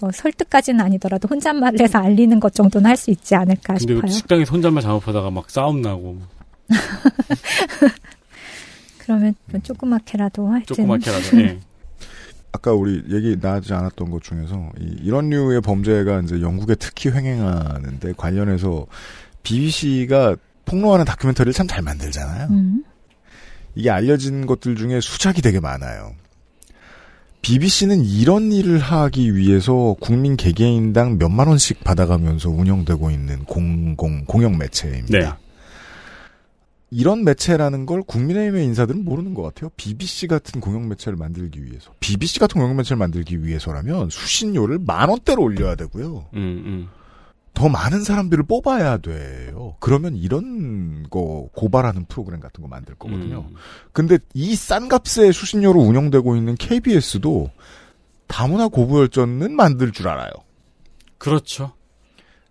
[0.00, 4.10] 뭐 설득까지는 아니더라도 혼잣말을 해서 알리는 것 정도는 할 수 있지 않을까 근데 싶어요.
[4.10, 6.18] 식당에서 혼잣말 잘못하다가 막 싸움 나고
[8.98, 11.58] 그러면 좀 조그맣게라도 하여튼 조그맣게라도 예.
[12.52, 18.14] 아까 우리 얘기 나지 않았던 것 중에서 이, 런 류의 범죄가 이제 영국에 특히 횡행하는데
[18.16, 18.86] 관련해서
[19.42, 22.48] BBC가 폭로하는 다큐멘터리를 참 잘 만들잖아요.
[22.50, 22.84] 음.
[23.74, 26.14] 이게 알려진 것들 중에 수작이 되게 많아요.
[27.42, 35.18] BBC는 이런 일을 하기 위해서 국민 개개인당 몇만 원씩 받아가면서 운영되고 있는 공공 공영 매체입니다.
[35.18, 35.32] 네.
[36.90, 39.70] 이런 매체라는 걸 국민의힘의 인사들은 모르는 것 같아요.
[39.76, 45.42] BBC 같은 공영 매체를 만들기 위해서, BBC 같은 공영 매체를 만들기 위해서라면 수신료를 만 원대로
[45.42, 46.26] 올려야 되고요.
[46.34, 46.88] 음, 음.
[47.52, 49.74] 더 많은 사람들을 뽑아야 돼요.
[49.80, 53.46] 그러면 이런 거 고발하는 프로그램 같은 거 만들 거거든요.
[53.50, 53.54] 음.
[53.92, 57.50] 근데 이 싼 값의 수신료로 운영되고 있는 KBS도
[58.28, 60.30] 다문화 고부열전은 만들 줄 알아요.
[61.18, 61.72] 그렇죠.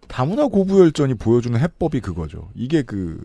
[0.08, 2.50] 다문화 고부열전이 보여주는 해법이 그거죠.
[2.56, 3.24] 이게 그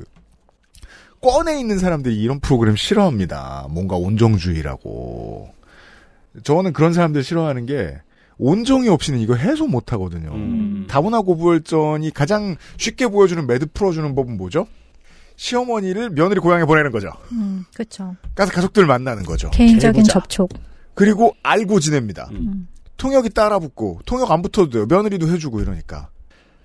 [1.22, 3.68] 꺼내 있는 사람들이 이런 프로그램 싫어합니다.
[3.70, 5.48] 뭔가 온정주의라고.
[6.42, 7.96] 저는 그런 사람들 싫어하는 게
[8.38, 10.32] 온정이 없이는 이거 해소 못 하거든요.
[10.34, 10.86] 음.
[10.88, 14.66] 다문화 고부열전이 가장 쉽게 보여주는 매듭 풀어주는 법은 뭐죠?
[15.36, 17.10] 시어머니를 며느리 고향에 보내는 거죠.
[17.32, 18.16] 음, 그렇죠.
[18.34, 19.50] 가서 가족들 만나는 거죠.
[19.50, 20.14] 개인적인 해보자.
[20.14, 20.50] 접촉.
[20.94, 22.28] 그리고 알고 지냅니다.
[22.32, 22.68] 음.
[22.96, 24.86] 통역이 따라붙고 통역 안 붙어도 돼요.
[24.88, 26.08] 며느리도 해주고 이러니까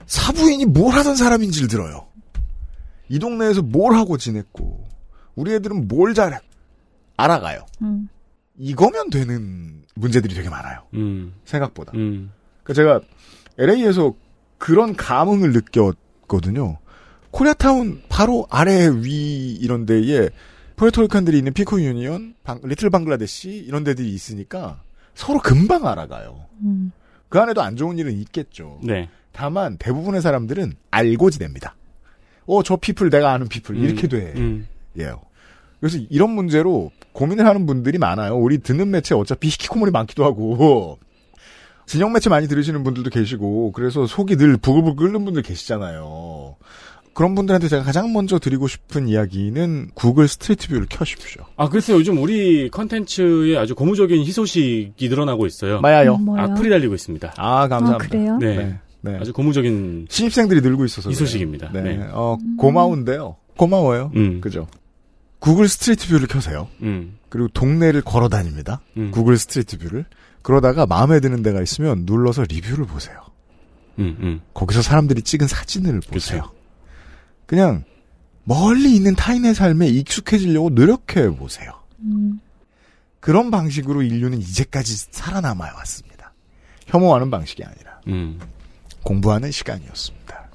[0.06, 2.08] 사부인이 뭘 하던 사람인지를 들어요.
[3.10, 4.84] 이 동네에서 뭘 하고 지냈고
[5.36, 6.38] 우리 애들은 뭘 잘해
[7.18, 7.66] 알아가요.
[7.82, 8.10] 음.
[8.58, 10.84] 이거면 되는 문제들이 되게 많아요.
[10.94, 11.34] 음.
[11.46, 11.92] 생각보다.
[11.96, 12.32] 음.
[12.64, 13.02] 그 제가
[13.58, 14.14] LA에서
[14.58, 16.78] 그런 감흥을 느꼈거든요.
[17.32, 20.30] 코리아타운 바로 아래 위 이런 데에
[20.76, 24.82] Puerto Rican들이 있는 Pico Union, 방- Little 방글라데시 이런 데들이 있으니까
[25.16, 26.46] 서로 금방 알아가요.
[26.62, 26.92] 음.
[27.30, 28.80] 그 안에도 안 좋은 일은 있겠죠.
[28.84, 29.10] 네.
[29.32, 31.76] 다만 대부분의 사람들은 알고 지냅니다.
[32.48, 33.84] 어, 저 people 내가 아는 people 음.
[33.84, 34.34] 이렇게 돼.
[34.36, 34.68] 음.
[34.98, 35.12] 예.
[35.80, 38.36] 그래서 이런 문제로 고민을 하는 분들이 많아요.
[38.36, 40.98] 우리 듣는 매체 어차피 히키코모리 많기도 하고
[41.86, 46.56] 진영 매체 많이 들으시는 분들도 계시고 그래서 속이 늘 부글부글 끓는 분들 계시잖아요.
[47.14, 51.46] 그런 분들한테 제가 가장 먼저 드리고 싶은 이야기는 Google Street View를 켜십시오.
[51.56, 55.82] 아, 글쎄 요즘 우리 컨텐츠에 아주 고무적인 희소식이 늘어나고 있어요.
[55.82, 56.20] 뭐예요?
[56.20, 56.38] 음?
[56.38, 57.34] 악플이 달리고 있습니다.
[57.38, 58.06] 아, 감사합니다.
[58.06, 58.38] 아, 그래요?
[58.40, 58.58] 네.
[58.58, 58.80] 네,
[59.14, 59.18] 네.
[59.20, 61.70] 아주 고무적인 신입생들이 늘고 있어서 희소식입니다.
[61.72, 61.84] 그래요.
[61.84, 61.98] 네.
[61.98, 62.10] 네.
[62.12, 63.36] 어, 고마운데요.
[63.58, 64.12] 고마워요.
[64.16, 64.42] 음.
[64.42, 64.68] 그죠?
[65.40, 66.68] Google Street View를 켜세요.
[66.82, 67.18] 음.
[67.30, 68.82] 그리고 동네를 걸어 다닙니다.
[68.98, 69.12] 음.
[69.12, 70.06] Google Street View를.
[70.42, 73.22] 그러다가 마음에 드는 데가 있으면 눌러서 리뷰를 보세요.
[74.00, 74.42] 음, 음.
[74.54, 76.52] 거기서 사람들이 찍은 사진을 보세요.
[77.46, 77.84] 그냥
[78.44, 81.72] 멀리 있는 타인의 삶에 익숙해지려고 노력해 보세요.
[82.00, 82.40] 음.
[83.20, 86.34] 그런 방식으로 인류는 이제까지 살아남아 왔습니다.
[86.86, 88.40] 혐오하는 방식이 아니라 음.
[89.04, 90.48] 공부하는 시간이었습니다.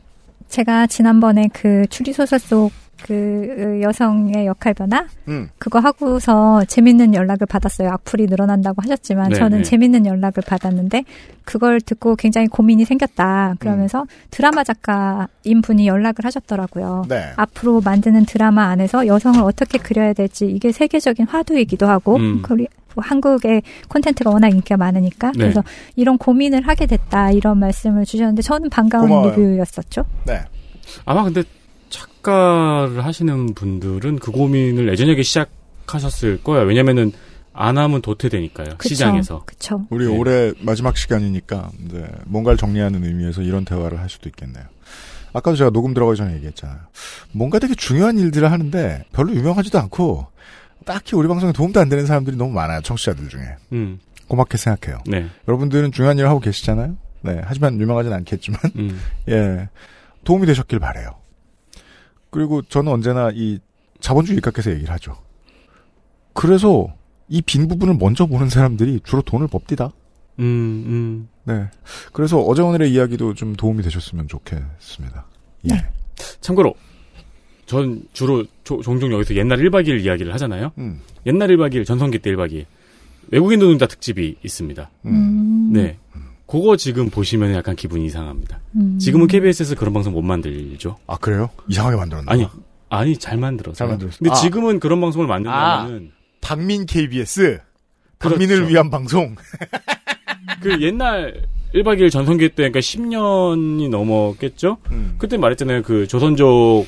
[0.49, 5.49] 제가 지난번에 그 추리소설 속 그 여성의 역할 변화 음.
[5.59, 7.91] 그거 하고서 재밌는 연락을 받았어요.
[7.91, 9.65] 악플이 늘어난다고 하셨지만 네, 저는 네.
[9.65, 11.05] 재밌는 연락을 받았는데
[11.45, 13.57] 그걸 듣고 굉장히 고민이 생겼다.
[13.59, 14.07] 그러면서 음.
[14.31, 17.07] 드라마 작가인 분이 연락을 하셨더라고요.
[17.09, 17.33] 네.
[17.37, 22.43] 앞으로 만드는 드라마 안에서 여성을 어떻게 그려야 될지 이게 세계적인 화두이기도 하고 음.
[22.95, 25.39] 뭐 한국의 콘텐츠가 워낙 인기가 많으니까 네.
[25.39, 25.63] 그래서
[25.97, 29.31] 이런 고민을 하게 됐다 이런 말씀을 주셨는데 저는 반가운 고마워요.
[29.31, 30.05] 리뷰였었죠.
[30.27, 30.41] 네.
[31.05, 31.43] 아마 근데
[31.89, 36.67] 작가를 하시는 분들은 그 고민을 예전에 시작하셨을 거예요.
[36.67, 37.13] 왜냐면은
[37.53, 38.77] 안 하면 도태되니까요.
[38.79, 38.89] 그쵸.
[38.89, 39.43] 시장에서.
[39.45, 39.87] 그쵸.
[39.91, 40.17] 우리 네.
[40.17, 44.65] 올해 마지막 시간이니까 이제 뭔가를 정리하는 의미에서 이런 대화를 할 수도 있겠네요.
[45.35, 46.79] 아까도 제가 녹음 들어가기 전에 얘기했잖아요.
[47.33, 50.27] 뭔가 되게 중요한 일들을 하는데 별로 유명하지도 않고
[50.83, 52.81] 딱히 우리 방송에 도움도 안 되는 사람들이 너무 많아요.
[52.83, 53.57] 청취자들 중에.
[53.73, 53.99] 음.
[54.29, 54.99] 고맙게 생각해요.
[55.07, 55.29] 네.
[55.49, 56.97] 여러분들은 중요한 일을 하고 계시잖아요.
[57.23, 57.41] 네.
[57.45, 59.01] 하지만 유명하진 않겠지만 음.
[59.29, 59.69] 예
[60.25, 61.11] 도움이 되셨길 바래요.
[62.31, 63.59] 그리고 저는 언제나 이
[64.01, 65.17] 자본주의 입각해서 얘기를 하죠.
[66.33, 66.89] 그래서
[67.29, 69.91] 이 빈 부분을 먼저 보는 사람들이 주로 돈을 법디다.
[70.39, 71.29] 음, 음.
[71.45, 71.69] 네.
[72.13, 75.27] 그래서 어제 오늘의 이야기도 좀 도움이 되셨으면 좋겠습니다.
[75.71, 75.87] 예.
[76.41, 76.75] 참고로
[77.67, 80.73] 전 주로 조- 종종 여기서 옛날 1박 2일 이야기를 하잖아요.
[80.79, 81.01] 음.
[81.27, 82.65] 옛날 1박 2일 전성기 때 1박 2일
[83.31, 84.91] 외국인 노동자 특집이 있습니다.
[85.07, 85.71] 음.
[85.73, 85.97] 네.
[86.47, 88.61] 그거 지금 보시면 약간 기분이 이상합니다.
[88.77, 88.99] 음.
[88.99, 90.99] 지금은 KBS에서 그런 방송 못 만들죠.
[91.07, 91.49] 아 그래요?
[91.69, 92.31] 이상하게 만들었나?
[92.31, 92.47] 아니
[92.91, 93.75] 아니 잘 만들었어요.
[93.75, 94.19] 잘 만들었어요.
[94.19, 94.35] 근데 아.
[94.35, 96.11] 지금은 그런 방송을 만든다면은
[96.43, 97.61] 박민 KBS
[98.19, 98.71] 박민을 그렇죠.
[98.71, 99.35] 위한 방송.
[100.61, 101.43] 그 옛날
[101.75, 104.77] 1박 2일 전성기 때 그러니까 10년이 넘었겠죠?
[104.91, 105.15] 음.
[105.19, 105.83] 그때 말했잖아요.
[105.83, 106.87] 그 조선족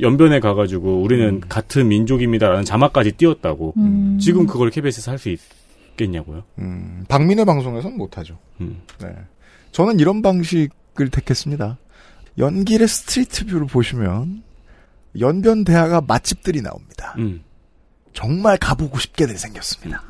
[0.00, 1.02] 연변에 가가지고 음.
[1.04, 3.74] 우리는 같은 민족입니다라는 자막까지 띄웠다고.
[3.76, 4.18] 음.
[4.20, 5.28] 지금 그걸 KBS에서 할 수
[5.92, 6.42] 있겠냐고요?
[6.58, 8.38] 음, 박민의 방송에서는 못하죠.
[8.60, 8.80] 음.
[9.00, 9.08] 네.
[9.72, 11.78] 저는 이런 방식을 택했습니다.
[12.38, 14.42] 연길의 Street View를 보시면
[15.20, 17.14] 연변 대학가 맛집들이 나옵니다.
[17.18, 17.42] 음.
[18.14, 20.02] 정말 가보고 싶게들 생겼습니다.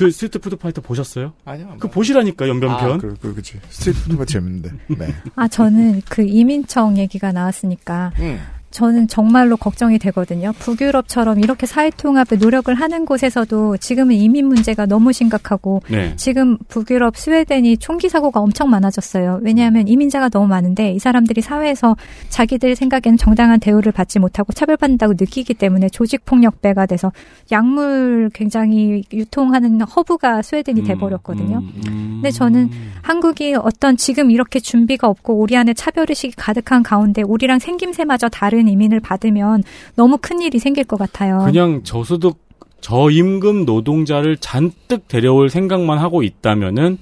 [0.00, 1.34] 그 Street Food Fighter 보셨어요?
[1.44, 1.76] 아니요.
[1.78, 2.90] 그 보시라니까 연변편.
[2.92, 3.60] 아, 그, 그, 그치.
[3.68, 4.70] street food가 재밌는데.
[4.98, 5.14] 네.
[5.36, 8.40] 아, 저는 그 이민청 얘기가 나왔으니까 음.
[8.70, 10.52] 저는 정말로 걱정이 되거든요.
[10.58, 16.14] 북유럽처럼 이렇게 사회통합에 노력을 하는 곳에서도 지금은 이민 문제가 너무 심각하고 네.
[16.16, 19.40] 지금 북유럽 스웨덴이 총기 사고가 엄청 많아졌어요.
[19.42, 21.96] 왜냐하면 이민자가 너무 많은데 이 사람들이 사회에서
[22.28, 27.12] 자기들 생각에는 정당한 대우를 받지 못하고 차별받는다고 느끼기 때문에 조직 폭력배가 돼서
[27.50, 31.62] 약물 굉장히 유통하는 허브가 스웨덴이 돼버렸거든요.
[31.84, 32.70] 근데 저는
[33.02, 39.00] 한국이 어떤 지금 이렇게 준비가 없고 우리 안에 차별의식이 가득한 가운데 우리랑 생김새마저 다른 이민을
[39.00, 39.62] 받으면
[39.96, 41.42] 너무 큰 일이 생길 것 같아요.
[41.44, 42.38] 그냥 저소득
[42.80, 46.98] 저임금 노동자를 잔뜩 데려올 생각만 하고 있다면은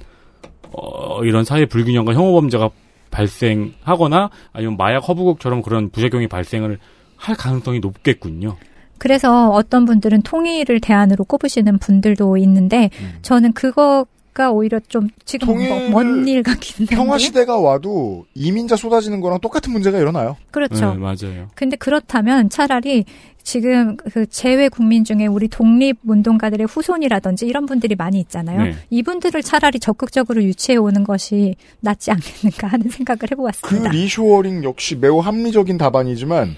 [0.72, 2.70] 어, 이런 사회 불균형과 혐오 범죄가
[3.10, 6.78] 발생하거나 아니면 마약 허브국처럼 그런 부작용이 발생을
[7.16, 8.56] 할 가능성이 높겠군요.
[8.98, 12.90] 그래서 어떤 분들은 통일을 대안으로 꼽으시는 분들도 있는데
[13.22, 19.20] 저는 그거 가 오히려 좀 지금 통일을 먼일 같긴 한데 평화 시대가 와도 이민자 쏟아지는
[19.20, 20.36] 거랑 똑같은 문제가 일어나요.
[20.50, 20.94] 그렇죠.
[20.94, 21.48] 네, 맞아요.
[21.54, 23.04] 근데 그렇다면 차라리
[23.42, 28.62] 지금 그 재외 국민 중에 우리 독립 운동가들의 후손이라든지 이런 분들이 많이 있잖아요.
[28.62, 28.74] 네.
[28.90, 33.90] 이분들을 차라리 적극적으로 유치해 오는 것이 낫지 않겠는가 하는 생각을 그 해보았습니다.
[33.90, 36.56] 리쇼어링 역시 매우 합리적인 답안이지만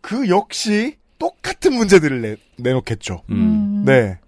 [0.00, 3.22] 그 역시 똑같은 문제들을 내, 내놓겠죠.
[3.30, 3.84] 음.
[3.86, 4.18] 네.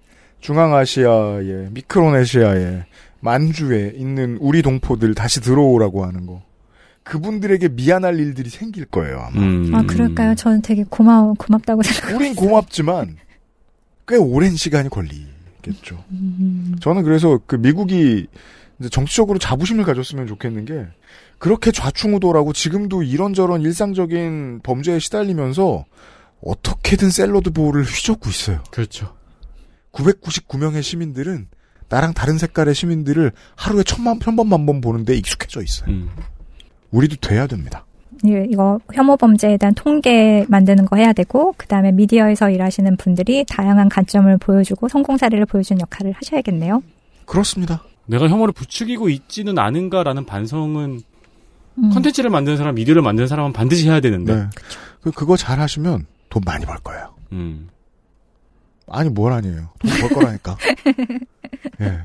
[0.45, 2.85] 중앙아시아에, 미크로네시아에,
[3.21, 6.43] 만주에 있는 우리 동포들 다시 들어오라고 하는 거.
[7.03, 9.41] 그분들에게 미안할 일들이 생길 거예요, 아마.
[9.41, 9.75] 음.
[9.75, 10.35] 아 그럴까요?
[10.35, 12.15] 저는 되게 고마워 고맙다고 생각.
[12.15, 13.16] 우린 고맙지만
[14.07, 16.05] 꽤 오랜 시간이 걸리겠죠.
[16.81, 18.27] 저는 그래서 그 미국이
[18.79, 20.87] 이제 정치적으로 자부심을 가졌으면 좋겠는 게
[21.39, 25.87] 그렇게 좌충우돌하고 지금도 이런저런 일상적인 범죄에 시달리면서
[26.43, 28.62] 어떻게든 샐러드 보울을 휘젓고 있어요.
[28.71, 29.15] 그렇죠.
[29.95, 31.49] 999명의 시민들은
[31.89, 35.91] 나랑 다른 색깔의 시민들을 하루에 천만 편번만 번 보는데 익숙해져 있어요.
[35.91, 36.11] 음.
[36.91, 37.85] 우리도 돼야 됩니다.
[38.27, 43.89] 예, 이거 혐오 범죄에 대한 통계 만드는 거 해야 되고 그다음에 미디어에서 일하시는 분들이 다양한
[43.89, 46.83] 관점을 보여주고 성공 사례를 보여주는 역할을 하셔야겠네요.
[47.27, 47.83] 그렇습니다.
[48.07, 51.01] 내가 혐오를 부추기고 있지는 않은가라는 반성은
[51.77, 51.91] 음.
[51.91, 54.35] 컨텐츠를 만드는 사람, 미디어를 만드는 사람은 반드시 해야 되는데.
[54.35, 54.47] 네.
[55.01, 57.15] 그, 그거 잘 하시면 돈 많이 벌 거예요.
[57.33, 57.69] 음.
[58.89, 59.70] 아니, 뭘 아니에요.
[59.81, 60.56] 돈 벌 거라니까.
[61.81, 62.01] 예.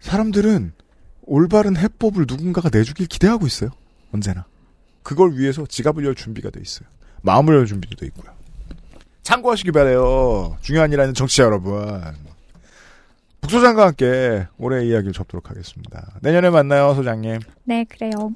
[0.00, 0.72] 사람들은
[1.22, 3.70] 올바른 해법을 누군가가 내주길 기대하고 있어요.
[4.12, 4.44] 언제나.
[5.02, 6.88] 그걸 위해서 지갑을 열 준비가 돼 있어요.
[7.22, 8.32] 마음을 열 준비도 돼 있고요.
[9.22, 10.56] 참고하시기 바래요.
[10.60, 12.00] 중요한 일 하는 정치자 여러분.
[13.40, 16.12] 북소장과 함께 올해 이야기를 접도록 하겠습니다.
[16.22, 17.40] 내년에 만나요, 소장님.
[17.64, 18.32] 네, 그래요.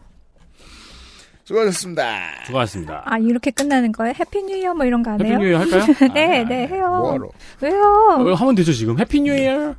[1.54, 2.44] 수고하셨습니다.
[2.46, 3.02] 수고하셨습니다.
[3.04, 4.14] 아, 이렇게 끝나는 거예요?
[4.18, 5.34] Happy New Year 뭐 이런 거 안 해요?
[5.34, 5.82] Happy New Year 할까요?
[6.14, 6.86] 네, 네, 해요.
[6.88, 7.28] 뭐하러?
[7.60, 7.82] 왜요?
[8.20, 9.74] 어, 하면 되죠 지금 Happy New Year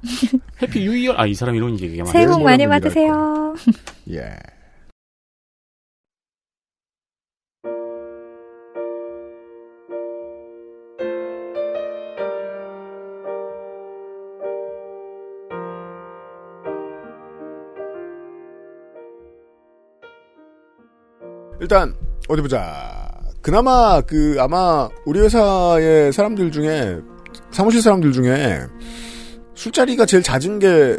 [0.61, 3.56] Happy New Year 아 이 사람 이런 얘기만 새해 복 많이 받으세요.
[4.11, 4.35] 예.
[21.72, 21.93] 일단
[22.27, 23.10] 어디 보자.
[23.41, 26.99] 그나마 그 아마 우리 회사의 사람들 중에
[27.49, 28.60] 사무실 사람들 중에
[29.56, 30.98] 술자리가 제일 잦은 게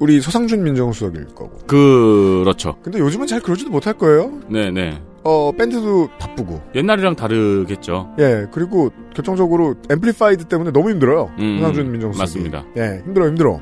[0.00, 1.56] 우리 서상준 민정수석일 거고.
[1.66, 2.76] 그렇죠.
[2.82, 4.40] 근데 요즘은 잘 그러지도 못할 거예요.
[4.50, 5.00] 네 네.
[5.22, 6.60] 어 밴드도 바쁘고.
[6.74, 8.10] 옛날이랑 다르겠죠.
[8.18, 11.30] 예 그리고 결정적으로 Amplified 때문에 너무 힘들어요.
[11.38, 12.22] 음, 서상준 민정수석.
[12.22, 12.66] 맞습니다.
[12.76, 13.58] 예 힘들어 힘들어.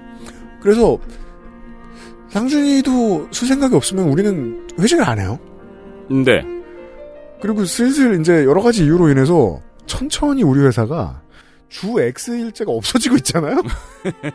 [0.60, 0.98] 그래서
[2.31, 5.39] 상준이도 쓸 생각이 없으면 우리는 회식을 안 해요.
[6.24, 6.44] 네.
[7.40, 11.22] 그리고 슬슬 이제 여러 가지 이유로 인해서 천천히 우리 회사가
[11.68, 13.62] 주 X 일제가 없어지고 있잖아요.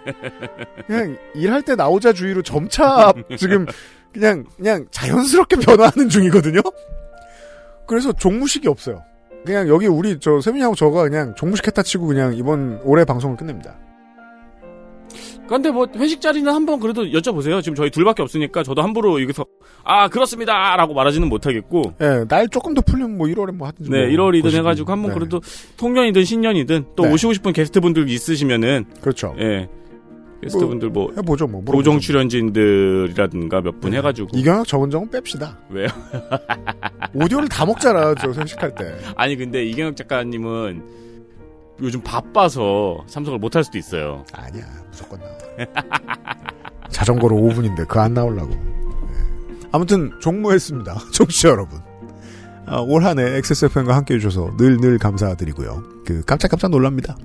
[0.87, 3.65] 그냥 일할 때 나오자 주의로 점차 지금
[4.11, 6.61] 그냥 그냥 자연스럽게 변화하는 중이거든요.
[7.85, 9.03] 그래서 종무식이 없어요.
[9.45, 13.77] 그냥 여기 우리 저 세민이하고 저가 그냥 종무식 했다 치고 그냥 이번 올해 방송을 끝냅니다.
[15.47, 17.61] 근데 뭐 회식 자리는 한번 그래도 여쭤보세요.
[17.63, 19.45] 지금 저희 둘밖에 없으니까 저도 함부로 여기서
[19.83, 21.93] 아 그렇습니다라고 말하지는 못하겠고.
[22.01, 23.89] 예, 날 조금 더 풀리면 뭐 1월에 뭐 하든지.
[23.89, 24.59] 네, 뭐 1월이든 보시고.
[24.59, 25.15] 해가지고 한번 네.
[25.19, 25.41] 그래도
[25.77, 27.13] 통년이든 신년이든 또 네.
[27.13, 29.35] 오시고 싶은 게스트분들 있으시면은 그렇죠.
[29.39, 29.67] 예.
[30.43, 31.63] 게스트분들 뭐, 해보죠 뭐.
[31.65, 35.55] 고정 출연진들이라든가 몇 분 해가지고 이경혁 정은정은 뺍시다.
[35.71, 35.87] 왜요?
[37.15, 38.95] 오디오를 다 먹잖아, 저 회식할 때.
[39.15, 40.83] 아니 근데 이경혁 작가님은
[41.81, 44.25] 요즘 바빠서 참석을 못 할 수도 있어요.
[44.33, 45.33] 아니야, 무조건 나와.
[46.89, 48.49] 자전거로 5분인데 그 안 나오려고.
[48.49, 49.67] 네.
[49.71, 50.95] 아무튼 종무했습니다.
[51.13, 51.79] 청취자 여러분.
[52.65, 55.83] 아, 올 한 해 XSFM과 함께 해주셔서 늘 늘 감사드리고요.
[56.05, 57.15] 그 깜짝깜짝 놀랍니다.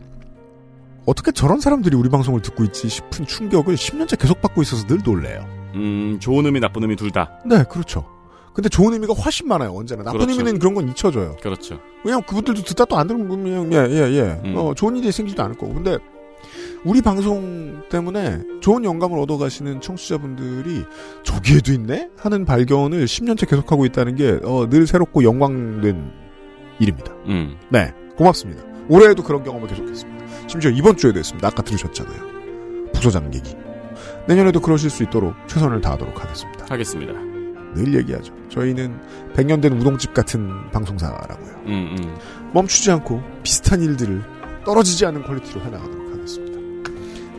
[1.07, 5.45] 어떻게 저런 사람들이 우리 방송을 듣고 있지 싶은 충격을 10년째 계속 받고 있어서 늘 놀래요.
[5.75, 7.31] 음 좋은 의미 나쁜 의미 둘 다.
[7.45, 8.07] 네, 그렇죠.
[8.55, 10.03] 근데 좋은 의미가 훨씬 많아요, 언제나.
[10.03, 10.33] 나쁜 그렇죠.
[10.33, 11.37] 의미는 그런 건 잊혀져요.
[11.43, 11.79] 그렇죠.
[12.05, 14.41] 왜냐면 그분들도 듣다 또 안 들으면 그냥, 예, 예, 예.
[14.45, 14.55] 음.
[14.57, 15.73] 어, 좋은 일이 생기지도 않을 거고.
[15.75, 15.97] 근데
[16.85, 20.85] 우리 방송 때문에 좋은 영감을 얻어가시는 청취자분들이
[21.23, 22.11] 저기에도 있네?
[22.19, 26.11] 하는 발견을 10년째 계속하고 있다는 게, 어, 늘 새롭고 영광된
[26.81, 27.13] 일입니다.
[27.27, 27.57] 음.
[27.71, 27.93] 네.
[28.17, 28.63] 고맙습니다.
[28.89, 30.49] 올해에도 그런 경험을 계속했습니다.
[30.49, 31.49] 심지어 이번 주에도 했습니다.
[31.49, 32.91] 아까 들으셨잖아요.
[32.93, 33.55] 부서장 얘기.
[34.27, 36.67] 내년에도 그러실 수 있도록 최선을 다하도록 하겠습니다.
[36.69, 37.32] 하겠습니다.
[37.75, 38.33] 늘 얘기하죠.
[38.49, 38.99] 저희는
[39.35, 41.55] 100년 된 우동집 같은 방송사라고요.
[41.67, 42.15] 음, 음.
[42.53, 44.23] 멈추지 않고 비슷한 일들을
[44.65, 46.53] 떨어지지 않는 퀄리티로 해나가도록 하겠습니다.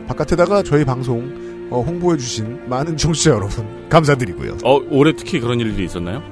[0.08, 4.58] 바깥에다가 저희 방송 어, 홍보해주신 많은 청취자 여러분 감사드리고요.
[4.64, 6.22] 어 올해 특히 그런 일들이 있었나요?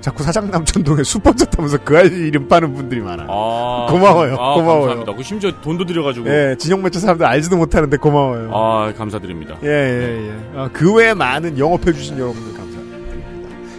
[0.00, 3.28] 자꾸 사장 남천동에 수번째 타면서 그 아이 이름 파는 분들이 많아요.
[3.30, 4.34] 아, 고마워요.
[4.34, 4.80] 아, 고마워요.
[4.80, 5.14] 감사합니다.
[5.14, 6.28] 그 심지어 돈도 들여가지고.
[6.28, 8.50] 예, 진영 매체 사람들 알지도 못하는데 고마워요.
[8.52, 9.56] 아 감사드립니다.
[9.62, 10.58] 예, 예, 예.
[10.58, 12.61] 아, 그 외에 많은 영업해주신 여러분들.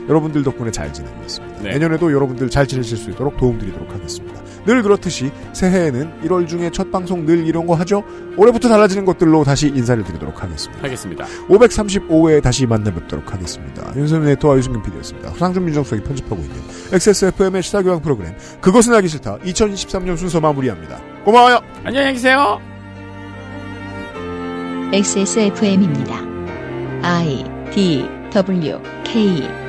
[0.08, 1.62] 여러분들 덕분에 잘 지내고 있습니다.
[1.62, 1.72] 네.
[1.72, 4.42] 내년에도 여러분들 잘 지내실 수 있도록 도움드리도록 하겠습니다.
[4.66, 8.04] 늘 그렇듯이 새해에는 1월 중에 첫 방송 늘 이런 거 하죠?
[8.38, 10.84] 올해부터 달라지는 것들로 다시 인사를 드리도록 하겠습니다.
[10.84, 11.26] 하겠습니다.
[11.50, 13.94] 535회에 다시 만나 뵙도록 하겠습니다.
[13.96, 15.30] 윤세민 네트와 유승균 PD였습니다.
[15.30, 16.56] 황상준 민정수석이 편집하고 있는
[16.94, 21.00] XSFM의 시사교양 프로그램 그것은 알기 싫다 2023년 순서 마무리합니다.
[21.26, 21.60] 고마워요.
[21.84, 22.60] 안녕히 계세요.
[24.94, 26.16] XSFM입니다.
[27.02, 27.44] I
[27.74, 29.63] D W K